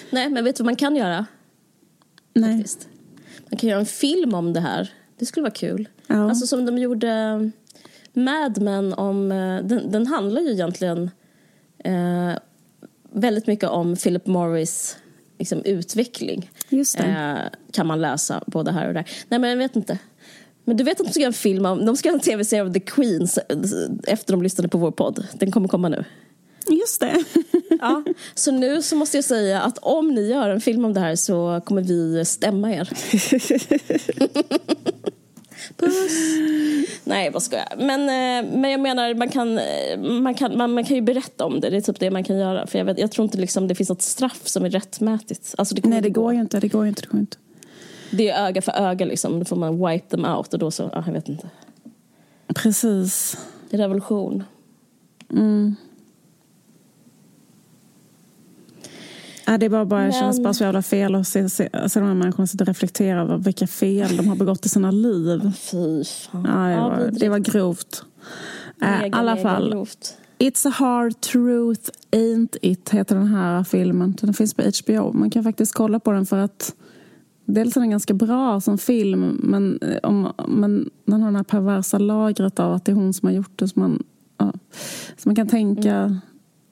Nej, 0.10 0.30
men 0.30 0.44
vet 0.44 0.56
du 0.56 0.64
vad 0.64 0.66
man 0.66 0.76
kan 0.76 0.96
göra? 0.96 1.26
Nej. 2.34 2.58
Faktiskt. 2.58 2.88
Man 3.50 3.58
kan 3.58 3.70
göra 3.70 3.80
en 3.80 3.86
film 3.86 4.34
om 4.34 4.54
det 4.54 4.60
här. 4.60 4.92
Det 5.20 5.26
skulle 5.26 5.42
vara 5.42 5.54
kul. 5.54 5.90
Ja. 6.08 6.30
Alltså 6.30 6.48
som 6.48 6.66
de 6.66 6.78
gjorde 6.78 7.52
Mad 8.14 8.62
Men 8.62 8.94
om... 8.94 9.30
Den, 9.64 9.92
den 9.92 10.08
handlar 10.08 10.42
ju 10.42 10.52
egentligen 10.52 11.12
väldigt 13.12 13.48
mycket 13.48 13.70
om 13.70 13.96
Philip 13.96 14.26
Morris 14.26 14.98
liksom, 15.38 15.62
utveckling. 15.66 16.52
Eh, 16.98 17.38
kan 17.72 17.88
man 17.88 18.02
läsa 18.02 18.44
både 18.48 18.72
här 18.72 18.88
och 18.88 18.94
där. 18.94 19.10
Nej, 19.30 19.40
men 19.40 19.50
jag 19.50 19.58
vet 19.58 19.76
inte. 19.76 20.00
Men 20.66 20.78
du 20.78 20.84
vet 20.84 21.00
att 21.00 21.08
de 21.08 21.14
ska 21.14 21.20
göra 21.20 21.28
en 21.28 21.34
film 21.34 21.66
om... 21.66 21.86
De 21.86 21.98
ska 21.98 22.10
göra 22.10 22.18
en 22.18 22.24
tv-serie 22.24 22.64
av 22.64 22.74
The 22.74 22.80
Queens 22.80 23.38
eh, 23.38 23.58
efter 24.08 24.34
de 24.34 24.42
lyssnade 24.42 24.68
på 24.68 24.78
vår 24.78 24.92
podd. 24.92 25.28
Den 25.34 25.52
kommer 25.52 25.68
komma 25.68 25.90
nu. 25.90 26.06
Just 26.70 27.00
det. 27.00 27.24
Ja, 27.80 28.04
så 28.36 28.52
nu 28.52 28.82
så 28.82 28.96
måste 28.96 29.18
jag 29.18 29.24
säga 29.24 29.62
att 29.62 29.78
om 29.78 30.08
ni 30.08 30.28
gör 30.28 30.50
en 30.50 30.62
film 30.62 30.86
om 30.86 30.94
det 30.94 31.00
här 31.00 31.16
så 31.16 31.62
kommer 31.66 31.82
vi 31.82 32.26
stämma 32.26 32.74
er. 32.74 32.90
Puss! 35.76 36.38
Nej, 37.04 37.30
vad 37.30 37.44
ska 37.44 37.56
jag? 37.56 37.68
Men, 37.78 38.02
eh, 38.02 38.52
men 38.58 38.72
jag 38.72 38.80
menar, 38.80 39.14
man 39.14 39.30
kan, 39.30 39.58
eh, 39.58 40.00
man, 40.00 40.34
kan, 40.34 40.58
man, 40.58 40.74
man 40.74 40.84
kan 40.84 40.96
ju 40.96 41.02
berätta 41.02 41.46
om 41.46 41.60
det. 41.60 41.70
Det 41.70 41.78
är 41.78 41.82
typ 41.82 42.00
det 42.00 42.12
man 42.12 42.24
kan 42.24 42.38
göra. 42.38 42.68
För 42.68 42.78
jag, 42.78 42.86
vet, 42.86 43.00
jag 43.00 43.12
tror 43.12 43.26
inte 43.26 43.38
liksom 43.38 43.68
det 43.68 43.76
finns 43.76 43.90
något 43.90 44.02
straff 44.02 44.48
som 44.48 44.66
är 44.66 44.70
rättmätigt. 44.70 45.56
Alltså 45.58 45.76
det 45.76 45.86
Nej, 45.86 46.02
det 46.02 46.10
går 46.10 46.24
gå. 46.24 46.34
ju 46.34 46.40
inte. 46.40 46.60
Det 46.60 46.68
går 46.68 46.84
ju 46.84 46.90
inte. 46.90 47.02
Det 47.02 47.08
går 47.08 47.20
inte. 47.20 47.38
Det 48.12 48.30
är 48.30 48.48
öga 48.48 48.62
för 48.62 48.72
öga 48.72 49.06
liksom. 49.06 49.40
Då 49.40 49.46
får 49.46 49.56
man 49.56 49.88
wipe 49.88 50.10
them 50.10 50.26
out 50.26 50.54
och 50.54 50.60
då 50.60 50.72
så, 50.72 50.90
ja, 50.94 51.04
jag 51.06 51.14
vet 51.14 51.30
inte. 51.30 51.50
Precis. 52.56 53.38
Det 53.70 53.78
är 53.78 53.88
Ja, 59.48 59.58
det 59.58 59.70
bara, 59.70 59.86
bara, 59.86 60.02
Men- 60.02 60.12
känns 60.14 60.40
bara 60.44 60.54
så 60.54 60.64
jävla 60.64 60.82
fel 60.82 61.16
att 61.16 61.28
se, 61.28 61.50
se, 61.50 61.70
se 61.90 62.00
de 62.00 62.06
här 62.06 62.14
människorna 62.16 62.48
sitta 62.48 62.64
och 62.64 62.68
reflektera 62.68 63.22
över 63.22 63.38
vilka 63.38 63.68
fel 63.68 64.18
de 64.18 64.28
har 64.28 64.36
begått 64.36 64.66
i 64.66 64.70
sina 64.70 64.92
liv. 64.92 65.52
Fy 65.72 66.04
fan. 66.04 66.46
Ja, 66.46 66.68
det, 66.68 66.80
var, 66.82 67.12
det 67.20 67.30
var 67.30 67.40
grovt. 67.40 68.04
Äh, 68.82 68.88
I 68.88 69.02
Mega, 69.02 69.18
alla 69.18 69.36
mega 69.36 69.50
fall. 69.50 69.70
grovt. 69.72 70.18
It's 70.40 70.68
a 70.68 70.72
hard 70.76 71.22
truth, 71.22 71.90
ain't 72.12 72.58
it, 72.62 72.90
heter 72.90 73.16
den 73.16 73.28
här 73.28 73.64
filmen. 73.64 74.16
Den 74.22 74.34
finns 74.34 74.54
på 74.54 74.62
HBO. 74.64 75.14
Man 75.14 75.30
kan 75.30 75.44
faktiskt 75.44 75.74
kolla 75.74 76.00
på 76.00 76.12
den 76.12 76.26
för 76.26 76.38
att 76.38 76.76
dels 77.46 77.78
är 77.78 77.82
den 77.82 77.90
ganska 77.90 78.14
bra 78.14 78.62
som 78.62 78.78
film 78.78 79.40
men, 79.44 79.80
eh, 79.82 79.98
om, 80.10 80.34
men 80.48 80.90
den 81.06 81.22
har 81.24 81.32
det 81.32 81.38
här 81.38 81.44
perversa 81.44 81.98
lagret 81.98 82.60
av 82.60 82.74
att 82.74 82.86
det 82.86 82.92
är 82.92 82.96
hon 82.96 83.14
som 83.14 83.28
har 83.28 83.34
gjort 83.34 83.52
det. 83.60 83.68
Så 83.68 83.80
man, 83.80 84.04
ja. 84.38 84.54
så 85.18 85.30
man 85.30 85.36
kan 85.36 85.48
tänka 85.48 86.20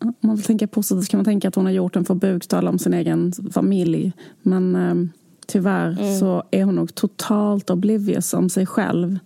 om 0.08 0.16
man 0.20 0.36
vill 0.36 0.46
tänka 0.46 0.68
positivt 0.68 1.10
kan 1.10 1.18
man 1.18 1.26
tänka 1.26 1.48
att 1.48 1.56
hon 1.56 1.66
har 1.66 1.72
gjort 1.72 1.94
den 1.94 2.06
för 2.06 2.14
att 2.14 2.20
buktala 2.20 2.70
om 2.70 2.80
sin 2.80 2.94
egen 2.94 3.34
familj. 3.54 4.12
Men 4.42 4.76
eh, 4.76 4.96
tyvärr 5.48 6.20
så 6.20 6.44
är 6.52 6.64
hon 6.64 6.76
nog 6.76 6.96
totalt 6.96 7.70
oblivious 7.70 8.34
om 8.34 8.50
sig 8.50 8.66
själv. 8.66 9.20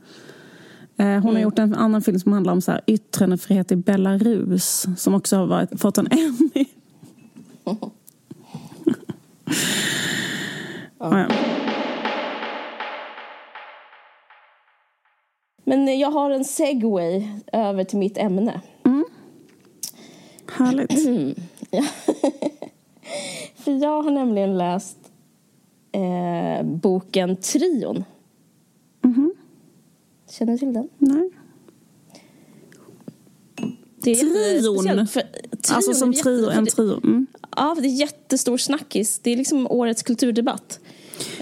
Eh, 0.97 1.05
hon 1.05 1.35
har 1.35 1.41
gjort 1.41 1.59
en 1.59 1.75
annan 1.75 2.01
film 2.01 2.19
som 2.19 2.33
handlar 2.33 2.53
om 2.53 2.61
så 2.61 2.71
här, 2.71 2.81
yttrandefrihet 2.87 3.71
i 3.71 3.75
Belarus 3.75 4.85
som 4.97 5.13
också 5.13 5.37
har 5.37 5.47
varit, 5.47 5.81
fått 5.81 5.97
en 5.97 6.07
Emmy. 6.11 6.65
Ja. 10.99 11.27
Men 15.63 15.99
jag 15.99 16.11
har 16.11 16.31
en 16.31 16.45
segway 16.45 17.27
över 17.53 17.83
till 17.83 17.97
mitt 17.97 18.17
ämne. 18.17 18.61
Härligt. 20.59 20.91
För 23.55 23.71
jag 23.71 24.03
har 24.03 24.11
nämligen 24.11 24.57
läst 24.57 24.97
eh, 25.91 26.63
boken 26.65 27.37
Trion. 27.37 28.03
Känner 30.29 30.51
du 30.51 30.57
till 30.57 30.73
den? 30.73 30.89
Nej. 30.97 31.29
Det 33.95 34.11
är 34.11 34.15
Trion? 34.15 35.07
För, 35.07 35.23
Alltså 35.71 35.93
som 35.93 36.13
trio, 36.13 36.49
en 36.49 36.65
trio. 36.65 36.97
Mm. 37.03 37.27
Ja, 37.55 37.75
det 37.81 37.87
är 37.87 37.99
jättestor 37.99 38.57
snackis. 38.57 39.19
Det 39.19 39.31
är 39.31 39.37
liksom 39.37 39.67
årets 39.67 40.03
kulturdebatt. 40.03 40.79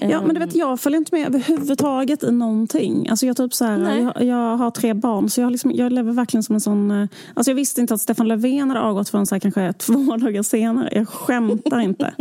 Ja, 0.01 0.21
men 0.21 0.33
du 0.33 0.39
vet, 0.39 0.55
jag 0.55 0.79
följer 0.79 0.97
inte 0.97 1.15
med 1.15 1.27
överhuvudtaget 1.27 2.23
i 2.23 2.31
någonting. 2.31 3.09
Alltså 3.09 3.25
jag, 3.25 3.37
typ 3.37 3.53
så 3.53 3.65
här, 3.65 3.97
jag, 4.15 4.23
jag 4.27 4.57
har 4.57 4.71
tre 4.71 4.93
barn, 4.93 5.29
så 5.29 5.41
jag, 5.41 5.51
liksom, 5.51 5.71
jag 5.71 5.91
lever 5.93 6.11
verkligen 6.11 6.43
som 6.43 6.55
en 6.55 6.61
sån... 6.61 6.91
eh, 6.91 7.07
Alltså 7.33 7.51
jag 7.51 7.55
visste 7.55 7.81
inte 7.81 7.93
att 7.93 8.01
Stefan 8.01 8.27
Löfven 8.27 8.69
hade 8.69 8.81
avgått 8.81 9.09
förrän 9.09 9.25
så 9.25 9.35
här, 9.35 9.39
kanske 9.39 9.73
två 9.73 9.93
dagar 10.17 10.43
senare. 10.43 10.89
Jag 10.91 11.09
skämtar 11.09 11.79
inte. 11.79 12.13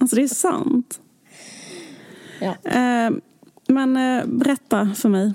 Alltså 0.00 0.16
det 0.16 0.22
är 0.22 0.28
sant. 0.28 1.00
Ja. 2.40 2.70
Eh, 2.70 3.10
men 3.68 3.96
eh, 3.96 4.26
berätta 4.26 4.90
för 4.96 5.08
mig. 5.08 5.32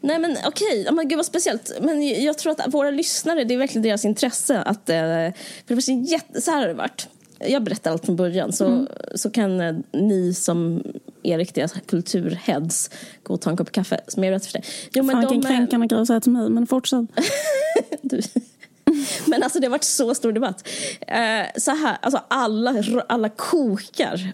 Nej 0.00 0.18
men 0.18 0.36
okej, 0.46 0.82
ja, 0.86 0.92
men 0.92 1.08
gud 1.08 1.16
vad 1.18 1.26
speciellt. 1.26 1.72
Men 1.82 2.06
jag- 2.08 2.20
jag 2.20 2.38
tror 2.38 2.52
att 2.52 2.74
våra 2.74 2.90
lyssnare, 2.90 3.44
det 3.44 3.54
är 3.54 3.58
verkligen 3.58 3.82
deras 3.82 4.04
intresse 4.04 4.62
att... 4.62 4.88
eh, 4.90 4.96
För 4.96 5.32
det 5.66 5.74
var 5.74 5.80
så, 5.80 5.92
jätte, 5.92 6.40
så 6.40 6.50
här 6.50 6.60
har 6.60 6.68
det 6.68 6.74
varit. 6.74 7.08
Jag 7.38 7.62
berättar 7.62 7.90
allt 7.90 8.06
från 8.06 8.16
början 8.16 8.52
så, 8.52 8.86
så 9.14 9.30
kan 9.30 9.60
eh, 9.60 9.76
ni 9.92 10.34
som 10.34 10.82
är 11.22 11.38
riktiga 11.38 11.68
kulturheads 11.68 12.90
gå 13.22 13.34
och 13.34 13.40
ta 13.40 13.50
en 13.50 13.56
kopp 13.56 13.72
kaffe 13.72 14.00
som 14.08 14.24
jag 14.24 14.32
berättar 14.32 14.46
för 14.46 14.52
dig. 14.52 14.64
Jo, 14.92 15.04
men 15.04 15.12
Fan 15.12 15.20
vilken 15.20 15.40
de, 15.40 15.46
eh, 15.46 15.56
kränkande 15.56 15.86
grej 15.86 16.00
att 16.00 16.06
säga 16.06 16.20
till 16.20 16.32
mig, 16.32 16.50
men 16.50 16.66
fortsätt. 16.66 17.06
du. 18.02 18.20
Men 19.26 19.42
alltså 19.42 19.60
det 19.60 19.66
har 19.66 19.70
varit 19.70 19.84
så 19.84 20.14
stor 20.14 20.32
debatt. 20.32 20.68
Eh, 21.00 21.46
så 21.56 21.70
här, 21.70 21.96
alltså 22.00 22.22
alla, 22.28 22.84
alla 23.08 23.28
kokar. 23.28 24.32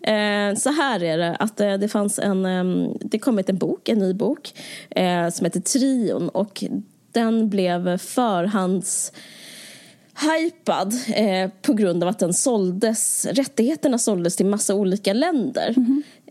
Eh, 0.00 0.54
så 0.54 0.70
här 0.70 1.02
är 1.02 1.18
det 1.18 1.36
att 1.36 1.60
eh, 1.60 1.74
det 1.74 1.88
fanns 1.88 2.18
en, 2.18 2.46
eh, 2.46 2.90
det 3.00 3.18
kommit 3.18 3.48
en 3.48 3.58
bok, 3.58 3.88
en 3.88 3.98
ny 3.98 4.14
bok 4.14 4.54
eh, 4.90 5.28
som 5.28 5.44
heter 5.44 5.60
Trion 5.60 6.28
och 6.28 6.64
den 7.12 7.48
blev 7.48 7.98
förhands 7.98 9.12
hypad 10.20 10.94
eh, 11.14 11.50
på 11.62 11.72
grund 11.72 12.02
av 12.02 12.08
att 12.08 12.18
den 12.18 12.34
såldes, 12.34 13.26
rättigheterna 13.26 13.98
såldes 13.98 14.36
till 14.36 14.46
massa 14.46 14.74
olika 14.74 15.12
länder. 15.12 15.74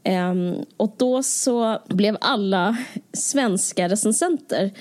Ehm, 0.03 0.55
och 0.77 0.95
då 0.97 1.23
så 1.23 1.79
blev 1.87 2.17
alla 2.21 2.77
svenska 3.13 3.89
recensenter 3.89 4.71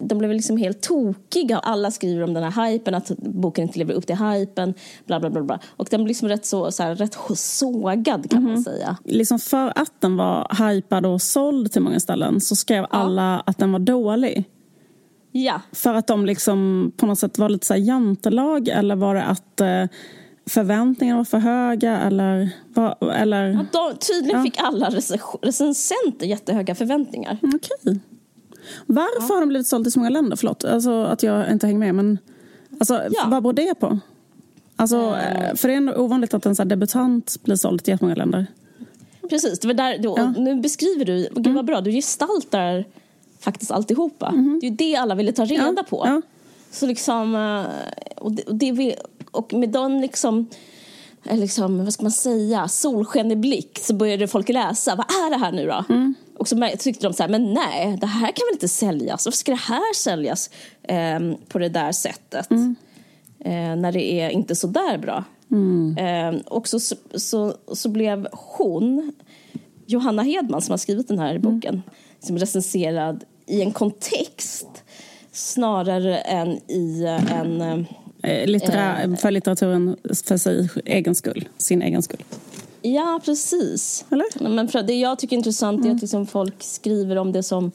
de 0.00 0.18
blev 0.18 0.30
liksom 0.30 0.56
helt 0.56 0.80
tokiga. 0.80 1.58
Alla 1.58 1.90
skriver 1.90 2.22
om 2.22 2.34
den 2.34 2.52
här 2.52 2.70
hypen, 2.70 2.94
att 2.94 3.10
boken 3.18 3.62
inte 3.62 3.78
lever 3.78 3.94
upp 3.94 4.06
till 4.06 4.16
hypen. 4.16 4.74
Bla, 5.06 5.20
bla, 5.20 5.30
bla, 5.30 5.42
bla. 5.42 5.58
Och 5.76 5.88
den 5.90 6.00
blev 6.00 6.08
liksom 6.08 6.28
rätt, 6.28 6.46
så, 6.46 6.70
så 6.70 6.82
här, 6.82 6.94
rätt 6.94 7.16
sågad 7.36 8.30
kan 8.30 8.42
man 8.42 8.62
säga. 8.62 8.96
Liksom 9.04 9.38
för 9.38 9.72
att 9.78 10.00
den 10.00 10.16
var 10.16 10.68
hypad 10.68 11.06
och 11.06 11.22
såld 11.22 11.72
till 11.72 11.82
många 11.82 12.00
ställen 12.00 12.40
så 12.40 12.56
skrev 12.56 12.86
alla 12.90 13.40
att 13.40 13.58
den 13.58 13.72
var 13.72 13.78
dålig. 13.78 14.44
Ja, 15.36 15.60
För 15.72 15.94
att 15.94 16.06
de 16.06 16.26
liksom 16.26 16.92
på 16.96 17.06
något 17.06 17.18
sätt 17.18 17.38
var 17.38 17.48
lite 17.48 17.66
så 17.66 17.74
här 17.74 17.80
jantelag 17.80 18.68
eller 18.68 18.96
var 18.96 19.14
det 19.14 19.24
att 19.24 19.60
eh, 19.60 19.84
förväntningarna 20.46 21.16
var 21.18 21.24
för 21.24 21.38
höga 21.38 22.00
eller? 22.00 22.50
Var, 22.74 23.12
eller... 23.12 23.50
att 23.60 23.72
de, 23.72 23.92
tydligen 23.96 24.38
Ja. 24.38 24.44
fick 24.44 24.58
alla 24.60 24.88
rec- 24.90 25.38
recensenter 25.42 26.26
jättehöga 26.26 26.74
förväntningar. 26.74 27.38
Okej. 27.42 28.00
Varför 28.86 29.34
har 29.34 29.40
den 29.40 29.48
blivit 29.48 29.66
såld 29.66 29.84
till 29.84 29.92
så 29.92 29.98
många 29.98 30.10
länder? 30.10 30.36
Förlåt, 30.36 30.64
alltså 30.64 31.02
att 31.04 31.22
jag 31.22 31.50
inte 31.52 31.66
hänger 31.66 31.78
med. 31.78 31.94
Men 31.94 32.18
alltså, 32.80 33.02
Ja. 33.10 33.24
vad 33.26 33.42
beror 33.42 33.52
det 33.52 33.74
på? 33.74 33.98
Alltså, 34.76 34.96
eh, 35.16 35.54
för 35.54 35.68
det 35.68 35.74
är 35.74 35.76
ändå 35.76 35.94
ovanligt 35.94 36.34
att 36.34 36.46
en 36.46 36.56
så 36.56 36.62
här 36.62 36.68
debutant 36.68 37.36
blir 37.42 37.56
såld 37.56 37.84
till 37.84 37.92
jättemånga 37.92 38.14
länder. 38.14 38.46
Precis, 39.30 39.58
det 39.58 39.66
var 39.66 39.74
där, 39.74 39.98
då, 39.98 40.14
Ja. 40.18 40.34
nu 40.38 40.54
beskriver 40.60 41.04
du, 41.04 41.28
gud 41.34 41.54
vad 41.54 41.64
bra, 41.64 41.80
du 41.80 41.90
gestaltar 41.92 42.84
faktiskt 43.44 43.70
alltihopa. 43.70 44.30
Det 44.60 44.66
är 44.66 44.70
ju 44.70 44.76
det 44.76 44.96
alla 44.96 45.14
ville 45.14 45.32
ta 45.32 45.44
reda 45.44 45.74
Ja, 45.76 45.82
på. 45.88 46.02
ja. 46.06 46.22
Så 46.70 46.86
liksom, 46.86 47.34
eh, 47.34 48.14
och, 48.16 48.32
det, 48.32 48.42
och, 48.42 48.54
det, 48.54 48.96
och 49.30 49.52
med 49.54 49.68
den 49.68 50.00
liksom, 50.00 50.46
eh, 51.24 51.38
liksom, 51.38 51.84
vad 51.84 51.92
ska 51.92 52.02
man 52.02 52.12
säga, 52.12 52.68
solsken 52.68 53.30
i 53.30 53.36
blick 53.36 53.78
så 53.82 53.94
började 53.94 54.28
folk 54.28 54.48
läsa, 54.48 54.94
vad 54.96 55.06
är 55.06 55.30
det 55.30 55.36
här 55.36 55.52
nu 55.52 55.66
då? 55.66 55.84
Och 56.38 56.48
så 56.48 56.70
tyckte 56.78 57.06
de 57.06 57.12
så 57.12 57.22
här, 57.22 57.30
men 57.30 57.52
nej, 57.54 57.96
det 58.00 58.06
här 58.06 58.26
kan 58.26 58.46
väl 58.46 58.52
inte 58.54 58.68
säljas? 58.68 59.26
Varför 59.26 59.36
ska 59.36 59.52
det 59.52 59.58
här 59.58 59.94
säljas 59.94 60.50
eh, 60.82 61.20
på 61.48 61.58
det 61.58 61.68
där 61.68 61.92
sättet? 61.92 62.50
Eh, 63.40 63.76
när 63.76 63.92
det 63.92 64.20
är 64.20 64.30
inte 64.30 64.54
så 64.54 64.66
där 64.66 64.98
bra. 64.98 65.24
Eh, 65.98 66.40
och 66.46 66.68
så, 66.68 66.80
så, 67.14 67.54
så 67.72 67.88
blev 67.88 68.28
hon, 68.32 69.12
Johanna 69.86 70.22
Hedman 70.22 70.62
som 70.62 70.72
har 70.72 70.78
skrivit 70.78 71.08
den 71.08 71.18
här 71.18 71.38
boken, 71.38 71.82
som 72.20 72.38
recenserad 72.38 73.24
i 73.46 73.62
en 73.62 73.72
kontext 73.72 74.68
snarare 75.32 76.18
än 76.18 76.48
i 76.70 77.04
en... 77.30 77.60
eh, 77.60 77.86
Eh, 78.24 78.46
litterär, 78.46 79.16
för 79.16 79.30
litteraturen 79.30 79.96
för 80.26 80.36
sig 80.36 80.68
egen 80.84 81.14
skull, 81.14 81.48
sin 81.56 81.82
egen 81.82 82.02
skull. 82.02 82.24
Ja, 82.82 83.20
precis. 83.24 84.04
Eller? 84.10 84.48
Men 84.48 84.68
för 84.68 84.82
det 84.82 84.94
jag 84.94 85.18
tycker 85.18 85.36
är 85.36 85.38
intressant 85.38 85.86
är 85.86 85.90
att 85.90 86.00
liksom 86.00 86.26
folk 86.26 86.62
skriver 86.62 87.16
om 87.16 87.32
det 87.32 87.42
som 87.42 87.72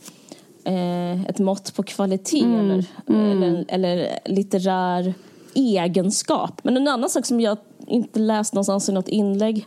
eh, 0.63 1.25
ett 1.25 1.39
mått 1.39 1.75
på 1.75 1.83
kvalitet 1.83 2.43
Eller, 2.43 2.85
Eller, 3.07 3.65
eller 3.67 4.19
litterär 4.25 5.13
egenskap. 5.53 6.63
Men 6.63 6.77
en 6.77 6.87
annan 6.87 7.09
sak 7.09 7.25
som 7.25 7.41
jag 7.41 7.57
inte 7.87 8.19
läst 8.19 8.53
någonstans 8.53 8.89
i 8.89 8.91
något 8.91 9.07
inlägg 9.09 9.65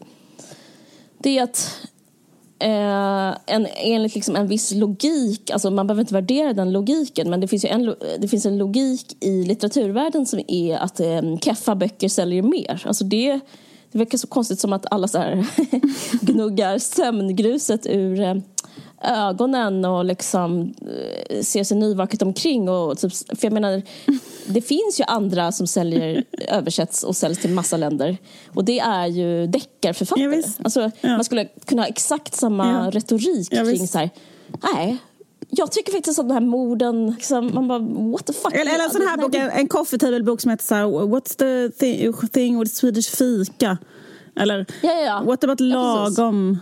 det 1.18 1.38
är 1.38 1.42
att 1.42 1.88
eh, 2.62 3.36
en, 3.46 3.66
enligt 3.76 4.14
liksom 4.14 4.36
en 4.36 4.46
viss 4.46 4.72
logik, 4.74 5.50
alltså 5.50 5.70
man 5.70 5.86
behöver 5.86 6.00
inte 6.00 6.14
värdera 6.14 6.52
den 6.52 6.72
logiken 6.72 7.30
men 7.30 7.40
det 7.40 7.48
finns 7.48 7.64
ju 7.64 7.68
en, 7.68 7.94
det 8.18 8.28
finns 8.28 8.46
en 8.46 8.58
logik 8.58 9.16
i 9.20 9.44
litteraturvärlden 9.44 10.26
som 10.26 10.40
är 10.48 10.76
att 10.76 11.00
eh, 11.00 11.38
keffa 11.40 11.74
böcker 11.74 12.08
säljer 12.08 12.42
mer. 12.42 12.82
Alltså 12.86 13.04
det, 13.04 13.40
det 13.92 13.98
verkar 13.98 14.18
så 14.18 14.26
konstigt 14.26 14.60
som 14.60 14.72
att 14.72 14.92
alla 14.92 15.08
så 15.08 15.18
här 15.18 15.46
gnuggar 16.26 16.78
sömngruset 16.78 17.86
ur 17.86 18.20
eh, 18.20 18.34
ögonen 19.02 19.84
och 19.84 20.04
liksom 20.04 20.74
eh, 21.30 21.42
ser 21.42 21.64
sig 21.64 21.76
nyvaket 21.76 22.22
omkring. 22.22 22.68
Och 22.68 22.98
typ, 22.98 23.12
för 23.14 23.38
jag 23.46 23.52
menar, 23.52 23.82
det 24.46 24.60
finns 24.62 25.00
ju 25.00 25.04
andra 25.04 25.52
som 25.52 25.66
säljer, 25.66 26.24
översätts 26.48 27.02
och 27.04 27.16
säljs 27.16 27.38
till 27.38 27.50
massa 27.50 27.76
länder. 27.76 28.16
Och 28.54 28.64
det 28.64 28.78
är 28.80 29.06
ju 29.06 29.46
deckarförfattare. 29.46 30.36
Ja, 30.36 30.42
alltså, 30.64 30.90
Ja. 31.00 31.08
Man 31.08 31.24
skulle 31.24 31.44
kunna 31.44 31.82
ha 31.82 31.86
exakt 31.86 32.34
samma 32.34 32.66
Ja. 32.84 32.90
retorik 32.90 33.48
Ja, 33.50 33.64
kring 33.64 33.88
så 33.88 33.98
här, 33.98 34.10
nej, 34.74 34.96
jag 35.50 35.72
tycker 35.72 35.92
faktiskt 35.92 36.18
att 36.18 36.28
den 36.28 36.34
här 36.34 36.40
morden, 36.46 37.10
liksom, 37.10 37.50
man 37.54 37.68
bara 37.68 37.78
what 38.12 38.26
the 38.26 38.32
fuck. 38.32 38.54
Eller, 38.54 38.74
eller 38.74 38.84
en 38.84 38.90
sån 38.90 39.00
här 39.02 39.16
bok, 39.16 39.34
en, 39.34 39.50
en 39.50 39.68
coffee 39.68 39.98
table 39.98 40.22
bok 40.22 40.40
som 40.40 40.50
heter 40.50 40.64
så 40.64 40.74
här, 40.74 40.84
What's 40.84 41.36
the 41.38 41.68
thing, 41.78 42.12
thing 42.32 42.58
with 42.60 42.72
Swedish 42.74 43.10
fika? 43.16 43.78
Eller 44.40 44.66
Ja, 44.82 44.92
ja, 44.92 45.00
ja. 45.00 45.22
What 45.26 45.44
about 45.44 45.60
Ja, 45.60 45.66
lagom? 46.08 46.50
Eh, 46.50 46.56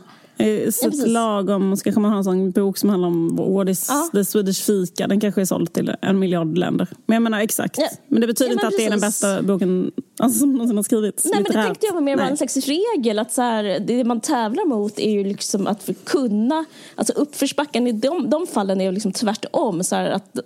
så 0.73 0.87
Ja, 0.87 0.91
precis. 0.91 1.07
lagom, 1.07 1.77
ska 1.77 1.93
komma 1.93 2.09
ha 2.09 2.17
en 2.17 2.25
sån 2.25 2.51
bok 2.51 2.79
som 2.79 2.89
handlar 2.91 3.09
om 3.09 3.37
what 3.37 3.69
is 3.69 3.87
Ja. 3.89 4.11
the 4.13 4.25
Swedish 4.25 4.65
fika. 4.65 5.07
Den 5.07 5.21
kanske 5.21 5.41
är 5.41 5.45
såld 5.45 5.73
till 5.73 5.93
en 6.03 6.19
miljard 6.19 6.59
länder. 6.59 6.87
Men 7.07 7.15
jag 7.15 7.23
menar 7.23 7.41
exakt. 7.41 7.79
Ja. 7.79 7.89
Men 8.09 8.21
det 8.21 8.27
betyder 8.27 8.51
Ja, 8.51 8.57
men 8.57 8.65
inte 8.65 8.67
att 8.67 8.79
det 8.79 8.87
är 8.87 8.91
den 8.91 9.01
precis. 9.01 9.23
bästa 9.23 9.43
boken 9.43 9.91
alltså, 10.19 10.39
som 10.39 10.53
någonsin 10.53 10.77
har 10.77 10.83
skrivits. 10.85 11.25
Nej 11.25 11.33
men 11.35 11.43
det 11.43 11.49
litterärt. 11.49 11.67
tänkte 11.67 11.87
jag 11.87 11.95
var 11.95 12.01
mer 12.01 12.19
en 12.21 12.37
slags 12.37 12.57
regel 12.57 13.19
att 13.19 13.33
så 13.33 13.43
här, 13.43 13.81
det 13.87 14.05
man 14.05 14.21
tävlar 14.21 14.65
mot 14.69 14.99
är 14.99 15.11
ju 15.11 15.25
liksom 15.25 15.67
att 15.67 15.89
kunna, 16.05 16.65
alltså 16.95 17.13
uppförsbacken 17.13 17.87
i 17.87 17.93
de, 17.93 18.31
de 18.31 18.47
fallen 18.47 18.81
är 18.81 18.85
ju 18.85 18.93
liksom 18.93 19.13
tvärtom 19.13 19.85
så 19.85 19.97
här 19.97 20.11
att 20.11 20.39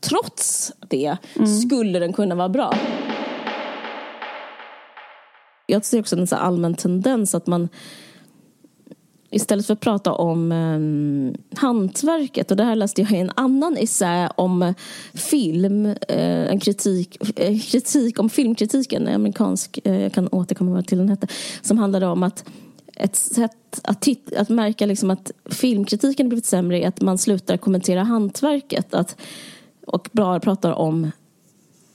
trots 0.00 0.72
det 0.88 1.16
skulle 1.62 1.98
den 1.98 2.12
kunna 2.12 2.34
vara 2.34 2.48
bra. 2.48 2.74
Jag 5.66 5.84
ser 5.84 6.00
också 6.00 6.16
en 6.16 6.26
så 6.26 6.36
allmän 6.36 6.74
tendens 6.74 7.34
att 7.34 7.46
man 7.46 7.68
istället 9.30 9.66
för 9.66 9.72
att 9.72 9.80
prata 9.80 10.12
om 10.12 10.52
eh, 10.52 11.58
hantverket, 11.58 12.50
och 12.50 12.56
det 12.56 12.64
här 12.64 12.76
läste 12.76 13.02
jag 13.02 13.12
i 13.12 13.16
en 13.16 13.30
annan 13.34 13.76
essä 13.76 14.32
om 14.36 14.74
film, 15.14 15.86
eh, 15.86 16.50
en 16.50 16.60
kritik, 16.60 17.16
eh, 17.36 17.60
kritik 17.60 18.18
om 18.20 18.30
filmkritiken, 18.30 19.06
en 19.06 19.14
amerikansk, 19.14 19.78
eh, 19.84 20.02
jag 20.02 20.12
kan 20.12 20.28
återkomma 20.32 20.82
till 20.82 20.98
den 20.98 21.08
hette, 21.08 21.26
som 21.62 21.78
handlade 21.78 22.06
om 22.06 22.22
att 22.22 22.44
ett 22.98 23.16
sätt 23.16 23.80
att, 23.82 24.00
titta, 24.00 24.40
att 24.40 24.48
märka 24.48 24.86
liksom 24.86 25.10
att 25.10 25.30
filmkritiken 25.50 26.26
har 26.26 26.28
blivit 26.28 26.46
sämre 26.46 26.78
är 26.78 26.88
att 26.88 27.00
man 27.00 27.18
slutar 27.18 27.56
kommentera 27.56 28.02
hantverket 28.02 28.94
att, 28.94 29.16
och 29.86 30.08
bara 30.12 30.40
pratar 30.40 30.72
om 30.72 31.10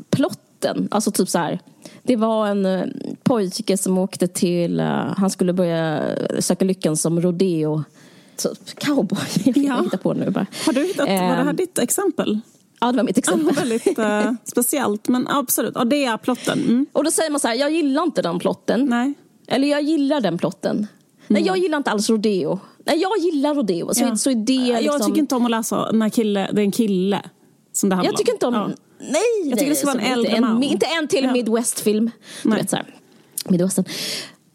plotten. 0.10 0.88
Alltså 0.92 1.12
typ 1.12 1.30
så 1.30 1.38
här. 1.38 1.60
Det 2.04 2.16
var 2.16 2.48
en 2.48 2.66
eh, 2.66 2.84
pojke 3.24 3.78
som 3.78 3.98
åkte 3.98 4.28
till, 4.28 4.80
eh, 4.80 4.86
han 5.18 5.30
skulle 5.30 5.54
börja 5.54 6.02
söka 6.40 6.66
lyckan 6.66 6.98
som 6.98 7.22
rodeo, 7.22 7.84
typ 8.38 8.80
cowboy. 8.80 9.20
Jag 9.46 9.58
Ja. 9.58 9.82
hittar 9.84 9.98
på 9.98 10.14
nu 10.14 10.30
bara. 10.30 10.46
Har 10.66 10.74
du 10.74 10.82
hittat, 10.84 11.08
var 11.08 11.14
det 11.16 11.20
här 11.22 11.50
Ehm, 11.50 11.56
ditt 11.56 11.80
exempel? 11.80 12.40
Ja, 12.80 12.92
det 12.92 12.98
var 12.98 13.04
mitt 13.04 13.18
Ja, 13.18 13.20
exempel. 13.20 13.56
väldigt 13.56 14.00
eh, 14.00 14.32
speciellt, 14.44 15.08
men 15.08 15.28
absolut. 15.28 15.76
Och 15.76 15.88
det 15.88 16.06
är 16.06 16.18
plotten. 16.18 16.60
Mm. 16.62 16.86
Och 16.94 17.04
då 17.04 17.12
säger 17.12 17.30
man 17.32 17.40
så 17.40 17.48
här, 17.48 17.56
jag 17.56 17.72
gillar 17.72 18.04
inte 18.04 18.22
den 18.22 18.40
plotten. 18.40 18.86
Nej. 18.86 19.14
Eller 19.48 19.68
jag 19.68 19.82
gillar 19.82 20.22
den 20.22 20.38
plotten. 20.38 20.88
Nej, 21.28 21.44
jag 21.46 21.58
gillar 21.58 21.78
inte 21.78 21.92
alls 21.92 22.10
rodeo. 22.10 22.60
Nej, 22.86 22.98
jag 23.02 23.18
gillar 23.18 23.56
rodeo. 23.56 23.94
Så, 23.94 24.04
Ja. 24.04 24.16
så 24.16 24.30
är 24.30 24.36
det 24.36 24.54
liksom... 24.58 24.86
Jag 24.86 25.04
tycker 25.06 25.20
inte 25.20 25.36
om 25.36 25.46
att 25.46 25.52
läsa 25.52 25.92
när 25.92 26.10
kille, 26.10 26.50
det 26.54 26.62
är 26.62 26.66
en 26.66 26.72
kille 26.72 27.22
som 27.74 27.90
det 27.90 27.96
handlar 27.96 28.12
Jag 28.12 28.18
tycker 28.18 28.34
inte 28.34 28.46
om... 28.48 28.54
Ja. 28.54 28.70
Nej, 29.12 29.50
Jag 29.50 29.60
tycker 29.60 29.70
det 29.70 29.76
ska 29.76 29.88
vara 29.88 30.02
en 30.02 30.12
äldre 30.14 30.30
inte 30.30 30.42
man. 30.42 30.64
Inte 30.64 30.86
en 30.86 31.08
till 31.08 31.24
Ja. 31.24 31.34
Midwest-film. 31.34 32.12
Du 32.44 32.50
vet 32.50 32.70
så 32.70 32.76
här. 32.76 32.86
Midwestern. 33.50 33.86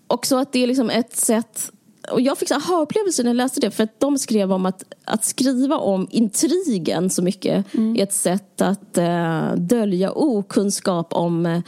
Och 0.07 0.27
så 0.27 0.37
att 0.39 0.53
det 0.53 0.63
är 0.63 0.67
liksom 0.67 0.91
ett 0.91 1.17
sätt... 1.17 1.71
Och 2.13 2.21
jag 2.21 2.39
fick 2.39 2.51
aha-upplevelser 2.51 3.25
när 3.25 3.31
jag 3.31 3.37
läste 3.37 3.61
det. 3.61 3.71
För 3.71 3.85
att 3.85 4.01
de 4.01 4.19
skrev 4.19 4.53
om 4.53 4.67
att, 4.67 4.83
att 5.05 5.25
skriva 5.25 5.77
om 5.79 6.07
intrigen 6.11 7.11
så 7.11 7.23
mycket 7.23 7.75
Mm. 7.75 7.97
är 7.97 8.03
ett 8.03 8.13
sätt 8.13 8.61
att 8.61 8.99
eh, 8.99 9.53
dölja 9.57 10.13
okunskap 10.13 11.13
om 11.13 11.47
eh, 11.47 11.61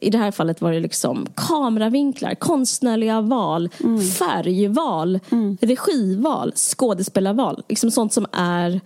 i 0.00 0.10
det 0.10 0.18
här 0.18 0.30
fallet 0.30 0.60
var 0.60 0.72
det 0.72 0.80
liksom 0.80 1.26
kameravinklar, 1.34 2.34
konstnärliga 2.34 3.20
val, 3.20 3.68
Mm. 3.84 4.00
färgval, 4.00 5.20
regival, 5.60 6.52
skådespelarval. 6.56 7.62
Liksom 7.68 7.90
sånt 7.90 8.12
som 8.12 8.26
är 8.32 8.80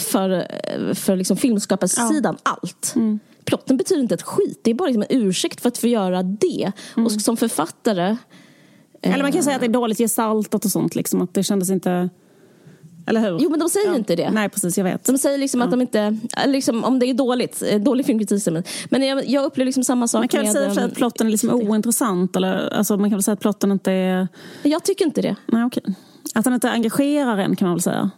för, 0.00 0.46
för 0.94 1.16
liksom 1.16 1.36
filmskaparsidan 1.36 2.36
allt. 2.42 2.92
Mm. 2.96 3.18
Plotten 3.44 3.76
betyder 3.76 4.02
inte 4.02 4.14
ett 4.14 4.22
skit, 4.22 4.60
det 4.62 4.70
är 4.70 4.74
bara 4.74 4.88
liksom 4.88 5.04
en 5.08 5.22
ursäkt 5.22 5.60
för 5.60 5.68
att 5.68 5.78
få 5.78 5.86
göra 5.86 6.22
det. 6.22 6.72
Mm. 6.96 7.06
Och 7.06 7.12
som 7.12 7.36
författare 7.36 8.16
Eller 9.02 9.22
man 9.22 9.32
kan 9.32 9.42
säga 9.42 9.56
att 9.56 9.60
det 9.60 9.66
är 9.66 9.72
dåligt 9.72 9.98
gestaltat 9.98 10.64
och 10.64 10.70
sånt. 10.70 10.94
Liksom, 10.94 11.22
att 11.22 11.34
det 11.34 11.42
kändes 11.42 11.70
inte... 11.70 12.10
Eller 13.06 13.20
hur? 13.20 13.38
Jo 13.40 13.50
men 13.50 13.60
de 13.60 13.68
säger 13.68 13.94
inte 13.94 14.16
det. 14.16 14.30
Nej, 14.30 14.48
precis. 14.48 14.78
Jag 14.78 14.84
vet. 14.84 15.04
De 15.04 15.18
säger 15.18 15.38
liksom 15.38 15.62
att 15.62 15.70
de 15.70 15.80
inte, 15.80 16.18
liksom, 16.46 16.84
om 16.84 16.98
det 16.98 17.06
är 17.06 17.14
dåligt, 17.14 17.62
eh, 17.70 17.80
dålig 17.80 18.06
filmkritik. 18.06 18.46
Men, 18.46 18.62
men 18.90 19.02
jag, 19.02 19.28
jag 19.28 19.44
upplever 19.44 19.66
liksom 19.66 19.84
samma 19.84 20.08
sak 20.08 20.20
Man 20.20 20.28
kan 20.28 20.38
väl 20.38 20.46
med... 20.46 20.52
säga 20.52 20.70
för 20.70 20.80
ehm, 20.80 20.86
att 20.86 20.94
plotten 20.94 21.26
är 21.26 21.30
liksom 21.30 21.50
ointressant. 21.50 22.36
Eller, 22.36 22.74
alltså, 22.74 22.96
man 22.96 23.10
kan 23.10 23.16
väl 23.16 23.22
säga 23.22 23.32
att 23.32 23.40
plotten 23.40 23.72
inte 23.72 23.92
är... 23.92 24.28
Jag 24.62 24.84
tycker 24.84 25.04
inte 25.04 25.22
det. 25.22 25.36
Nej, 25.46 25.64
okej. 25.64 25.82
Att 26.34 26.44
den 26.44 26.54
inte 26.54 26.70
engagerar 26.70 27.38
en 27.38 27.56
kan 27.56 27.68
man 27.68 27.74
väl 27.74 27.82
säga. 27.82 28.10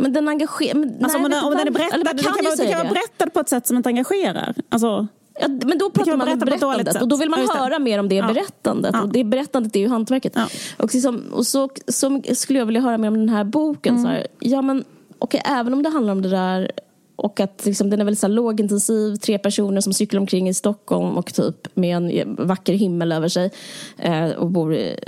Men 0.00 0.12
den 0.12 0.28
engagerar... 0.28 0.84
Alltså, 1.02 1.18
om, 1.18 1.30
den, 1.30 1.44
om 1.44 1.50
den 1.50 1.66
är 1.66 1.70
berättad, 1.70 1.94
Eller 1.94 2.04
kan 2.04 2.32
kan, 2.32 2.44
vara, 2.44 2.56
säga 2.56 2.68
kan 2.70 2.78
vara 2.78 2.88
det. 2.88 2.94
berättad 2.94 3.30
på 3.30 3.40
ett 3.40 3.48
sätt 3.48 3.66
som 3.66 3.76
inte 3.76 3.88
engagerar. 3.88 4.54
Alltså, 4.68 5.06
Ja, 5.40 5.48
men 5.48 5.78
då 5.78 5.90
pratar 5.90 6.16
man 6.16 6.28
om 6.28 6.38
berättandet 6.38 7.02
och 7.02 7.08
då 7.08 7.16
vill 7.16 7.30
man 7.30 7.40
det. 7.40 7.58
höra 7.58 7.78
mer 7.78 7.98
om 7.98 8.08
det 8.08 8.14
Ja. 8.14 8.26
berättandet. 8.26 8.90
Ja. 8.94 9.02
Och 9.02 9.08
det 9.08 9.24
berättandet 9.24 9.76
är 9.76 9.80
ju 9.80 9.88
hantverket. 9.88 10.32
Ja. 10.36 10.48
Och, 10.76 10.94
liksom, 10.94 11.22
och 11.32 11.46
så, 11.46 11.68
så 11.88 12.22
skulle 12.34 12.58
jag 12.58 12.66
vilja 12.66 12.80
höra 12.80 12.98
mer 12.98 13.08
om 13.08 13.14
den 13.14 13.28
här 13.28 13.44
boken. 13.44 13.94
Mm. 13.94 14.04
Så 14.04 14.10
här, 14.10 14.26
ja, 14.40 14.62
men, 14.62 14.84
okej, 15.18 15.42
även 15.44 15.72
om 15.72 15.82
det 15.82 15.88
handlar 15.88 16.12
om 16.12 16.22
det 16.22 16.28
där 16.28 16.70
och 17.16 17.40
att 17.40 17.62
liksom, 17.66 17.90
den 17.90 18.00
är 18.00 18.04
väldigt 18.04 18.20
så 18.20 18.26
här, 18.26 18.34
lågintensiv, 18.34 19.16
tre 19.16 19.38
personer 19.38 19.80
som 19.80 19.92
cyklar 19.92 20.20
omkring 20.20 20.48
i 20.48 20.54
Stockholm 20.54 21.16
och 21.16 21.34
typ 21.34 21.68
med 21.76 21.96
en 21.96 22.36
vacker 22.38 22.72
himmel 22.72 23.12
över 23.12 23.28
sig 23.28 23.50
eh, 23.98 24.28
och 24.30 24.50
bor 24.50 24.74
i, 24.74 24.98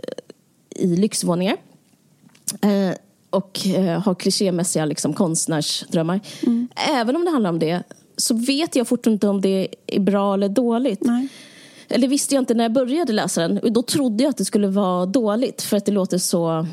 i 0.70 0.96
lyxvåningar. 0.96 1.56
Eh, 2.62 2.94
och 3.30 3.66
eh, 3.66 4.00
har 4.00 4.14
klichémässiga 4.14 4.84
liksom, 4.84 5.12
konstnärsdrömmar. 5.14 6.20
Mm. 6.46 6.68
Även 6.76 7.16
om 7.16 7.24
det 7.24 7.30
handlar 7.30 7.50
om 7.50 7.58
det 7.58 7.82
så 8.16 8.34
vet 8.34 8.76
jag 8.76 8.88
fortfarande 8.88 9.14
inte 9.14 9.28
om 9.28 9.40
det 9.40 9.68
är 9.86 10.00
bra 10.00 10.34
eller 10.34 10.48
dåligt. 10.48 11.00
Nej. 11.04 11.28
Eller 11.88 12.08
visste 12.08 12.34
jag 12.34 12.42
inte 12.42 12.54
när 12.54 12.64
jag 12.64 12.72
började 12.72 13.12
läsa 13.12 13.48
den. 13.48 13.72
Då 13.72 13.82
trodde 13.82 14.24
jag 14.24 14.30
att 14.30 14.36
det 14.36 14.44
skulle 14.44 14.68
vara 14.68 15.06
dåligt 15.06 15.62
för 15.62 15.76
att 15.76 15.84
det 15.86 15.92
låter 15.92 16.18
så 16.18 16.66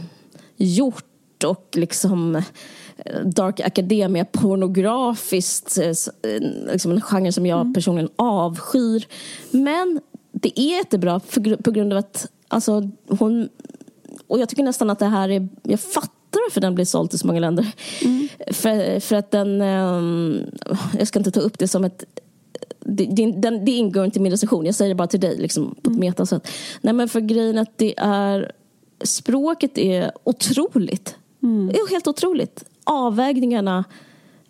gjort 0.58 1.03
och 1.45 1.70
liksom 1.74 2.36
eh, 2.36 3.22
dark 3.26 3.60
academia 3.60 4.26
pornografiskt. 4.26 5.78
eh, 5.78 5.88
eh, 6.32 6.41
Liksom 6.72 6.91
en 6.91 7.01
genre 7.01 7.32
som 7.32 7.45
jag 7.45 7.74
personligen 7.74 8.10
avskyr. 8.16 9.08
Men 9.51 9.99
det 10.32 10.60
är 10.60 10.78
jättebra 10.78 11.22
på 11.64 11.72
grund 11.72 11.93
av 11.93 11.99
att 11.99 12.28
alltså, 12.47 12.89
hon 13.08 13.49
och 14.28 14.39
jag 14.39 14.49
tycker 14.49 14.64
nästan 14.64 14.89
att 14.89 14.99
det 14.99 15.05
här 15.05 15.30
är... 15.30 15.47
Jag 15.64 15.80
fattar 15.80 16.16
varför 16.48 16.62
den 16.62 16.76
blir 16.76 16.86
såld 16.86 17.10
till 17.10 17.20
så 17.20 17.28
många 17.28 17.39
länder. 17.39 17.72
För, 18.54 19.00
för 19.00 19.16
att 19.16 19.32
den... 19.32 19.62
ehm, 19.62 20.41
jag 21.00 21.08
ska 21.08 21.20
inte 21.20 21.32
ta 21.32 21.39
upp 21.39 21.60
det 21.60 21.68
som 21.68 21.84
ett... 21.84 22.04
Det, 22.80 23.06
den, 23.41 23.66
det 23.66 23.72
ingår 23.72 24.06
inte 24.06 24.20
i 24.20 24.22
min 24.22 24.32
recension. 24.32 24.66
Jag 24.66 24.76
säger 24.76 24.89
det 24.89 24.95
bara 24.95 25.08
till 25.08 25.20
dig 25.20 25.38
liksom, 25.38 25.76
på 25.82 25.91
ett 25.91 25.98
metasätt. 25.98 26.48
Nej, 26.82 26.93
men 26.93 27.10
för 27.10 27.20
grejen 27.20 27.58
att 27.58 27.78
det 27.78 27.93
är... 27.98 28.52
Språket 29.04 29.78
är 29.78 30.12
otroligt. 30.24 31.16
Det 31.72 31.78
är 31.78 31.91
helt 31.91 32.08
otroligt. 32.08 32.64
Avvägningarna, 32.84 33.84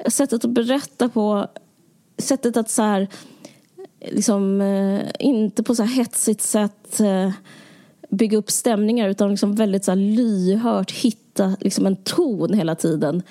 sättet 0.08 0.46
att 0.46 0.52
berätta 0.52 1.10
på, 1.10 1.48
sättet 2.18 2.58
att 2.58 2.70
så 2.70 2.82
här 2.82 3.08
liksom, 4.12 4.62
eh, 4.62 5.02
inte 5.20 5.64
på 5.64 5.76
så 5.76 5.84
här 5.84 5.96
hetsigt 5.96 6.42
sätt 6.42 7.00
eh, 7.00 7.32
bygga 8.10 8.38
upp 8.38 8.52
stämningar 8.52 9.10
utan 9.10 9.30
liksom 9.30 9.56
väldigt 9.56 9.86
så 9.86 9.92
här 9.92 9.96
lyhört 9.96 10.92
hitta 10.92 11.56
liksom 11.60 11.86
en 11.86 11.96
ton 11.96 12.54
hela 12.54 12.76
tiden 12.76 13.24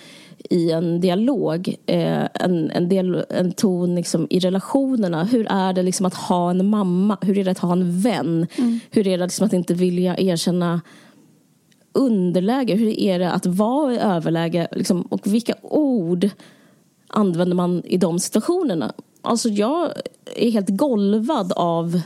i 0.50 0.70
en 0.70 1.00
dialog. 1.00 1.76
Eh, 1.86 2.28
en, 2.34 2.70
en, 2.70 2.88
del, 2.88 3.24
en 3.30 3.52
ton 3.52 3.94
liksom 3.94 4.26
i 4.30 4.38
relationerna. 4.38 5.24
Hur 5.24 5.46
är 5.50 5.72
det 5.72 5.82
liksom 5.82 6.06
att 6.06 6.14
ha 6.14 6.50
en 6.50 6.68
mamma? 6.68 7.18
Hur 7.20 7.38
är 7.38 7.44
det 7.44 7.50
att 7.50 7.58
ha 7.58 7.72
en 7.72 8.00
vän? 8.00 8.46
Hur 8.90 9.06
är 9.06 9.18
det 9.18 9.24
liksom 9.24 9.46
att 9.46 9.52
inte 9.52 9.74
vilja 9.74 10.18
erkänna 10.18 10.80
underläge? 11.92 12.74
Hur 12.74 12.98
är 12.98 13.18
det 13.18 13.32
att 13.32 13.46
vara 13.46 13.94
i 13.94 13.98
överläge? 13.98 14.68
Liksom, 14.72 15.02
och 15.02 15.26
vilka 15.26 15.54
ord 15.62 16.30
använder 17.08 17.56
man 17.56 17.82
i 17.84 17.96
de 17.96 18.18
situationerna? 18.18 18.92
Alltså 19.22 19.48
jag 19.48 19.92
är 20.36 20.50
helt 20.50 20.68
golvad 20.68 21.52
av 21.52 22.00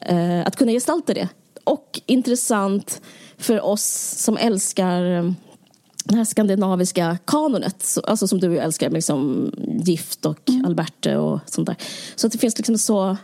eh, 0.00 0.46
att 0.46 0.56
kunna 0.56 0.72
gestalta 0.72 1.14
det. 1.14 1.28
Och 1.66 2.00
intressant 2.06 3.00
för 3.38 3.60
oss 3.60 4.14
som 4.18 4.36
älskar 4.36 5.04
eh, 5.18 5.30
det 6.04 6.16
här 6.16 6.24
skandinaviska 6.24 7.18
kanonet, 7.24 7.82
så- 7.82 8.00
alltså 8.00 8.28
som 8.28 8.40
du 8.40 8.58
älskar, 8.58 8.86
med 8.88 8.94
liksom 8.94 9.50
Gift 9.84 10.26
och 10.26 10.38
Alberte 10.66 11.16
och 11.16 11.40
sånt 11.46 11.66
där. 11.66 11.76
Så 12.16 12.26
att 12.26 12.32
det 12.32 12.38
finns 12.38 12.56
liksom 12.58 12.78
så, 12.78 13.16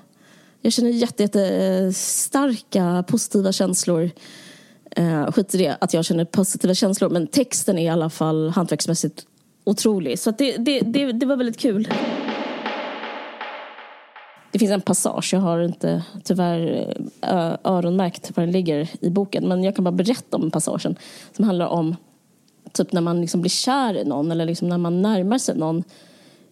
jag 0.61 0.73
känner 0.73 0.91
jätte, 0.91 1.23
jätte 1.23 1.93
starka 1.95 3.05
positiva 3.09 3.53
känslor. 3.53 4.11
Eh, 4.91 5.33
skit 5.33 5.55
i 5.55 5.59
det 5.59 5.77
att 5.81 5.95
jag 5.95 6.05
känner 6.05 6.25
positiva 6.25 6.75
känslor, 6.75 7.11
men 7.11 7.27
texten 7.27 7.79
är 7.79 7.83
i 7.85 7.89
alla 7.89 8.11
fall 8.11 8.49
hantverksmässigt 8.51 9.27
otrolig. 9.65 10.19
Så 10.19 10.31
att 10.31 10.39
det, 10.39 10.57
det, 10.57 10.81
det, 10.81 11.13
det 11.13 11.27
var 11.27 11.37
väldigt 11.37 11.59
kul. 11.59 11.89
Det 14.53 14.59
finns 14.59 14.73
en 14.73 14.81
passage, 14.81 15.31
jag 15.33 15.41
har 15.41 15.61
inte 15.61 16.03
tyvärr 16.25 16.95
eh, 17.21 17.55
öronmärkt 17.65 18.37
var 18.37 18.45
den 18.45 18.53
ligger 18.53 18.91
i 19.01 19.11
boken, 19.11 19.49
men 19.49 19.65
jag 19.65 19.75
kan 19.75 19.85
bara 19.85 19.93
berätta 19.93 20.37
om 20.37 20.51
passagen 20.51 20.97
som 21.33 21.45
handlar 21.45 21.67
om 21.67 21.97
typ 22.73 22.93
när 22.93 23.01
man 23.01 23.21
liksom 23.21 23.41
blir 23.41 23.51
kär 23.51 23.97
i 23.97 24.05
någon 24.05 24.31
eller 24.31 24.45
liksom 24.45 24.69
när 24.69 24.79
man 24.79 25.03
närmar 25.03 25.39
sig 25.39 25.57
någon 25.57 25.85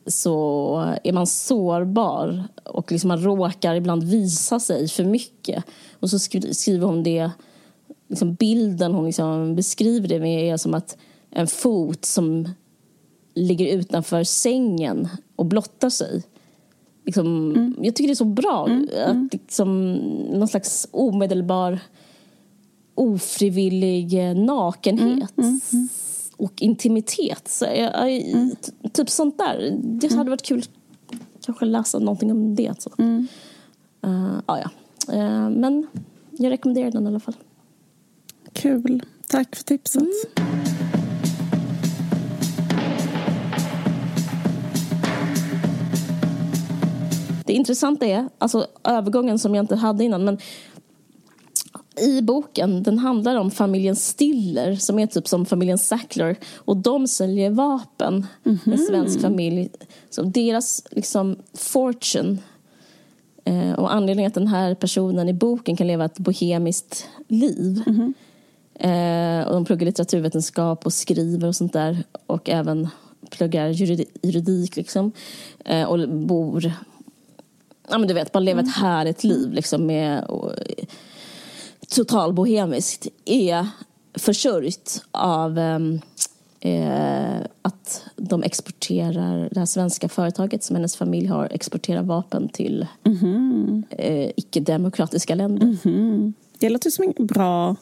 så 0.06 0.94
är 1.04 1.12
man 1.12 1.26
sårbar 1.26 2.44
och 2.64 2.92
liksom 2.92 3.08
man 3.08 3.22
råkar 3.22 3.74
ibland 3.74 4.02
visa 4.04 4.60
sig 4.60 4.88
för 4.88 5.04
mycket. 5.04 5.64
Och 6.00 6.10
så 6.10 6.18
skriver 6.18 6.86
hon 6.86 7.02
det, 7.02 7.30
liksom 8.08 8.34
bilden 8.34 8.92
hon 8.92 9.06
liksom 9.06 9.56
beskriver 9.56 10.08
det 10.08 10.20
med 10.20 10.52
är 10.52 10.56
som 10.56 10.74
att 10.74 10.96
en 11.30 11.46
fot 11.46 12.04
som 12.04 12.48
ligger 13.34 13.76
utanför 13.76 14.24
sängen 14.24 15.08
och 15.36 15.46
blottar 15.46 15.90
sig. 15.90 16.22
Liksom, 17.10 17.74
Jag 17.82 17.94
tycker 17.94 18.08
det 18.08 18.12
är 18.12 18.14
så 18.14 18.24
bra. 18.24 18.68
Att 19.06 19.32
liksom, 19.32 19.94
någon 20.32 20.48
slags 20.48 20.88
omedelbar 20.90 21.78
ofrivillig 22.94 24.28
eh, 24.28 24.36
nakenhet 24.36 25.34
och 26.36 26.62
intimitet. 26.62 27.48
Så 27.48 27.64
jag, 27.64 28.12
jag, 28.12 28.52
Typ 28.92 29.10
sånt 29.10 29.38
där. 29.38 29.78
Det 29.80 30.12
hade 30.12 30.30
varit 30.30 30.42
kul 30.42 30.64
kanske 31.44 31.64
läsa 31.64 31.98
någonting 31.98 32.30
om 32.30 32.54
det. 32.54 32.82
Så. 32.82 32.90
Uh, 32.98 34.40
ja, 34.46 34.58
ja. 34.58 34.70
Eh, 35.14 35.50
men 35.50 35.86
jag 36.30 36.50
rekommenderar 36.50 36.90
den 36.90 37.04
i 37.04 37.06
alla 37.06 37.20
fall. 37.20 37.36
Kul. 38.52 39.02
Tack 39.28 39.56
för 39.56 39.64
tipset. 39.64 40.02
Det 47.50 47.54
intressanta 47.54 48.06
är, 48.06 48.28
alltså 48.38 48.66
övergången 48.84 49.38
som 49.38 49.54
jag 49.54 49.62
inte 49.62 49.76
hade 49.76 50.04
innan, 50.04 50.24
men 50.24 50.38
i 52.00 52.22
boken, 52.22 52.82
den 52.82 52.98
handlar 52.98 53.36
om 53.36 53.50
familjen 53.50 53.96
Stiller 53.96 54.74
som 54.74 54.98
är 54.98 55.06
typ 55.06 55.28
som 55.28 55.46
familjen 55.46 55.78
Sackler 55.78 56.36
och 56.54 56.76
de 56.76 57.08
säljer 57.08 57.50
vapen, 57.50 58.26
en 58.64 58.78
svensk 58.78 59.20
familj. 59.20 59.68
Så 60.10 60.22
deras 60.22 60.82
liksom 60.90 61.36
fortune 61.54 62.38
eh, 63.44 63.72
och 63.72 63.94
anledningen 63.94 64.28
att 64.28 64.34
den 64.34 64.48
här 64.48 64.74
personen 64.74 65.28
i 65.28 65.32
boken 65.32 65.76
kan 65.76 65.86
leva 65.86 66.04
ett 66.04 66.18
bohemiskt 66.18 67.08
liv. 67.28 67.82
Eh, 68.74 69.46
och 69.46 69.54
de 69.54 69.64
pluggar 69.64 69.86
litteraturvetenskap 69.86 70.86
och 70.86 70.92
skriver 70.92 71.48
och 71.48 71.56
sånt 71.56 71.72
där 71.72 72.04
och 72.26 72.50
även 72.50 72.88
pluggar 73.30 73.68
juridi- 73.68 74.18
juridik 74.22 74.76
liksom 74.76 75.12
eh, 75.64 75.84
och 75.84 76.08
bor 76.08 76.72
ja 77.90 77.98
men 77.98 78.08
du 78.08 78.14
vet, 78.14 78.32
bara 78.32 78.40
leva 78.40 78.60
ett 78.60 78.76
härligt 78.76 79.24
liv 79.24 79.52
liksom 79.52 79.86
med 79.86 80.24
och, 80.24 80.52
total 81.90 82.32
bohemiskt 82.32 83.06
är 83.24 83.66
försörjt 84.14 85.02
av 85.10 85.58
ehm, 85.58 86.00
eh, 86.60 87.40
att 87.62 88.04
de 88.16 88.42
exporterar 88.42 89.48
det 89.52 89.58
här 89.58 89.66
svenska 89.66 90.08
företaget 90.08 90.64
som 90.64 90.76
hennes 90.76 90.96
familj 90.96 91.26
har 91.26 91.48
exporterar 91.50 92.02
vapen 92.02 92.48
till 92.48 92.86
eh, 93.90 94.30
icke-demokratiska 94.36 95.34
länder. 95.34 95.66
Det 96.58 96.68
låter 96.68 96.90
som 96.90 97.12
en 97.16 97.26
bra... 97.26 97.76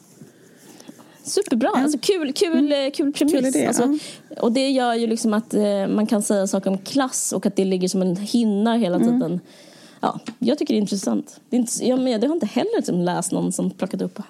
Superbra, 1.23 1.69
alltså 1.75 1.97
kul, 2.01 2.33
kul, 2.33 2.71
eh, 2.71 2.77
kul 2.93 3.13
premiss. 3.13 3.33
Kul 3.33 3.45
idé, 3.45 3.65
alltså, 3.65 3.97
Och 4.41 4.51
det 4.51 4.69
gör 4.69 4.93
ju 4.93 5.07
liksom 5.07 5.33
att 5.33 5.53
eh, 5.53 5.87
man 5.87 6.07
kan 6.07 6.21
säga 6.21 6.47
saker 6.47 6.69
om 6.69 6.77
klass 6.77 7.33
och 7.33 7.45
att 7.45 7.55
det 7.55 7.65
ligger 7.65 7.87
som 7.87 8.01
en 8.01 8.15
hinna 8.15 8.75
hela 8.75 8.99
tiden. 8.99 9.39
Ja, 9.99 10.19
jag 10.39 10.57
tycker 10.57 10.73
det 10.73 10.77
är 10.77 10.81
intressant. 10.81 11.39
Det, 11.49 11.55
är 11.55 11.59
inte, 11.59 11.85
jag, 11.85 11.99
men, 11.99 12.11
jag 12.11 12.27
har 12.27 12.33
inte 12.33 12.45
heller 12.45 12.75
liksom 12.75 12.99
läst 12.99 13.31
någon 13.31 13.51
som 13.51 13.71
plockat 13.71 14.01
upp 14.01 14.21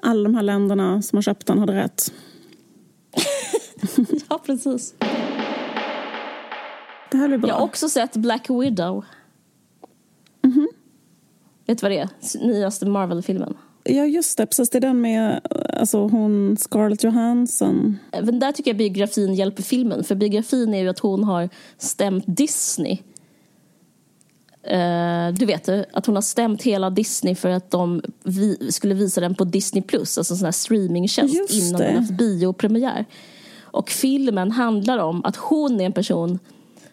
Alla 0.00 0.22
de 0.22 0.34
här 0.34 0.42
länderna 0.42 1.02
som 1.02 1.16
har 1.16 1.22
köpt 1.22 1.46
den 1.46 1.58
hade 1.58 1.74
rätt. 1.74 2.12
Ja, 4.28 4.40
precis. 4.46 4.94
Det 7.10 7.16
här 7.16 7.28
blir 7.28 7.38
bra. 7.38 7.48
Jag 7.48 7.54
har 7.54 7.64
också 7.64 7.88
sett 7.88 8.16
Black 8.16 8.50
Widow. 8.50 9.04
Vet 11.66 11.78
du 11.78 11.82
vad 11.82 11.90
det 11.90 11.98
är? 11.98 12.08
Nyaste 12.46 12.86
Marvel-filmen. 12.86 13.56
Ja, 13.84 14.06
just 14.06 14.38
det. 14.38 14.46
Precis. 14.46 14.70
Det 14.70 14.78
är 14.78 14.80
den 14.80 15.00
med 15.00 15.40
alltså, 15.72 15.98
hon 15.98 16.56
Scarlett 16.56 17.04
Johansson. 17.04 17.98
Men 18.22 18.38
där 18.38 18.52
tycker 18.52 18.70
jag 18.70 18.78
biografin 18.78 19.34
hjälper 19.34 19.62
filmen. 19.62 20.04
För 20.04 20.14
biografin 20.14 20.74
är 20.74 20.82
ju 20.82 20.88
att 20.88 20.98
hon 20.98 21.24
har 21.24 21.48
stämt 21.78 22.24
Disney. 22.26 22.98
Eh, 24.66 25.34
du 25.34 25.46
vet 25.46 25.68
eh, 25.68 25.80
att 25.92 26.06
hon 26.06 26.14
har 26.14 26.22
stämt 26.22 26.62
hela 26.62 26.90
Disney 26.90 27.34
för 27.34 27.50
att 27.50 27.70
de 27.70 28.02
vi, 28.22 28.72
skulle 28.72 28.94
visa 28.94 29.20
den 29.20 29.34
på 29.34 29.44
Disney+, 29.44 29.82
Plus, 29.82 30.18
alltså 30.18 30.34
en 30.34 30.38
sån 30.38 30.44
här 30.44 30.52
streamingtjänst 30.52 31.34
Just 31.34 31.52
innan 31.52 31.80
det. 31.80 31.86
den 31.86 31.96
haft 31.96 32.10
biopremiär. 32.10 33.04
Och 33.60 33.90
filmen 33.90 34.50
handlar 34.50 34.98
om 34.98 35.24
att 35.24 35.36
hon 35.36 35.80
är 35.80 35.84
en 35.84 35.92
person 35.92 36.38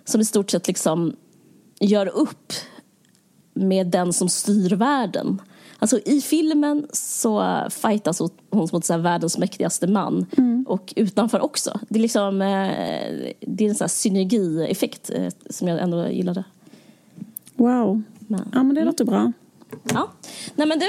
som 0.05 0.21
i 0.21 0.26
stort 0.26 0.51
sett 0.51 0.67
liksom 0.67 1.15
gör 1.80 2.07
upp 2.07 2.53
med 3.53 3.88
den 3.88 4.13
som 4.13 4.30
styr 4.30 4.76
världen. 4.76 5.41
Alltså 5.80 5.99
i 6.05 6.21
filmen 6.21 6.88
så 6.93 7.61
fightas 7.69 8.19
hon 8.49 8.67
mot 8.71 8.86
så 8.86 8.97
världens 8.97 9.38
mäktigaste 9.38 9.88
man. 9.88 10.26
Och 10.67 10.93
utanför 10.95 11.39
också. 11.39 11.80
Det 11.89 11.99
är 11.99 12.01
liksom 12.01 12.41
eh, 12.41 13.34
det 13.39 13.65
är 13.65 13.69
en 13.69 13.76
sån 13.76 13.86
här 13.86 13.89
synergieffekt 13.89 15.11
som 15.49 15.67
jag 15.67 15.80
ändå 15.82 16.07
gillade. 16.07 16.43
Wow. 17.56 18.01
Men- 18.28 18.49
Ja, 18.54 18.64
men 18.64 18.76
det 18.76 18.84
låter 18.84 19.06
bra. 19.06 19.32
Ja. 19.93 20.12
Nej 20.56 20.68
men 20.68 20.80
du, 20.80 20.86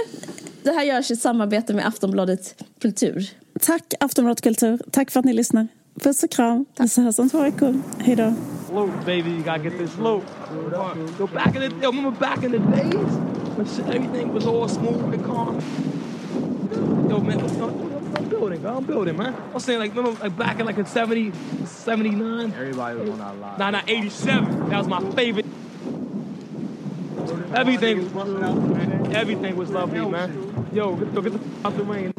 det 0.62 0.70
här 0.70 0.84
görs 0.84 1.10
i 1.10 1.16
samarbete 1.16 1.74
med 1.74 1.86
Aftonbladet 1.86 2.62
Kultur. 2.80 3.28
Tack 3.60 3.94
Aftonbladet 4.00 4.40
Kultur. 4.40 4.78
Tack 4.90 5.10
för 5.10 5.20
att 5.20 5.26
ni 5.26 5.32
lyssnar. 5.32 5.68
Puss 6.02 6.22
och 6.22 6.30
kram. 6.30 6.64
Vi 6.78 6.84
ses 6.84 7.18
om 7.18 7.30
två 7.30 7.38
veckor. 7.38 7.80
Hej 7.98 8.16
då. 8.16 8.32
Slope, 8.68 8.92
baby. 9.06 9.30
You 9.30 9.38
gotta 9.38 9.58
get 9.58 9.78
this 9.78 9.92
slope. 9.92 10.26
Yo, 11.18 11.26
back 11.26 11.46
in 11.46 11.52
the 11.60 11.70
yo, 11.82 11.90
remember 11.90 12.10
back 12.20 12.44
in 12.44 12.50
the 12.52 12.58
days 12.58 12.94
when 13.56 13.66
shit, 13.66 13.86
everything 13.88 14.32
was 14.34 14.46
all 14.46 14.68
smooth 14.68 15.04
and 15.14 15.24
calm. 15.26 15.60
Yo, 17.10 17.18
man, 17.20 17.40
I'm, 17.40 18.16
I'm 18.16 18.28
building, 18.28 18.60
bro. 18.60 18.76
I'm 18.76 18.84
building, 18.86 19.16
man. 19.16 19.34
I'm 19.54 19.60
saying, 19.60 19.80
like, 19.80 19.94
remember, 19.96 20.20
like 20.24 20.36
back 20.36 20.60
in 20.60 20.66
like 20.66 20.78
in 20.80 20.86
70, 20.86 21.32
79. 21.66 22.52
Everybody 22.56 22.98
was 22.98 23.10
on 23.10 23.18
that 23.18 23.38
line. 23.40 23.58
Nah, 23.58 23.70
nah, 23.70 23.80
87. 23.86 24.68
That 24.70 24.78
was 24.78 24.88
my 24.88 25.00
favorite. 25.14 25.46
Everything, 27.54 28.00
everything 29.14 29.56
was 29.56 29.70
lovely, 29.70 30.00
man. 30.00 30.68
Yo, 30.74 30.90
yo, 30.98 31.22
get 31.22 31.32
the 31.32 31.38
f- 31.38 31.64
out 31.64 31.76
the 31.76 31.82
rain. 31.84 32.12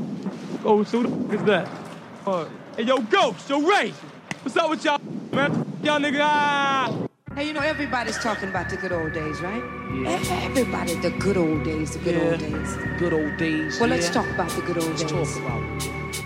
Go, 0.64 0.84
so 0.84 1.04
the 1.04 1.10
f- 1.10 1.34
is 1.40 1.44
that? 1.46 1.70
Uh, 2.26 2.46
hey, 2.76 2.84
yo, 2.84 2.98
Ghost, 3.00 3.48
yo, 3.50 3.62
Ray. 3.62 3.92
What's 4.42 4.58
up 4.58 4.70
with 4.70 4.84
y'all, 4.84 5.00
man? 5.32 5.52
Y'all 5.84 6.00
nigga, 6.00 6.20
ah! 6.22 7.08
Hey, 7.36 7.48
you 7.48 7.54
know, 7.54 7.60
everybody's 7.60 8.18
talking 8.18 8.50
about 8.50 8.70
the 8.70 8.78
good 8.78 8.92
old 8.94 9.14
days, 9.14 9.42
right? 9.42 9.62
Yeah. 9.94 10.20
Everybody, 10.46 10.96
the 10.96 11.12
good 11.12 11.38
old 11.38 11.64
days, 11.64 11.92
the 11.92 12.00
good 12.00 12.16
old 12.18 12.40
days. 12.40 12.76
Good 12.98 13.14
old 13.14 13.38
days. 13.38 13.80
Well, 13.80 13.90
let's 13.90 14.10
talk 14.10 14.28
about 14.30 14.50
the 14.52 14.62
good 14.62 14.78
old 14.78 14.88
Let's 14.88 15.04
days. 15.04 15.12
talk 15.36 15.44
about 15.46 15.84
it. 15.86 16.26